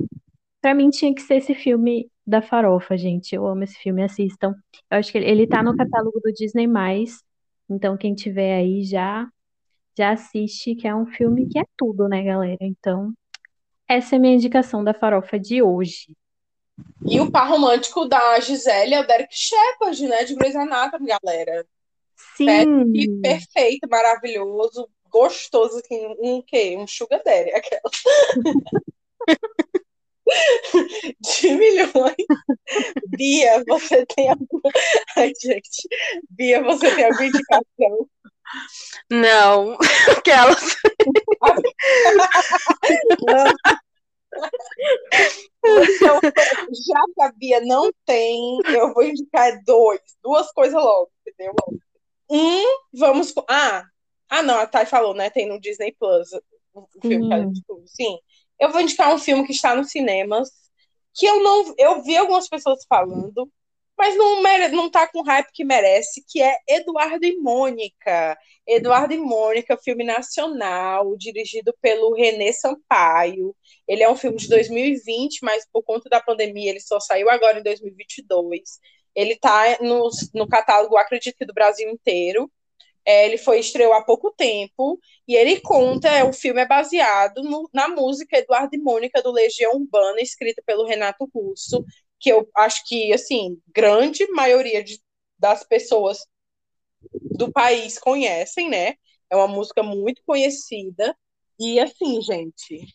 [0.61, 3.33] Pra mim tinha que ser esse filme da farofa, gente.
[3.33, 4.53] Eu amo esse filme, assistam.
[4.89, 6.67] Eu acho que ele, tá no catálogo do Disney+,
[7.69, 9.27] então quem tiver aí já
[9.97, 12.57] já assiste, que é um filme que é tudo, né, galera?
[12.61, 13.11] Então,
[13.87, 16.15] essa é a minha indicação da farofa de hoje.
[17.05, 20.23] E o par romântico da Gisele é o Derek Shepard, né?
[20.23, 21.65] De Grey's Anatomy, galera.
[22.37, 26.77] Sim, perfeito, maravilhoso, gostoso, assim, um quê?
[26.77, 27.81] Um sugar daddy, aquela.
[31.19, 32.15] De milhões.
[33.09, 34.61] Bia, você tem alguma...
[35.17, 35.87] Ai, gente.
[36.29, 38.09] Bia, você tem alguma indicação?
[39.09, 39.77] Não,
[40.17, 40.75] aquelas.
[45.63, 51.53] Então, já que a Bia não tem, eu vou indicar dois, duas coisas logo, entendeu?
[52.29, 52.63] Um,
[52.93, 53.33] vamos.
[53.49, 53.85] Ah,
[54.29, 55.29] ah, não, a Thay falou, né?
[55.29, 56.29] Tem no Disney Plus
[56.73, 57.83] o filme que indicou.
[57.85, 58.17] Sim.
[58.61, 60.49] Eu vou indicar um filme que está nos cinemas,
[61.15, 61.73] que eu não.
[61.79, 63.51] Eu vi algumas pessoas falando,
[63.97, 68.37] mas não, mere, não tá com o hype que merece, que é Eduardo e Mônica.
[68.67, 73.55] Eduardo e Mônica, filme nacional, dirigido pelo René Sampaio.
[73.87, 77.59] Ele é um filme de 2020, mas por conta da pandemia ele só saiu agora
[77.59, 78.61] em 2022.
[79.15, 82.49] Ele está no, no catálogo, acredito que do Brasil inteiro.
[83.05, 87.41] É, ele foi estreou há pouco tempo e ele conta, é, o filme é baseado
[87.43, 91.83] no- na música Eduardo e Mônica do Legião Urbana, escrita pelo Renato Russo,
[92.19, 94.99] que eu acho que assim grande maioria de,
[95.39, 96.19] das pessoas
[97.37, 98.95] do país conhecem, né?
[99.29, 101.15] É uma música muito conhecida
[101.59, 102.87] e assim, gente,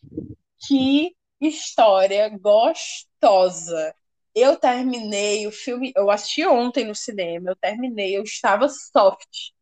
[0.66, 3.94] que história gostosa.
[4.34, 9.52] Eu terminei o filme, eu assisti ontem no cinema, eu terminei, eu estava soft.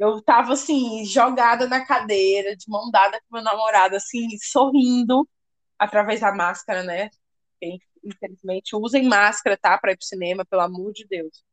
[0.00, 5.28] Eu tava assim, jogada na cadeira, de mão dada com meu namorado, assim, sorrindo
[5.78, 7.10] através da máscara, né?
[8.02, 9.76] Infelizmente, usem máscara, tá?
[9.78, 11.44] Pra ir pro cinema, pelo amor de Deus.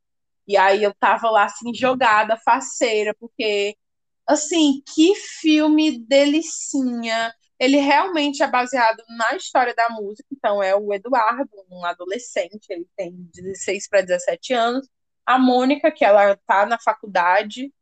[0.48, 3.76] E aí eu tava lá, assim, jogada, faceira, porque,
[4.28, 7.34] assim, que filme delicinha.
[7.60, 12.88] Ele realmente é baseado na história da música, então é o Eduardo, um adolescente, ele
[12.96, 14.88] tem 16 para 17 anos.
[15.26, 17.74] A Mônica, que ela tá na faculdade,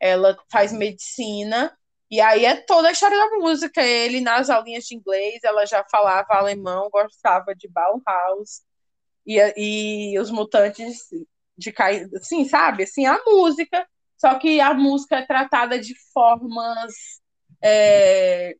[0.00, 1.76] ela faz medicina,
[2.10, 3.82] e aí é toda a história da música.
[3.82, 8.62] Ele, nas aulinhas de inglês, ela já falava alemão, gostava de Bauhaus,
[9.26, 11.08] e, e os mutantes
[11.58, 12.84] de cair, assim, sabe?
[12.84, 13.86] Assim, a música,
[14.16, 16.92] só que a música é tratada de formas
[17.62, 18.54] é,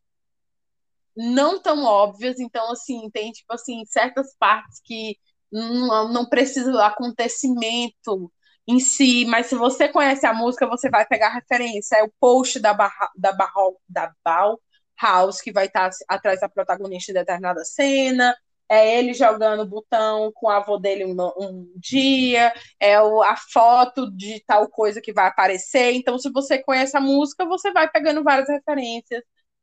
[1.16, 5.16] não tão óbvias, então, assim, tem, tipo assim, certas partes que
[5.50, 8.30] não, não precisa do acontecimento
[8.66, 11.96] em si, mas se você conhece a música, você vai pegar referência.
[11.96, 13.52] É o post da, barra, da, barra,
[13.88, 18.36] da Bauhaus, que vai estar atrás da protagonista em determinada cena.
[18.68, 24.10] É ele jogando botão com a avó dele um, um dia, é o, a foto
[24.10, 25.92] de tal coisa que vai aparecer.
[25.92, 29.22] Então, se você conhece a música, você vai pegando várias referências.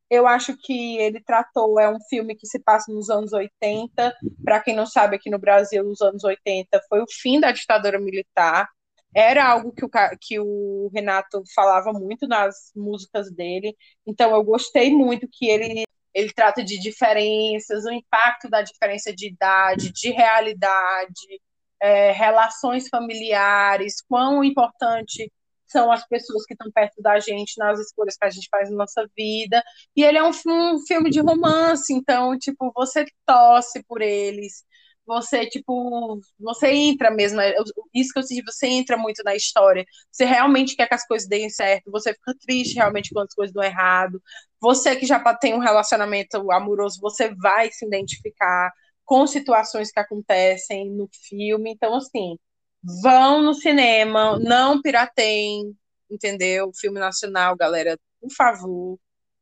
[0.09, 4.15] Eu acho que ele tratou, é um filme que se passa nos anos 80.
[4.43, 7.99] Para quem não sabe, aqui no Brasil, os anos 80 foi o fim da ditadura
[7.99, 8.69] militar
[9.15, 13.75] era algo que o, que o Renato falava muito nas músicas dele,
[14.05, 15.83] então eu gostei muito que ele,
[16.13, 21.41] ele trata de diferenças, o impacto da diferença de idade, de realidade,
[21.81, 25.31] é, relações familiares, quão importante
[25.73, 28.77] são as pessoas que estão perto da gente nas escolhas que a gente faz na
[28.77, 29.61] nossa vida.
[29.95, 34.63] E ele é um, um filme de romance, então, tipo, você torce por eles,
[35.05, 37.55] você, tipo, você entra mesmo, é,
[37.93, 41.27] isso que eu disse, você entra muito na história, você realmente quer que as coisas
[41.27, 44.21] deem certo, você fica triste realmente quando as coisas dão errado,
[44.59, 48.71] você que já tem um relacionamento amoroso, você vai se identificar
[49.05, 52.37] com situações que acontecem no filme, então, assim,
[53.01, 55.75] vão no cinema, não pirateiem,
[56.09, 56.71] entendeu?
[56.73, 58.99] Filme nacional, galera, por favor,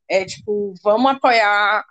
[0.08, 1.84] é, tipo, vamos apoiar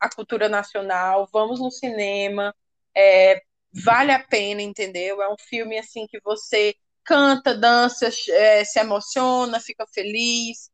[0.00, 2.54] a cultura nacional, vamos no cinema,
[2.96, 3.40] é,
[3.84, 5.22] vale a pena, entendeu?
[5.22, 10.70] É um filme assim que você canta, dança, é, se emociona, fica feliz,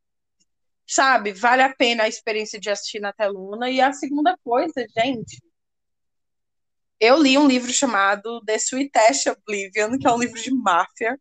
[0.86, 1.32] sabe?
[1.32, 3.70] Vale a pena a experiência de assistir na teluna.
[3.70, 5.40] E a segunda coisa, gente,
[7.00, 11.18] eu li um livro chamado The Sweetest Oblivion, que é um livro de máfia.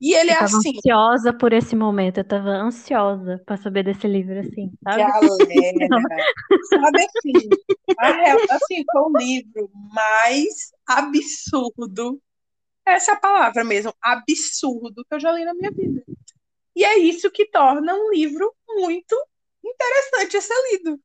[0.00, 0.76] E ele eu é tava assim.
[0.76, 4.98] ansiosa por esse momento, eu tava ansiosa para saber desse livro, assim, sabe?
[4.98, 5.18] Galera,
[6.68, 7.32] sabe assim,
[8.50, 12.20] assim, foi o livro mais absurdo,
[12.86, 16.02] essa é palavra mesmo, absurdo que eu já li na minha vida.
[16.76, 19.16] E é isso que torna um livro muito
[19.64, 21.00] interessante a ser lido.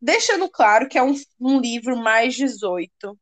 [0.00, 3.18] Deixando claro que é um, um livro mais 18,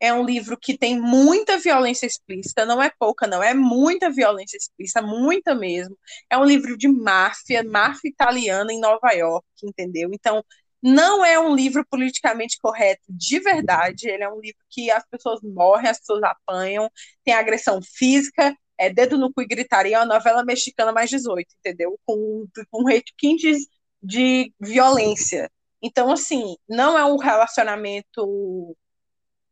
[0.00, 4.56] é um livro que tem muita violência explícita, não é pouca, não, é muita violência
[4.56, 5.96] explícita, muita mesmo.
[6.30, 10.10] É um livro de máfia, máfia italiana em Nova York, entendeu?
[10.12, 10.44] Então,
[10.82, 15.40] não é um livro politicamente correto de verdade, ele é um livro que as pessoas
[15.42, 16.90] morrem, as pessoas apanham,
[17.24, 21.48] tem agressão física, é dedo no cu e gritaria, é uma novela mexicana mais 18,
[21.58, 21.98] entendeu?
[22.06, 23.66] Com, com requintes
[24.02, 25.50] de violência.
[25.82, 28.76] Então, assim, não é um relacionamento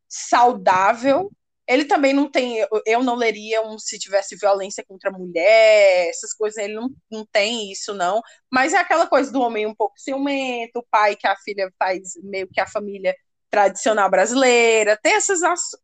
[0.08, 1.30] saudável.
[1.68, 2.64] Ele também não tem.
[2.86, 7.26] Eu não leria um se tivesse violência contra a mulher, essas coisas, ele não, não
[7.26, 8.22] tem isso, não.
[8.50, 12.12] Mas é aquela coisa do homem um pouco ciumento, o pai que a filha faz
[12.22, 13.14] meio que a família
[13.50, 15.40] tradicional brasileira, tem essas,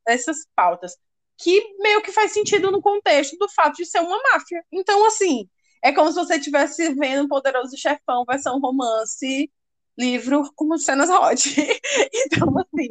[0.06, 0.96] essas pautas
[1.38, 4.64] que meio que faz sentido no contexto do fato de ser uma máfia.
[4.70, 5.48] Então, assim,
[5.82, 9.50] é como se você estivesse vendo um Poderoso Chefão, versão romance,
[9.98, 11.48] livro com cenas hot.
[12.12, 12.90] então, assim,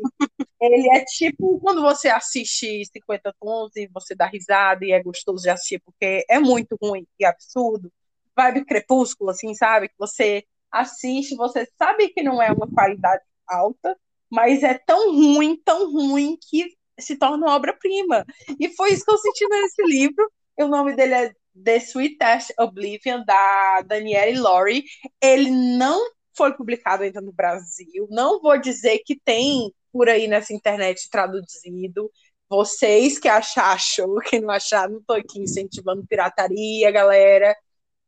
[0.61, 5.43] ele é tipo quando você assiste 50 tons e você dá risada e é gostoso
[5.43, 7.91] de assistir porque é muito ruim e absurdo.
[8.35, 9.89] Vibe crepúsculo, assim, sabe?
[9.89, 13.97] Que você assiste, você sabe que não é uma qualidade alta,
[14.29, 16.65] mas é tão ruim, tão ruim que
[16.97, 18.25] se torna obra-prima.
[18.59, 20.31] E foi isso que eu senti nesse livro.
[20.57, 21.33] O nome dele é
[21.63, 24.85] The Sweetest Oblivion, da Danielle Laurie.
[25.21, 26.01] Ele não
[26.41, 28.07] foi publicado ainda no Brasil.
[28.09, 32.11] Não vou dizer que tem por aí nessa internet traduzido.
[32.49, 37.55] Vocês que acham, que não acharam, não tô aqui incentivando pirataria, galera,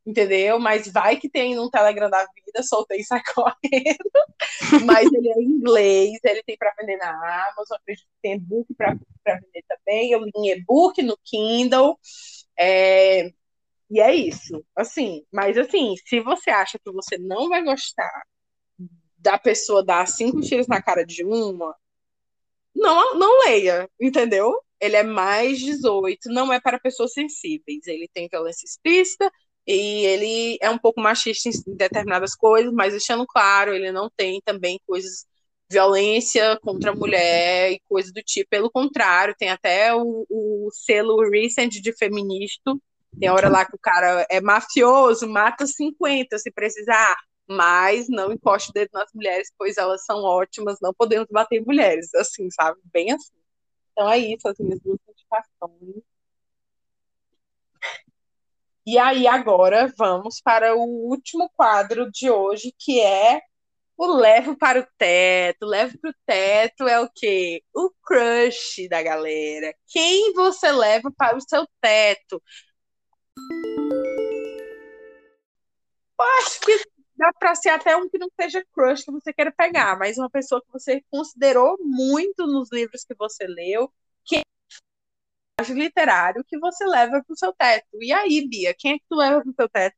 [0.04, 0.58] entendeu?
[0.58, 4.84] Mas vai que tem no Telegram da vida, soltei sai correndo.
[4.84, 7.10] Mas ele é em inglês, ele tem para vender na
[7.52, 8.94] Amazon, acredito que tem e-book para
[9.24, 10.10] vender também.
[10.10, 11.96] Eu li em e-book no Kindle.
[12.58, 13.30] É,
[13.94, 14.64] E é isso.
[14.74, 18.24] Assim, mas assim, se você acha que você não vai gostar
[19.16, 21.76] da pessoa dar cinco tiros na cara de uma,
[22.74, 24.52] não, não leia, entendeu?
[24.80, 27.86] Ele é mais 18, não é para pessoas sensíveis.
[27.86, 29.30] Ele tem violência explícita
[29.64, 34.40] e ele é um pouco machista em determinadas coisas, mas deixando claro, ele não tem
[34.44, 35.24] também coisas
[35.70, 38.50] violência contra a mulher e coisas do tipo.
[38.50, 42.74] Pelo contrário, tem até o, o selo recent de feminista.
[43.18, 47.16] Tem hora lá que o cara é mafioso, mata 50 se precisar,
[47.48, 51.64] mas não encoste o dedo nas mulheres, pois elas são ótimas, não podemos bater em
[51.64, 52.78] mulheres, assim, sabe?
[52.92, 53.32] Bem assim.
[53.92, 56.02] Então é isso, as minhas duas indicações.
[58.86, 63.40] E aí, agora vamos para o último quadro de hoje, que é
[63.96, 65.64] o levo para o teto.
[65.66, 67.62] Levo para o teto é o quê?
[67.74, 69.74] O crush da galera.
[69.88, 72.42] Quem você leva para o seu teto?
[76.18, 76.84] Eu acho que
[77.16, 80.30] dá para ser até um que não seja crush que você queira pegar, mas uma
[80.30, 83.92] pessoa que você considerou muito nos livros que você leu,
[84.24, 84.42] que
[85.68, 87.86] literário que você leva para o seu teto.
[88.00, 89.96] E aí, Bia, quem é que tu leva para o seu teto?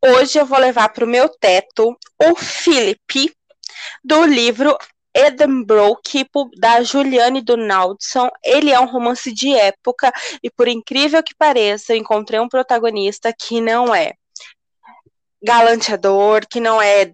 [0.00, 3.34] Hoje eu vou levar para o meu teto o Philip,
[4.04, 4.76] do livro
[5.18, 8.28] Edinburgh Keep, da Juliane Donaldson.
[8.44, 10.12] Ele é um romance de época
[10.42, 14.14] e, por incrível que pareça, eu encontrei um protagonista que não é
[15.42, 17.12] galanteador, que não é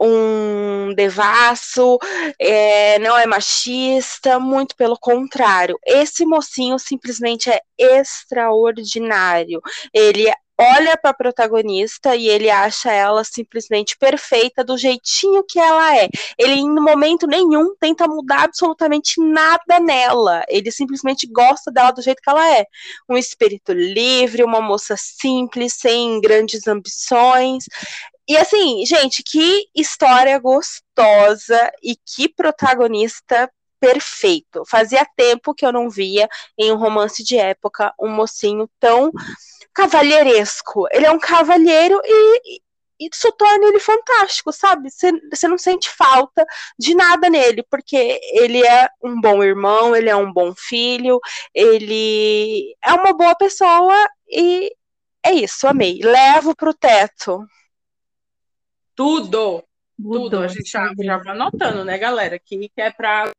[0.00, 1.98] um devasso,
[2.38, 5.78] é, não é machista, muito pelo contrário.
[5.84, 9.60] Esse mocinho simplesmente é extraordinário.
[9.92, 15.96] Ele olha para a protagonista e ele acha ela simplesmente perfeita do jeitinho que ela
[15.96, 16.08] é.
[16.36, 20.42] Ele em momento nenhum tenta mudar absolutamente nada nela.
[20.48, 22.66] Ele simplesmente gosta dela do jeito que ela é.
[23.08, 27.64] Um espírito livre, uma moça simples, sem grandes ambições.
[28.26, 34.64] E assim, gente, que história gostosa e que protagonista perfeito.
[34.66, 36.28] Fazia tempo que eu não via
[36.58, 39.12] em um romance de época um mocinho tão
[39.78, 40.88] cavalheiresco.
[40.90, 42.60] Ele é um cavalheiro e, e
[43.00, 44.90] isso torna ele fantástico, sabe?
[44.90, 46.44] Você não sente falta
[46.76, 51.20] de nada nele, porque ele é um bom irmão, ele é um bom filho,
[51.54, 53.94] ele é uma boa pessoa
[54.28, 54.74] e
[55.24, 56.00] é isso, amei.
[56.02, 57.46] Levo pro teto.
[58.96, 59.62] Tudo.
[59.96, 60.40] Tudo.
[60.40, 62.36] A gente já, já vai anotando, né, galera?
[62.38, 63.30] Que, que é pra.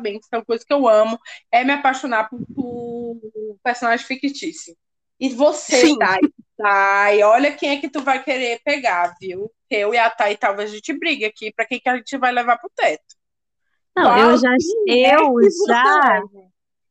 [0.00, 1.18] Bem, que é uma coisa que eu amo
[1.50, 4.76] é me apaixonar por, por personagem fictício.
[5.20, 5.98] E você, Sim.
[5.98, 6.20] Thay,
[6.56, 9.50] Thay, olha quem é que tu vai querer pegar, viu?
[9.70, 12.32] Eu e a Thay, talvez a gente brigue aqui para quem que a gente vai
[12.32, 13.16] levar pro teto.
[13.96, 14.52] Não, Qual eu já,
[14.88, 16.22] é eu já,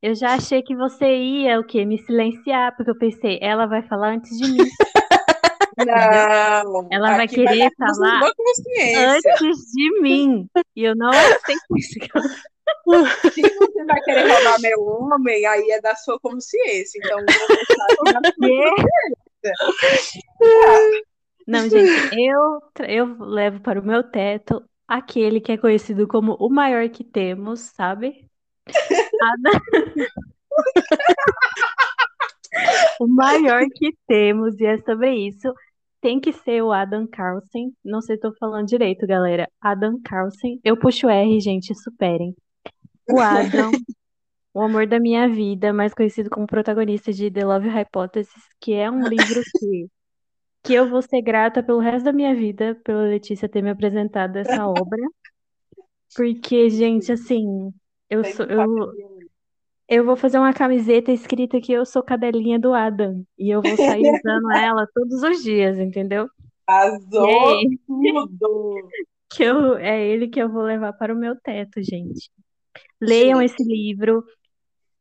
[0.02, 1.86] eu já achei que você ia o quê?
[1.86, 4.58] Me silenciar, porque eu pensei, ela vai falar antes de mim.
[5.78, 8.32] Não, ela vai querer vai falar
[8.98, 10.49] antes de mim.
[10.76, 11.99] E eu não aceito isso.
[13.34, 16.99] Se você vai querer roubar meu homem, aí é da sua consciência.
[17.03, 17.19] Então,
[21.48, 26.49] Não, gente, eu, eu levo para o meu teto aquele que é conhecido como o
[26.49, 28.26] maior que temos, sabe?
[32.99, 35.53] o maior que temos, e é sobre isso
[36.02, 37.73] tem que ser o Adam Carlsen.
[37.84, 39.49] Não sei se estou falando direito, galera.
[39.60, 40.60] Adam Carlsen.
[40.64, 42.35] Eu puxo R, gente, superem.
[43.09, 43.71] O Adam,
[44.53, 48.89] o amor da minha vida, mais conhecido como protagonista de The Love Hypothesis, que é
[48.89, 49.88] um livro que,
[50.63, 54.35] que eu vou ser grata pelo resto da minha vida, pela Letícia ter me apresentado
[54.38, 55.01] essa obra.
[56.15, 57.71] Porque, gente, assim,
[58.09, 58.45] eu sou.
[58.45, 58.65] Eu,
[59.88, 63.23] eu vou fazer uma camiseta escrita que eu sou cadelinha do Adam.
[63.38, 66.27] E eu vou sair usando ela todos os dias, entendeu?
[67.85, 68.89] Tudo!
[69.29, 72.29] Que eu, é ele que eu vou levar para o meu teto, gente.
[73.02, 74.24] Leiam esse livro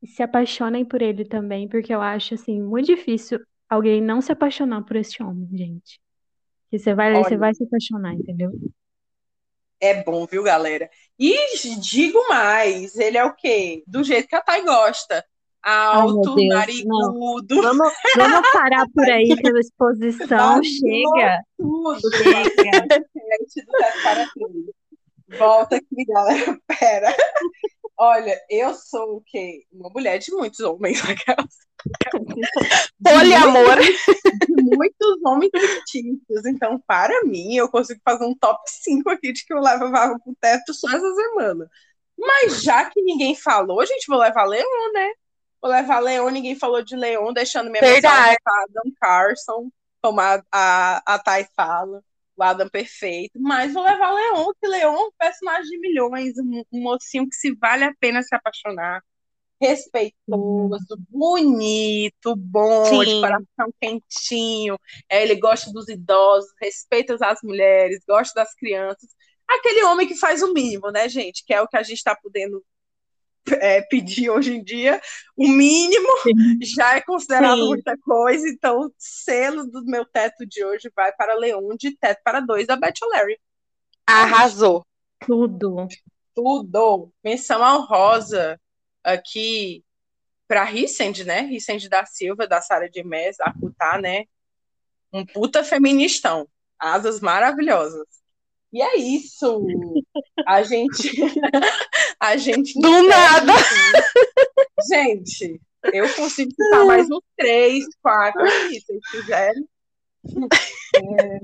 [0.01, 3.39] e se apaixonem por ele também, porque eu acho assim muito difícil
[3.69, 5.99] alguém não se apaixonar por esse homem, gente.
[6.69, 8.51] Que você vai ler, você vai se apaixonar, entendeu?
[9.79, 10.89] É bom, viu, galera?
[11.19, 11.35] E
[11.79, 13.83] digo mais, ele é o quê?
[13.85, 15.23] Do jeito que a Thay gosta.
[15.61, 17.61] Alto, Ai, narigudo.
[17.61, 20.63] Vamos, vamos parar por aí pela exposição.
[20.63, 21.43] Chega.
[21.57, 21.99] Tudo.
[22.23, 22.87] Chega.
[25.37, 26.59] Volta aqui, galera.
[26.67, 27.15] Pera.
[27.97, 29.65] Olha, eu sou o quê?
[29.71, 31.01] Uma mulher de muitos homens,
[33.03, 33.77] Poliamor.
[34.49, 36.45] Muitos homens fictícios.
[36.45, 40.19] Então, para mim, eu consigo fazer um top 5 aqui de que eu levo a
[40.19, 41.69] pro teto só essa semana.
[42.17, 45.11] Mas já que ninguém falou, gente vai levar Leon, né?
[45.61, 48.37] Vou levar Leon, ninguém falou de Leon, deixando minha Verdade.
[48.45, 49.69] Adam Carson,
[50.01, 52.03] como a, a, a Thay fala,
[52.37, 53.39] o Adam perfeito.
[53.41, 57.35] Mas vou levar Leon, que Leon é um personagem de milhões, um, um mocinho que
[57.35, 59.03] se vale a pena se apaixonar.
[59.59, 62.99] Respeitoso, bonito, bom, Sim.
[62.99, 64.77] de coração quentinho.
[65.09, 69.09] É, ele gosta dos idosos, respeita as mulheres, gosta das crianças.
[69.47, 71.43] Aquele homem que faz o mínimo, né, gente?
[71.43, 72.63] Que é o que a gente está podendo
[73.61, 75.01] é, pedir hoje em dia.
[75.35, 76.07] O mínimo
[76.61, 77.67] já é considerado Sim.
[77.67, 78.47] muita coisa.
[78.47, 82.67] Então, o selo do meu teto de hoje vai para Leon, de teto para dois
[82.67, 83.35] da Bachelor.
[84.05, 84.85] Arrasou.
[85.25, 85.87] Tudo.
[86.33, 87.11] Tudo.
[87.23, 88.59] Menção honrosa
[89.03, 89.83] aqui
[90.47, 91.41] para Rissend, né?
[91.41, 94.25] Rissend da Silva, da Sara de Mes, a Cutá, né?
[95.11, 96.47] Um puta feministão.
[96.79, 98.07] Asas maravilhosas.
[98.71, 99.65] E é isso.
[100.45, 101.11] A gente.
[102.19, 102.73] A gente.
[102.79, 103.53] Do nada.
[104.89, 105.61] Gente,
[105.93, 109.67] eu consigo citar mais uns três, quatro aqui, se vocês quiserem.
[110.95, 111.39] É,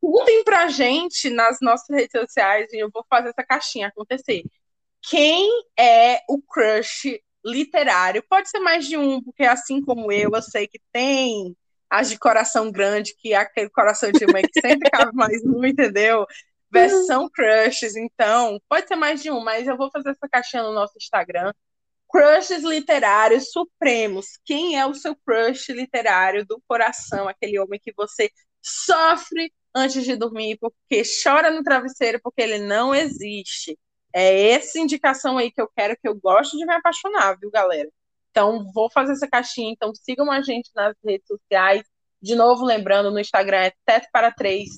[0.00, 4.42] Contem pra gente nas nossas redes sociais e eu vou fazer essa caixinha acontecer.
[5.02, 5.48] Quem
[5.78, 8.22] é o crush literário?
[8.28, 11.56] Pode ser mais de um, porque assim como eu, eu sei que tem
[11.90, 15.64] as de coração grande, que é aquele coração de mãe que sempre cabe mais um,
[15.64, 16.26] entendeu?
[16.70, 20.72] Versão crushes, então, pode ser mais de um, mas eu vou fazer essa caixinha no
[20.72, 21.52] nosso Instagram.
[22.08, 24.38] Crushes literários supremos.
[24.44, 27.28] Quem é o seu crush literário do coração?
[27.28, 28.30] Aquele homem que você
[28.62, 33.78] sofre antes de dormir, porque chora no travesseiro, porque ele não existe.
[34.12, 37.88] É essa indicação aí que eu quero, que eu gosto de me apaixonar, viu, galera?
[38.30, 39.72] Então, vou fazer essa caixinha.
[39.72, 41.82] Então, sigam a gente nas redes sociais.
[42.20, 44.68] De novo, lembrando, no Instagram é Teto para Três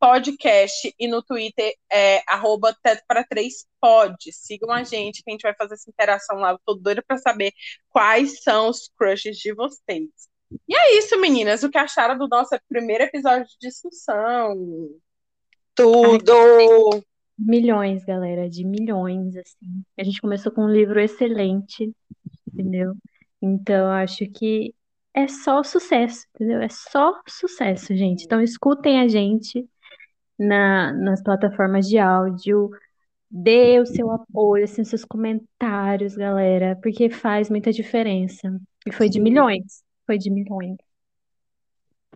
[0.00, 4.16] Podcast e no Twitter é arroba Teto para Três Pod.
[4.32, 6.52] Sigam a gente, que a gente vai fazer essa interação lá.
[6.52, 7.52] Eu tô doida para saber
[7.90, 10.08] quais são os crushes de vocês.
[10.68, 11.62] E é isso, meninas.
[11.62, 14.56] O que acharam do nosso primeiro episódio de discussão?
[15.74, 17.04] Tudo.
[17.38, 19.82] Milhões, galera, de milhões, assim.
[19.96, 21.92] A gente começou com um livro excelente,
[22.60, 22.94] entendeu?
[23.40, 24.74] Então, acho que
[25.14, 26.60] é só sucesso, entendeu?
[26.60, 28.24] É só sucesso, gente.
[28.24, 29.64] Então, escutem a gente
[30.38, 32.70] na, nas plataformas de áudio.
[33.30, 38.58] Dê o seu apoio, assim, os seus comentários, galera, porque faz muita diferença.
[38.86, 39.82] E foi de milhões.
[40.06, 40.76] Foi de milhões.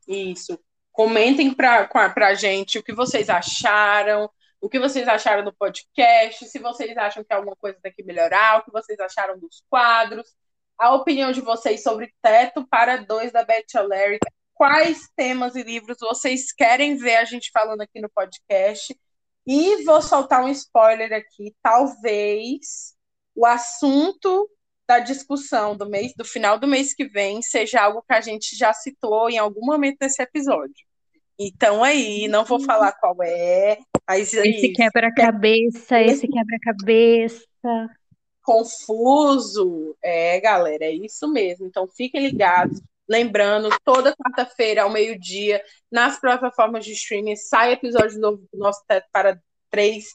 [0.08, 0.58] Isso.
[0.90, 4.28] Comentem com a- pra gente o que vocês acharam,
[4.62, 8.60] o que vocês acharam do podcast, se vocês acham que alguma coisa tem que melhorar,
[8.60, 10.36] o que vocês acharam dos quadros,
[10.78, 14.18] a opinião de vocês sobre Teto para Dois da Bachelor,
[14.54, 18.96] quais temas e livros vocês querem ver a gente falando aqui no podcast.
[19.44, 22.94] E vou soltar um spoiler aqui, talvez
[23.34, 24.48] o assunto
[24.86, 28.56] da discussão do mês, do final do mês que vem, seja algo que a gente
[28.56, 30.86] já citou em algum momento nesse episódio.
[31.36, 37.46] Então aí, não vou falar qual é, aí, Esse quebra-cabeça, esse quebra-cabeça.
[38.42, 39.96] confuso.
[40.02, 41.66] É, galera, é isso mesmo.
[41.66, 42.80] Então fiquem ligados.
[43.08, 49.06] Lembrando, toda quarta-feira, ao meio-dia, nas plataformas de streaming, sai episódio novo do nosso Teto
[49.12, 50.06] para Três.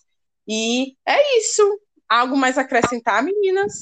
[0.47, 1.79] E é isso.
[2.07, 3.73] Algo mais a acrescentar, meninas?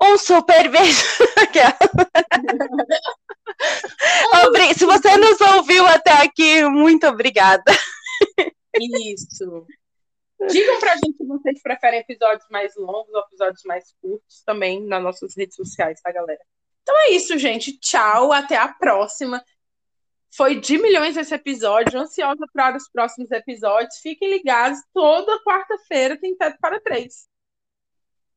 [0.00, 1.02] Um super beijo.
[4.76, 7.64] Se você nos ouviu até aqui, muito obrigada.
[8.74, 9.66] Isso.
[10.48, 15.02] Digam pra gente se vocês preferem episódios mais longos ou episódios mais curtos também nas
[15.02, 16.40] nossas redes sociais, tá, galera?
[16.82, 17.78] Então é isso, gente.
[17.78, 19.42] Tchau, até a próxima.
[20.36, 23.98] Foi de milhões esse episódio, ansiosa para os próximos episódios.
[24.02, 27.28] Fiquem ligados, toda quarta-feira tem Teto para Três.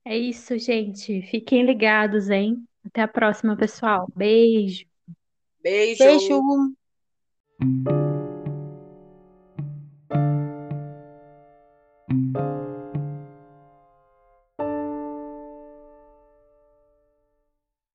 [0.05, 1.21] É isso, gente.
[1.23, 2.63] Fiquem ligados, hein?
[2.85, 4.07] Até a próxima, pessoal.
[4.15, 4.86] Beijo.
[5.68, 6.06] Beijo.
[6.06, 6.77] Beijo.